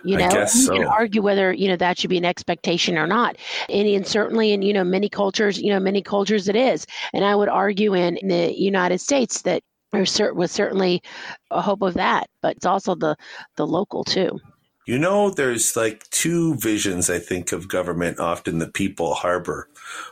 You 0.07 0.17
know, 0.17 0.29
you 0.29 0.47
so. 0.47 0.73
can 0.73 0.85
argue 0.85 1.23
whether 1.23 1.51
you 1.51 1.67
know 1.67 1.75
that 1.77 1.97
should 1.97 2.11
be 2.11 2.19
an 2.19 2.25
expectation 2.25 2.95
or 2.95 3.07
not, 3.07 3.35
and, 3.67 3.87
and, 3.87 4.05
certainly 4.05 4.51
in 4.51 4.61
you 4.61 4.71
know 4.71 4.83
many 4.83 5.09
cultures, 5.09 5.59
you 5.59 5.71
know 5.71 5.79
many 5.79 6.03
cultures 6.03 6.47
it 6.47 6.55
is, 6.55 6.85
and 7.11 7.25
I 7.25 7.35
would 7.35 7.49
argue 7.49 7.95
in, 7.95 8.17
in 8.17 8.27
the 8.27 8.53
United 8.55 8.99
States 8.99 9.41
that 9.41 9.63
there 9.91 10.05
was 10.35 10.51
certainly 10.51 11.01
a 11.49 11.59
hope 11.59 11.81
of 11.81 11.95
that, 11.95 12.27
but 12.43 12.57
it's 12.57 12.67
also 12.67 12.93
the 12.93 13.17
the 13.55 13.65
local 13.65 14.03
too. 14.03 14.39
You 14.85 14.99
know, 14.99 15.31
there's 15.31 15.75
like 15.75 16.07
two 16.11 16.55
visions 16.57 17.09
I 17.09 17.17
think 17.17 17.51
of 17.51 17.67
government 17.67 18.19
often 18.19 18.59
the 18.59 18.69
people 18.69 19.15
harbor. 19.15 19.67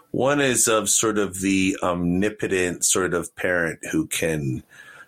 One 0.10 0.42
is 0.42 0.68
of 0.68 0.90
sort 0.90 1.20
of 1.20 1.42
the 1.42 1.78
omnipotent 1.84 2.84
sort 2.84 3.14
of 3.14 3.34
parent 3.36 3.80
who 3.92 4.08
can 4.08 4.64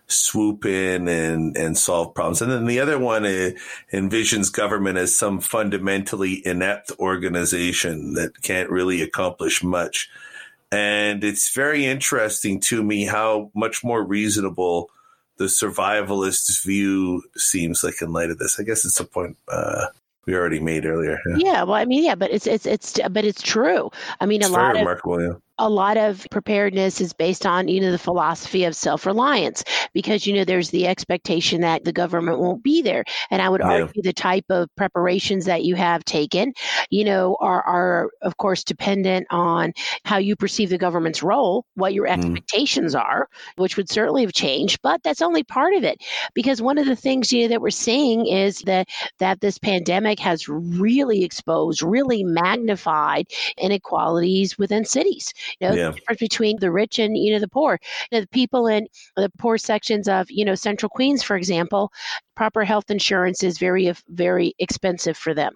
swoop 0.07 0.65
in 0.65 1.07
and, 1.07 1.55
and 1.57 1.77
solve 1.77 2.13
problems. 2.13 2.41
And 2.41 2.51
then 2.51 2.65
the 2.65 2.79
other 2.79 2.97
one 2.97 3.23
envisions 3.93 4.51
government 4.51 4.97
as 4.97 5.15
some 5.15 5.39
fundamentally 5.39 6.45
inept 6.45 6.91
organization 6.99 8.13
that 8.13 8.41
can't 8.41 8.69
really 8.69 9.01
accomplish 9.01 9.63
much. 9.63 10.09
And 10.71 11.23
it's 11.23 11.53
very 11.53 11.85
interesting 11.85 12.59
to 12.61 12.83
me 12.83 13.05
how 13.05 13.51
much 13.53 13.83
more 13.83 14.03
reasonable 14.03 14.89
the 15.37 15.45
survivalist 15.45 16.63
view 16.63 17.23
seems 17.35 17.83
like 17.83 18.01
in 18.01 18.11
light 18.11 18.31
of 18.31 18.37
this. 18.37 18.59
I 18.59 18.63
guess 18.63 18.83
it's 18.85 18.99
a 18.99 19.05
point 19.05 19.37
uh, 19.47 19.87
we 20.25 20.35
already 20.35 20.59
made 20.59 20.85
earlier. 20.85 21.19
Yeah. 21.29 21.35
yeah. 21.37 21.63
well, 21.63 21.75
I 21.75 21.85
mean, 21.85 22.03
yeah, 22.03 22.15
but 22.15 22.31
it's 22.31 22.47
it's 22.47 22.65
it's 22.65 22.99
but 23.11 23.23
it's 23.23 23.41
true. 23.41 23.91
I 24.19 24.25
mean, 24.25 24.41
it's 24.41 24.49
a 24.49 24.53
lot 24.53 24.75
of 24.75 24.85
yeah 25.05 25.33
a 25.59 25.69
lot 25.69 25.97
of 25.97 26.27
preparedness 26.29 27.01
is 27.01 27.13
based 27.13 27.45
on 27.45 27.67
you 27.67 27.81
know 27.81 27.91
the 27.91 27.97
philosophy 27.97 28.63
of 28.63 28.75
self-reliance 28.75 29.63
because 29.93 30.27
you 30.27 30.33
know 30.33 30.45
there's 30.45 30.69
the 30.69 30.87
expectation 30.87 31.61
that 31.61 31.83
the 31.83 31.91
government 31.91 32.39
won't 32.39 32.63
be 32.63 32.81
there 32.81 33.03
and 33.31 33.41
i 33.41 33.49
would 33.49 33.61
yeah. 33.61 33.81
argue 33.81 34.01
the 34.01 34.13
type 34.13 34.45
of 34.49 34.69
preparations 34.75 35.45
that 35.45 35.63
you 35.63 35.75
have 35.75 36.03
taken 36.05 36.53
you 36.89 37.03
know 37.03 37.35
are 37.39 37.61
are 37.63 38.09
of 38.21 38.37
course 38.37 38.63
dependent 38.63 39.25
on 39.29 39.73
how 40.03 40.17
you 40.17 40.35
perceive 40.35 40.69
the 40.69 40.77
government's 40.77 41.23
role 41.23 41.65
what 41.75 41.93
your 41.93 42.07
mm. 42.07 42.11
expectations 42.11 42.93
mm. 42.93 43.01
are 43.01 43.27
which 43.55 43.77
would 43.77 43.89
certainly 43.89 44.21
have 44.21 44.33
changed 44.33 44.79
but 44.83 45.01
that's 45.03 45.21
only 45.21 45.43
part 45.43 45.73
of 45.73 45.83
it 45.83 46.03
because 46.33 46.61
one 46.61 46.77
of 46.77 46.85
the 46.85 46.95
things 46.95 47.31
you 47.31 47.43
know 47.43 47.47
that 47.47 47.61
we're 47.61 47.69
seeing 47.69 48.27
is 48.27 48.59
that 48.59 48.87
that 49.19 49.41
this 49.41 49.57
pandemic 49.57 50.19
has 50.19 50.47
really 50.47 51.23
exposed 51.23 51.81
really 51.81 52.23
magnified 52.23 53.25
inequalities 53.57 54.57
within 54.57 54.85
cities 54.85 55.33
you 55.59 55.67
know, 55.67 55.75
yeah. 55.75 55.89
the 55.89 55.95
difference 55.95 56.19
between 56.19 56.57
the 56.59 56.71
rich 56.71 56.99
and 56.99 57.17
you 57.17 57.33
know 57.33 57.39
the 57.39 57.47
poor. 57.47 57.79
You 58.11 58.17
know, 58.17 58.21
the 58.21 58.27
people 58.27 58.67
in 58.67 58.87
the 59.15 59.31
poor 59.37 59.57
sections 59.57 60.07
of 60.07 60.29
you 60.29 60.45
know 60.45 60.55
Central 60.55 60.89
Queens, 60.89 61.23
for 61.23 61.35
example, 61.35 61.91
proper 62.35 62.63
health 62.63 62.89
insurance 62.89 63.43
is 63.43 63.57
very 63.57 63.93
very 64.09 64.53
expensive 64.59 65.17
for 65.17 65.33
them. 65.33 65.53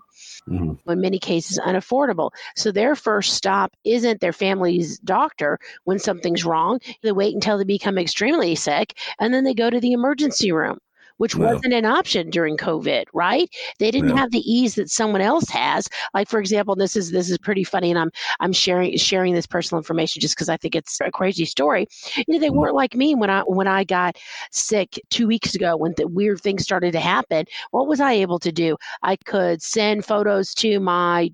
Mm-hmm. 0.49 0.89
In 0.89 1.01
many 1.01 1.19
cases, 1.19 1.59
unaffordable. 1.59 2.31
So 2.55 2.71
their 2.71 2.95
first 2.95 3.33
stop 3.33 3.73
isn't 3.83 4.21
their 4.21 4.33
family's 4.33 4.99
doctor 4.99 5.59
when 5.83 5.99
something's 5.99 6.45
wrong. 6.45 6.79
They 7.03 7.11
wait 7.11 7.35
until 7.35 7.57
they 7.57 7.63
become 7.63 7.97
extremely 7.97 8.55
sick, 8.55 8.97
and 9.19 9.33
then 9.33 9.43
they 9.43 9.53
go 9.53 9.69
to 9.69 9.79
the 9.79 9.93
emergency 9.93 10.51
room 10.51 10.79
which 11.21 11.35
wasn't 11.35 11.71
an 11.71 11.85
option 11.85 12.31
during 12.31 12.57
COVID, 12.57 13.05
right? 13.13 13.47
They 13.77 13.91
didn't 13.91 14.17
have 14.17 14.31
the 14.31 14.39
ease 14.39 14.73
that 14.73 14.89
someone 14.89 15.21
else 15.21 15.47
has. 15.49 15.87
Like 16.15 16.27
for 16.27 16.39
example, 16.39 16.75
this 16.75 16.95
is 16.95 17.11
this 17.11 17.29
is 17.29 17.37
pretty 17.37 17.63
funny, 17.63 17.91
and 17.91 17.99
I'm 17.99 18.09
I'm 18.39 18.51
sharing 18.51 18.97
sharing 18.97 19.35
this 19.35 19.45
personal 19.45 19.77
information 19.77 20.19
just 20.19 20.35
because 20.35 20.49
I 20.49 20.57
think 20.57 20.73
it's 20.73 20.99
a 20.99 21.11
crazy 21.11 21.45
story. 21.45 21.85
You 22.15 22.23
know, 22.27 22.39
they 22.39 22.49
mm. 22.49 22.55
weren't 22.55 22.73
like 22.73 22.95
me 22.95 23.13
when 23.13 23.29
I 23.29 23.41
when 23.41 23.67
I 23.67 23.83
got 23.83 24.17
sick 24.49 24.99
two 25.11 25.27
weeks 25.27 25.53
ago 25.53 25.77
when 25.77 25.93
the 25.95 26.07
weird 26.07 26.41
things 26.41 26.63
started 26.63 26.91
to 26.93 26.99
happen. 26.99 27.45
What 27.69 27.87
was 27.87 27.99
I 27.99 28.13
able 28.13 28.39
to 28.39 28.51
do? 28.51 28.75
I 29.03 29.15
could 29.17 29.61
send 29.61 30.03
photos 30.03 30.55
to 30.55 30.79
my 30.79 31.31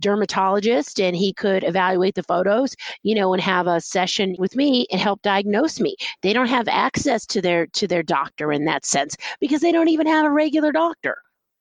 dermatologist, 0.00 1.00
and 1.00 1.16
he 1.16 1.32
could 1.32 1.64
evaluate 1.64 2.14
the 2.14 2.24
photos, 2.24 2.76
you 3.04 3.14
know, 3.14 3.32
and 3.32 3.40
have 3.40 3.66
a 3.66 3.80
session 3.80 4.36
with 4.38 4.54
me 4.54 4.86
and 4.92 5.00
help 5.00 5.22
diagnose 5.22 5.80
me. 5.80 5.96
They 6.20 6.34
don't 6.34 6.48
have 6.48 6.68
access 6.68 7.24
to 7.24 7.40
their 7.40 7.68
to 7.68 7.86
their 7.86 8.02
doctor 8.02 8.52
in 8.52 8.66
that 8.66 8.84
sense 8.84 9.16
because 9.38 9.60
they 9.60 9.72
don't 9.72 9.88
even 9.88 10.06
have 10.06 10.26
a 10.26 10.30
regular 10.30 10.72
doctor. 10.72 11.16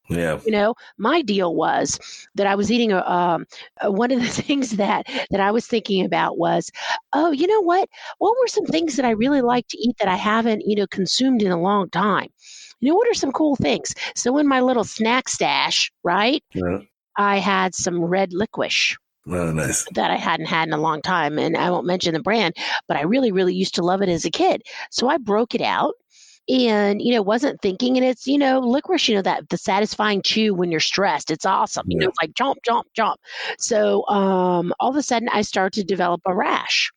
Yeah. 0.10 0.40
You 0.44 0.52
know, 0.52 0.76
my 0.98 1.22
deal 1.22 1.56
was 1.56 2.00
that 2.36 2.48
I 2.48 2.56
was 2.56 2.72
eating 2.72 2.92
a, 2.92 3.02
um, 3.08 3.46
one 3.84 4.12
of 4.12 4.20
the 4.20 4.28
things 4.44 4.72
that 4.72 5.06
that 5.30 5.40
I 5.40 5.52
was 5.52 5.68
thinking 5.68 6.04
about 6.04 6.38
was, 6.38 6.72
oh, 7.14 7.32
you 7.32 7.48
know 7.48 7.62
what? 7.62 7.88
What 8.18 8.36
were 8.40 8.48
some 8.48 8.66
things 8.66 8.96
that 8.96 9.06
I 9.06 9.12
really 9.12 9.42
like 9.42 9.68
to 9.68 9.78
eat 9.78 9.98
that 10.00 10.08
I 10.08 10.16
haven't, 10.16 10.64
you 10.66 10.76
know, 10.76 10.88
consumed 10.88 11.44
in 11.44 11.52
a 11.52 11.62
long 11.62 11.90
time? 11.90 12.30
You 12.80 12.90
know, 12.90 12.96
what 12.96 13.10
are 13.10 13.14
some 13.14 13.32
cool 13.32 13.56
things? 13.56 13.94
So 14.16 14.38
in 14.38 14.48
my 14.48 14.62
little 14.62 14.84
snack 14.84 15.30
stash, 15.30 15.92
right? 16.04 16.44
Yeah. 16.54 16.80
I 17.18 17.38
had 17.38 17.76
some 17.76 18.04
red 18.04 18.34
licorice. 18.34 18.96
Oh, 19.28 19.52
nice. 19.52 19.86
That 19.94 20.10
I 20.10 20.16
hadn't 20.16 20.48
had 20.48 20.70
in 20.70 20.74
a 20.74 20.78
long 20.78 21.02
time. 21.02 21.38
And 21.38 21.56
I 21.56 21.70
won't 21.70 21.86
mention 21.86 22.14
the 22.14 22.22
brand, 22.22 22.56
but 22.88 22.98
I 22.98 23.02
really, 23.02 23.32
really 23.32 23.54
used 23.54 23.76
to 23.76 23.84
love 23.84 24.02
it 24.02 24.10
as 24.10 24.26
a 24.26 24.32
kid. 24.32 24.64
So 24.90 25.08
I 25.08 25.18
broke 25.18 25.54
it 25.54 25.62
out 25.62 25.94
and 26.50 27.02
you 27.02 27.14
know 27.14 27.22
wasn't 27.22 27.62
thinking 27.62 27.97
and 27.97 28.06
it's 28.06 28.28
you 28.28 28.38
know 28.38 28.60
licorice 28.60 29.08
you 29.08 29.16
know 29.16 29.22
that 29.22 29.47
the 29.50 29.58
satisfying 29.58 30.22
chew 30.22 30.54
when 30.54 30.72
you're 30.72 30.80
stressed 30.80 31.32
it's 31.32 31.45
awesome 31.45 31.86
you 31.88 31.97
know 31.97 32.08
it's 32.08 32.18
like 32.22 32.34
jump 32.34 32.58
jump 32.66 32.88
jump. 32.95 33.20
So 33.60 34.06
um 34.08 34.74
all 34.80 34.89
of 34.89 34.95
a 34.95 35.04
sudden 35.04 35.30
i 35.30 35.41
start 35.41 35.74
to 35.74 35.84
develop 35.84 36.22
a 36.26 36.36
rash 36.36 36.91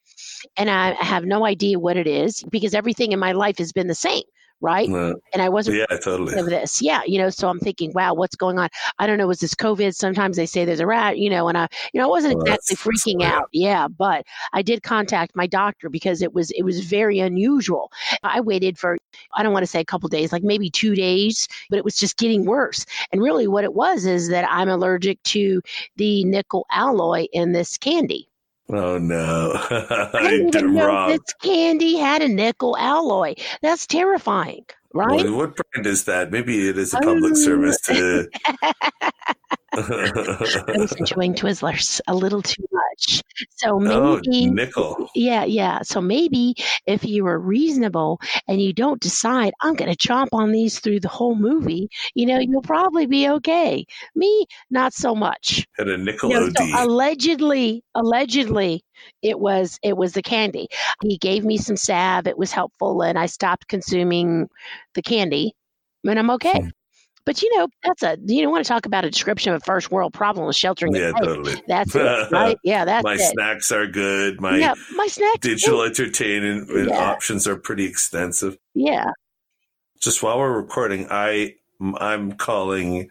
and 0.56 0.68
I 0.70 0.92
have 0.94 1.24
no 1.24 1.44
idea 1.44 1.78
what 1.78 1.96
it 1.96 2.06
is 2.06 2.42
because 2.50 2.74
everything 2.74 3.12
in 3.12 3.18
my 3.18 3.32
life 3.32 3.58
has 3.58 3.72
been 3.72 3.86
the 3.86 3.94
same 3.94 4.22
right? 4.62 4.88
and 4.88 5.42
I 5.42 5.48
wasn't 5.48 5.76
yeah, 5.78 5.98
totally. 5.98 6.34
of 6.38 6.46
this. 6.46 6.80
Yeah, 6.80 7.02
you 7.04 7.18
know, 7.18 7.28
so 7.28 7.48
I'm 7.48 7.58
thinking, 7.58 7.92
wow, 7.94 8.14
what's 8.14 8.36
going 8.36 8.58
on? 8.58 8.68
I 8.98 9.06
don't 9.06 9.18
know, 9.18 9.26
was 9.26 9.40
this 9.40 9.54
COVID? 9.54 9.94
Sometimes 9.94 10.36
they 10.36 10.46
say 10.46 10.64
there's 10.64 10.80
a 10.80 10.86
rat, 10.86 11.18
you 11.18 11.28
know, 11.28 11.48
and 11.48 11.58
I, 11.58 11.68
you 11.92 12.00
know, 12.00 12.06
I 12.06 12.08
wasn't 12.08 12.36
well, 12.36 12.46
exactly 12.46 12.76
freaking 12.76 13.22
out. 13.22 13.48
Yeah, 13.52 13.88
but 13.88 14.24
I 14.52 14.62
did 14.62 14.82
contact 14.82 15.36
my 15.36 15.46
doctor 15.46 15.90
because 15.90 16.22
it 16.22 16.32
was 16.32 16.50
it 16.52 16.62
was 16.62 16.80
very 16.80 17.18
unusual. 17.18 17.90
I 18.22 18.40
waited 18.40 18.78
for 18.78 18.96
I 19.34 19.42
don't 19.42 19.52
want 19.52 19.64
to 19.64 19.70
say 19.70 19.80
a 19.80 19.84
couple 19.84 20.08
days, 20.08 20.32
like 20.32 20.44
maybe 20.44 20.70
two 20.70 20.94
days, 20.94 21.48
but 21.68 21.76
it 21.76 21.84
was 21.84 21.96
just 21.96 22.16
getting 22.16 22.44
worse. 22.44 22.86
And 23.10 23.20
really, 23.20 23.48
what 23.48 23.64
it 23.64 23.74
was 23.74 24.06
is 24.06 24.28
that 24.28 24.46
I'm 24.48 24.68
allergic 24.68 25.22
to 25.24 25.60
the 25.96 26.24
nickel 26.24 26.66
alloy 26.70 27.26
in 27.32 27.52
this 27.52 27.76
candy. 27.76 28.28
Oh 28.72 28.96
no! 28.96 29.52
I 29.70 30.30
didn't 30.30 30.56
even 30.56 30.74
know 30.74 31.08
this 31.08 31.34
candy 31.42 31.96
had 31.96 32.22
a 32.22 32.28
nickel 32.28 32.74
alloy. 32.78 33.34
That's 33.60 33.86
terrifying. 33.86 34.64
right? 34.94 35.24
Well, 35.24 35.36
what 35.36 35.56
brand 35.56 35.86
is 35.86 36.04
that? 36.04 36.30
Maybe 36.30 36.68
it 36.68 36.78
is 36.78 36.94
a 36.94 36.98
public 36.98 37.32
um, 37.32 37.36
service 37.36 37.78
to. 37.82 38.28
I 39.72 40.76
was 40.76 40.92
enjoying 40.98 41.34
Twizzlers 41.34 42.00
a 42.06 42.14
little 42.14 42.42
too 42.42 42.64
much. 42.70 43.22
So 43.56 43.76
oh, 43.76 43.80
maybe 43.80 44.48
oh, 44.48 44.52
nickel. 44.52 45.08
Yeah, 45.14 45.44
yeah. 45.44 45.80
So 45.82 46.00
maybe 46.00 46.54
if 46.86 47.04
you 47.04 47.24
were 47.24 47.38
reasonable 47.38 48.20
and 48.48 48.60
you 48.60 48.72
don't 48.72 49.00
decide 49.00 49.52
I'm 49.60 49.74
going 49.74 49.94
to 49.94 49.96
chomp 49.96 50.28
on 50.32 50.52
these 50.52 50.78
through 50.80 51.00
the 51.00 51.08
whole 51.08 51.34
movie, 51.34 51.88
you 52.14 52.26
know, 52.26 52.38
you'll 52.38 52.62
probably 52.62 53.06
be 53.06 53.28
okay. 53.28 53.86
Me, 54.14 54.46
not 54.70 54.92
so 54.92 55.14
much. 55.14 55.66
Had 55.76 55.88
a 55.88 55.96
nickel 55.96 56.30
you 56.30 56.40
know, 56.40 56.46
OD. 56.46 56.58
So 56.58 56.84
allegedly, 56.84 57.84
allegedly, 57.94 58.84
it 59.22 59.38
was 59.38 59.78
it 59.82 59.96
was 59.96 60.12
the 60.12 60.22
candy. 60.22 60.68
He 61.02 61.18
gave 61.18 61.44
me 61.44 61.58
some 61.58 61.76
salve. 61.76 62.26
It 62.26 62.38
was 62.38 62.52
helpful, 62.52 63.02
and 63.02 63.18
I 63.18 63.26
stopped 63.26 63.68
consuming 63.68 64.48
the 64.94 65.02
candy, 65.02 65.54
and 66.04 66.18
I'm 66.18 66.30
okay. 66.30 66.60
Hmm. 66.60 66.68
But 67.24 67.40
you 67.42 67.56
know, 67.56 67.68
that's 67.84 68.02
a 68.02 68.18
you 68.24 68.42
don't 68.42 68.50
want 68.50 68.64
to 68.64 68.68
talk 68.68 68.86
about 68.86 69.04
a 69.04 69.10
description 69.10 69.52
of 69.52 69.62
a 69.62 69.64
first 69.64 69.90
world 69.90 70.12
problem 70.12 70.46
with 70.46 70.56
sheltering. 70.56 70.94
Yeah, 70.94 71.12
totally. 71.12 71.62
That's 71.68 71.94
it, 71.94 72.00
right. 72.32 72.58
Yeah, 72.64 72.84
that's 72.84 73.04
my 73.04 73.14
it. 73.14 73.20
snacks 73.20 73.70
are 73.70 73.86
good. 73.86 74.40
My 74.40 74.56
yeah, 74.58 74.74
my 74.94 75.06
snacks. 75.06 75.38
Digital 75.40 75.82
entertainment 75.82 76.88
yeah. 76.88 76.96
options 76.96 77.46
are 77.46 77.56
pretty 77.56 77.84
extensive. 77.84 78.58
Yeah. 78.74 79.10
Just 80.00 80.22
while 80.22 80.38
we're 80.38 80.52
recording, 80.52 81.06
I 81.10 81.54
I'm 81.98 82.32
calling 82.32 83.10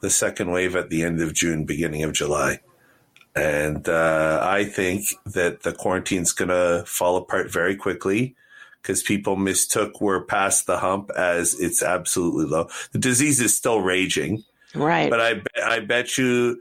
the 0.00 0.10
second 0.10 0.50
wave 0.50 0.74
at 0.74 0.90
the 0.90 1.04
end 1.04 1.20
of 1.20 1.32
June, 1.32 1.64
beginning 1.64 2.02
of 2.02 2.12
July. 2.12 2.60
And 3.34 3.88
uh, 3.88 4.40
I 4.42 4.64
think 4.64 5.06
that 5.24 5.62
the 5.62 5.72
quarantine's 5.72 6.32
going 6.32 6.50
to 6.50 6.84
fall 6.86 7.16
apart 7.16 7.50
very 7.50 7.76
quickly 7.76 8.34
because 8.82 9.02
people 9.02 9.36
mistook 9.36 10.00
we're 10.00 10.24
past 10.24 10.66
the 10.66 10.78
hump 10.78 11.10
as 11.16 11.58
it's 11.60 11.82
absolutely 11.82 12.46
low. 12.46 12.68
The 12.90 12.98
disease 12.98 13.40
is 13.40 13.56
still 13.56 13.80
raging. 13.80 14.44
Right. 14.74 15.10
But 15.10 15.20
I, 15.20 15.42
I 15.64 15.80
bet 15.80 16.18
you 16.18 16.60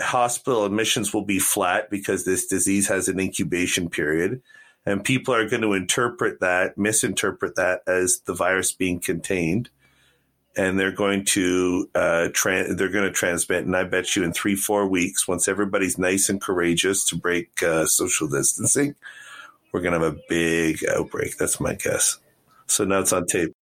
hospital 0.00 0.64
admissions 0.64 1.12
will 1.12 1.24
be 1.24 1.38
flat 1.38 1.90
because 1.90 2.24
this 2.24 2.46
disease 2.46 2.88
has 2.88 3.08
an 3.08 3.18
incubation 3.18 3.90
period. 3.90 4.42
And 4.86 5.04
people 5.04 5.34
are 5.34 5.48
going 5.48 5.62
to 5.62 5.74
interpret 5.74 6.40
that, 6.40 6.78
misinterpret 6.78 7.56
that 7.56 7.82
as 7.86 8.20
the 8.24 8.34
virus 8.34 8.72
being 8.72 9.00
contained. 9.00 9.70
And 10.56 10.78
they're 10.78 10.92
going 10.92 11.24
to 11.26 11.88
uh, 11.94 12.28
tra- 12.32 12.74
they're 12.74 12.88
going 12.88 13.04
to 13.04 13.12
transmit. 13.12 13.64
And 13.64 13.76
I 13.76 13.84
bet 13.84 14.16
you 14.16 14.24
in 14.24 14.32
three 14.32 14.56
four 14.56 14.88
weeks, 14.88 15.28
once 15.28 15.46
everybody's 15.46 15.98
nice 15.98 16.28
and 16.28 16.40
courageous 16.40 17.04
to 17.06 17.16
break 17.16 17.62
uh, 17.62 17.86
social 17.86 18.28
distancing, 18.28 18.96
we're 19.72 19.80
going 19.80 19.98
to 19.98 20.04
have 20.04 20.14
a 20.14 20.20
big 20.28 20.78
outbreak. 20.88 21.36
That's 21.36 21.60
my 21.60 21.74
guess. 21.74 22.18
So 22.66 22.84
now 22.84 23.00
it's 23.00 23.12
on 23.12 23.26
tape. 23.26 23.52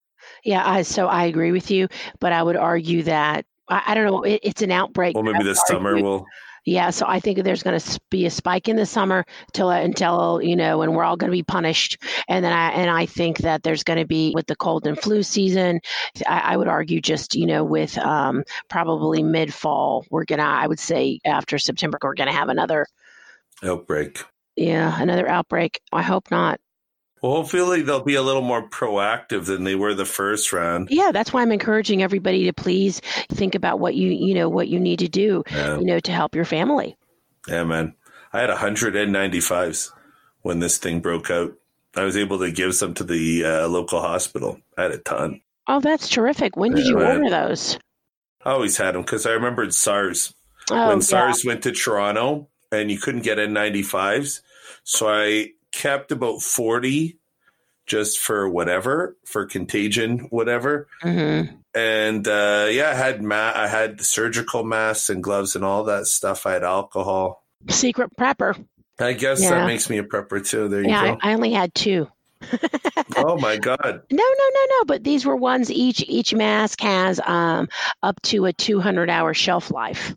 Yeah, 0.43 0.63
I, 0.65 0.81
so 0.83 1.07
I 1.07 1.25
agree 1.25 1.51
with 1.51 1.71
you, 1.71 1.87
but 2.19 2.33
I 2.33 2.43
would 2.43 2.55
argue 2.55 3.03
that 3.03 3.45
I, 3.69 3.83
I 3.87 3.93
don't 3.95 4.05
know. 4.05 4.23
It, 4.23 4.41
it's 4.43 4.61
an 4.61 4.71
outbreak. 4.71 5.15
Well, 5.15 5.23
maybe 5.23 5.43
this 5.43 5.61
summer 5.67 6.01
will. 6.01 6.25
Yeah, 6.65 6.89
so 6.89 7.05
I 7.07 7.21
think 7.21 7.41
there's 7.43 7.63
going 7.63 7.79
to 7.79 7.99
be 8.09 8.25
a 8.25 8.29
spike 8.29 8.67
in 8.67 8.75
the 8.75 8.85
summer 8.85 9.23
till 9.53 9.69
until 9.69 10.41
you 10.43 10.57
know, 10.57 10.81
and 10.81 10.93
we're 10.93 11.05
all 11.05 11.15
going 11.15 11.31
to 11.31 11.35
be 11.35 11.43
punished. 11.43 11.97
And 12.27 12.43
then 12.43 12.51
I 12.51 12.71
and 12.71 12.89
I 12.89 13.05
think 13.05 13.37
that 13.37 13.63
there's 13.63 13.85
going 13.85 13.99
to 13.99 14.05
be 14.05 14.33
with 14.35 14.47
the 14.47 14.55
cold 14.57 14.85
and 14.85 14.99
flu 14.99 15.23
season. 15.23 15.79
I, 16.27 16.39
I 16.39 16.57
would 16.57 16.67
argue 16.67 16.99
just 16.99 17.35
you 17.35 17.45
know 17.45 17.63
with 17.63 17.97
um, 17.97 18.43
probably 18.69 19.23
mid 19.23 19.53
fall, 19.53 20.05
we're 20.09 20.25
gonna. 20.25 20.43
I 20.43 20.67
would 20.67 20.79
say 20.79 21.21
after 21.23 21.57
September, 21.57 21.99
we're 22.03 22.15
going 22.15 22.27
to 22.27 22.35
have 22.35 22.49
another 22.49 22.85
outbreak. 23.63 24.25
Yeah, 24.57 24.99
another 24.99 25.27
outbreak. 25.27 25.81
I 25.93 26.01
hope 26.01 26.31
not. 26.31 26.59
Well, 27.21 27.31
hopefully 27.31 27.81
they'll 27.81 28.03
be 28.03 28.15
a 28.15 28.21
little 28.21 28.41
more 28.41 28.67
proactive 28.69 29.45
than 29.45 29.63
they 29.63 29.75
were 29.75 29.93
the 29.93 30.05
first 30.05 30.53
round. 30.53 30.89
Yeah, 30.91 31.11
that's 31.11 31.33
why 31.33 31.41
I'm 31.41 31.51
encouraging 31.51 32.03
everybody 32.03 32.45
to 32.45 32.53
please 32.53 33.01
think 33.29 33.55
about 33.55 33.79
what 33.79 33.95
you 33.95 34.09
you 34.09 34.35
know 34.35 34.49
what 34.49 34.67
you 34.67 34.79
need 34.79 34.99
to 34.99 35.07
do, 35.07 35.43
yeah. 35.49 35.79
you 35.79 35.85
know, 35.85 35.99
to 35.99 36.11
help 36.11 36.35
your 36.35 36.45
family. 36.45 36.95
Yeah, 37.47 37.63
man. 37.63 37.95
I 38.33 38.41
had 38.41 38.49
N95s 38.49 39.91
when 40.41 40.59
this 40.59 40.77
thing 40.77 40.99
broke 40.99 41.31
out. 41.31 41.53
I 41.95 42.03
was 42.03 42.17
able 42.17 42.39
to 42.39 42.51
give 42.51 42.75
some 42.75 42.93
to 42.95 43.03
the 43.03 43.43
uh, 43.43 43.67
local 43.67 44.01
hospital. 44.01 44.59
I 44.77 44.83
had 44.83 44.91
a 44.91 44.97
ton. 44.99 45.41
Oh, 45.67 45.79
that's 45.79 46.09
terrific. 46.09 46.55
When 46.55 46.73
did 46.73 46.85
yeah, 46.85 46.91
you 46.91 46.97
man. 46.97 47.17
order 47.17 47.29
those? 47.29 47.79
I 48.45 48.51
always 48.51 48.77
had 48.77 48.93
them 48.93 49.01
because 49.01 49.25
I 49.25 49.31
remembered 49.31 49.73
SARS. 49.73 50.33
Oh, 50.69 50.89
when 50.89 51.01
SARS 51.01 51.43
went 51.45 51.63
to 51.63 51.71
Toronto 51.71 52.49
and 52.71 52.91
you 52.91 52.99
couldn't 52.99 53.23
get 53.23 53.37
N95s, 53.37 54.41
so 54.87 55.09
I 55.09 55.49
kept 55.73 56.13
about 56.13 56.41
40 56.41 57.17
just 57.85 58.19
for 58.19 58.47
whatever, 58.47 59.17
for 59.25 59.45
contagion, 59.45 60.19
whatever. 60.29 60.87
Mm-hmm. 61.03 61.57
And 61.77 62.25
uh, 62.25 62.67
yeah, 62.71 62.91
I 62.91 62.93
had 62.93 63.21
ma- 63.21 63.51
I 63.53 63.67
had 63.67 63.99
surgical 63.99 64.63
masks 64.63 65.09
and 65.09 65.21
gloves 65.21 65.57
and 65.57 65.65
all 65.65 65.83
that 65.83 66.07
stuff. 66.07 66.45
I 66.45 66.53
had 66.53 66.63
alcohol. 66.63 67.43
Secret 67.69 68.15
prepper. 68.17 68.65
I 68.97 69.11
guess 69.11 69.43
yeah. 69.43 69.49
that 69.49 69.67
makes 69.67 69.89
me 69.89 69.97
a 69.97 70.03
prepper 70.03 70.47
too. 70.47 70.69
There 70.69 70.81
you 70.81 70.87
yeah, 70.87 71.15
go. 71.15 71.17
I, 71.21 71.31
I 71.31 71.33
only 71.33 71.51
had 71.51 71.75
two. 71.75 72.07
oh 73.17 73.35
my 73.39 73.57
god 73.57 74.03
no 74.11 74.23
no 74.23 74.49
no 74.53 74.65
no 74.69 74.85
but 74.85 75.03
these 75.03 75.25
were 75.25 75.35
ones 75.35 75.71
each 75.71 76.03
each 76.07 76.35
mask 76.35 76.79
has 76.81 77.19
um 77.25 77.67
up 78.03 78.21
to 78.21 78.45
a 78.45 78.53
200 78.53 79.09
hour 79.09 79.33
shelf 79.33 79.71
life 79.71 80.15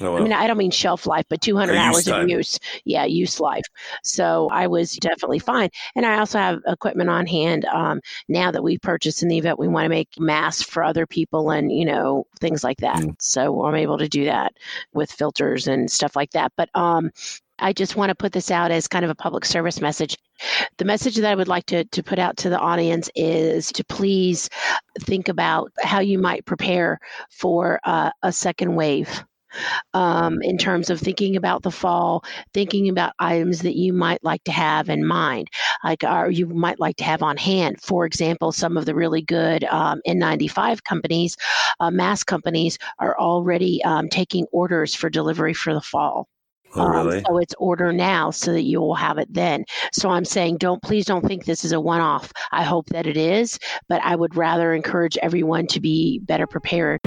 Oh, 0.00 0.16
I 0.16 0.20
mean, 0.20 0.32
I 0.32 0.46
don't 0.46 0.56
mean 0.56 0.70
shelf 0.70 1.06
life, 1.06 1.26
but 1.28 1.40
200 1.40 1.76
hours 1.76 2.08
of 2.08 2.28
use. 2.28 2.58
Yeah, 2.84 3.04
use 3.04 3.40
life. 3.40 3.64
So 4.02 4.48
I 4.50 4.66
was 4.66 4.94
definitely 4.96 5.38
fine. 5.38 5.70
And 5.94 6.06
I 6.06 6.18
also 6.18 6.38
have 6.38 6.60
equipment 6.66 7.10
on 7.10 7.26
hand 7.26 7.64
um, 7.66 8.00
now 8.28 8.50
that 8.50 8.62
we 8.62 8.78
purchased 8.78 9.22
in 9.22 9.28
the 9.28 9.38
event 9.38 9.58
we 9.58 9.68
want 9.68 9.84
to 9.84 9.90
make 9.90 10.08
masks 10.18 10.62
for 10.62 10.82
other 10.82 11.06
people 11.06 11.50
and, 11.50 11.70
you 11.70 11.84
know, 11.84 12.26
things 12.40 12.64
like 12.64 12.78
that. 12.78 12.96
Mm. 12.96 13.16
So 13.20 13.64
I'm 13.64 13.74
able 13.74 13.98
to 13.98 14.08
do 14.08 14.24
that 14.24 14.52
with 14.92 15.12
filters 15.12 15.66
and 15.66 15.90
stuff 15.90 16.16
like 16.16 16.30
that. 16.32 16.52
But 16.56 16.70
um, 16.74 17.10
I 17.60 17.72
just 17.72 17.96
want 17.96 18.08
to 18.08 18.14
put 18.14 18.32
this 18.32 18.50
out 18.50 18.70
as 18.70 18.88
kind 18.88 19.04
of 19.04 19.10
a 19.10 19.14
public 19.14 19.44
service 19.44 19.80
message. 19.80 20.16
The 20.78 20.84
message 20.84 21.16
that 21.16 21.30
I 21.30 21.34
would 21.34 21.48
like 21.48 21.66
to, 21.66 21.84
to 21.84 22.02
put 22.02 22.18
out 22.18 22.38
to 22.38 22.48
the 22.48 22.58
audience 22.58 23.10
is 23.14 23.70
to 23.72 23.84
please 23.84 24.48
think 25.00 25.28
about 25.28 25.70
how 25.78 26.00
you 26.00 26.18
might 26.18 26.46
prepare 26.46 26.98
for 27.30 27.78
uh, 27.84 28.10
a 28.22 28.32
second 28.32 28.74
wave 28.74 29.24
um, 29.94 30.40
in 30.42 30.58
terms 30.58 30.90
of 30.90 31.00
thinking 31.00 31.36
about 31.36 31.62
the 31.62 31.70
fall, 31.70 32.24
thinking 32.54 32.88
about 32.88 33.12
items 33.18 33.60
that 33.62 33.76
you 33.76 33.92
might 33.92 34.22
like 34.22 34.44
to 34.44 34.52
have 34.52 34.88
in 34.88 35.04
mind, 35.04 35.48
like 35.84 36.04
or 36.04 36.30
you 36.30 36.46
might 36.46 36.80
like 36.80 36.96
to 36.96 37.04
have 37.04 37.22
on 37.22 37.36
hand. 37.36 37.80
For 37.82 38.06
example, 38.06 38.52
some 38.52 38.76
of 38.76 38.86
the 38.86 38.94
really 38.94 39.22
good 39.22 39.64
um, 39.64 40.00
N95 40.06 40.84
companies, 40.84 41.36
uh, 41.80 41.90
mask 41.90 42.26
companies, 42.26 42.78
are 42.98 43.18
already 43.18 43.82
um, 43.84 44.08
taking 44.08 44.46
orders 44.52 44.94
for 44.94 45.10
delivery 45.10 45.54
for 45.54 45.74
the 45.74 45.80
fall. 45.80 46.28
Oh, 46.74 46.82
um, 46.82 47.06
really? 47.06 47.18
Um, 47.18 47.24
so 47.26 47.38
it's 47.38 47.54
order 47.58 47.92
now 47.92 48.30
so 48.30 48.52
that 48.52 48.62
you 48.62 48.80
will 48.80 48.94
have 48.94 49.18
it 49.18 49.32
then. 49.32 49.64
So 49.92 50.08
I'm 50.10 50.24
saying 50.24 50.58
don't 50.58 50.82
please 50.82 51.04
don't 51.04 51.24
think 51.24 51.44
this 51.44 51.64
is 51.64 51.72
a 51.72 51.80
one 51.80 52.00
off. 52.00 52.32
I 52.52 52.62
hope 52.62 52.86
that 52.90 53.06
it 53.06 53.16
is, 53.16 53.58
but 53.88 54.00
I 54.04 54.16
would 54.16 54.36
rather 54.36 54.72
encourage 54.74 55.18
everyone 55.18 55.66
to 55.68 55.80
be 55.80 56.20
better 56.20 56.46
prepared. 56.46 57.00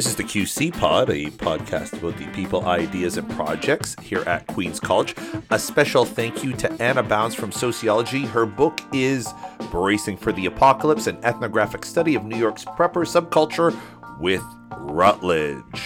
This 0.00 0.08
is 0.08 0.16
the 0.16 0.24
QC 0.24 0.72
Pod, 0.72 1.10
a 1.10 1.26
podcast 1.26 1.92
about 1.92 2.16
the 2.16 2.26
people, 2.28 2.64
ideas, 2.64 3.18
and 3.18 3.28
projects 3.32 3.94
here 4.00 4.22
at 4.22 4.46
Queens 4.46 4.80
College. 4.80 5.14
A 5.50 5.58
special 5.58 6.06
thank 6.06 6.42
you 6.42 6.54
to 6.54 6.72
Anna 6.82 7.02
Bounds 7.02 7.34
from 7.34 7.52
Sociology. 7.52 8.24
Her 8.24 8.46
book 8.46 8.80
is 8.94 9.34
Bracing 9.70 10.16
for 10.16 10.32
the 10.32 10.46
Apocalypse 10.46 11.06
An 11.06 11.22
Ethnographic 11.22 11.84
Study 11.84 12.14
of 12.14 12.24
New 12.24 12.38
York's 12.38 12.64
Prepper 12.64 13.04
Subculture 13.04 13.78
with 14.18 14.42
Routledge. 14.70 15.82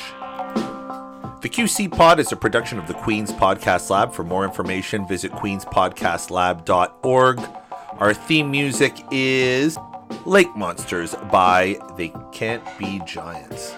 The 1.42 1.48
QC 1.48 1.90
Pod 1.90 2.20
is 2.20 2.30
a 2.30 2.36
production 2.36 2.78
of 2.78 2.86
the 2.86 2.94
Queens 2.94 3.32
Podcast 3.32 3.90
Lab. 3.90 4.12
For 4.12 4.22
more 4.22 4.44
information, 4.44 5.08
visit 5.08 5.32
queenspodcastlab.org. 5.32 7.40
Our 7.98 8.14
theme 8.14 8.48
music 8.48 8.96
is 9.10 9.76
Lake 10.24 10.54
Monsters 10.54 11.16
by 11.32 11.80
They 11.96 12.12
Can't 12.30 12.62
Be 12.78 13.02
Giants. 13.04 13.74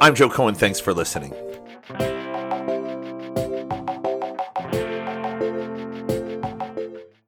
I'm 0.00 0.14
Joe 0.14 0.30
Cohen. 0.30 0.54
Thanks 0.54 0.80
for 0.80 0.94
listening. 0.94 1.34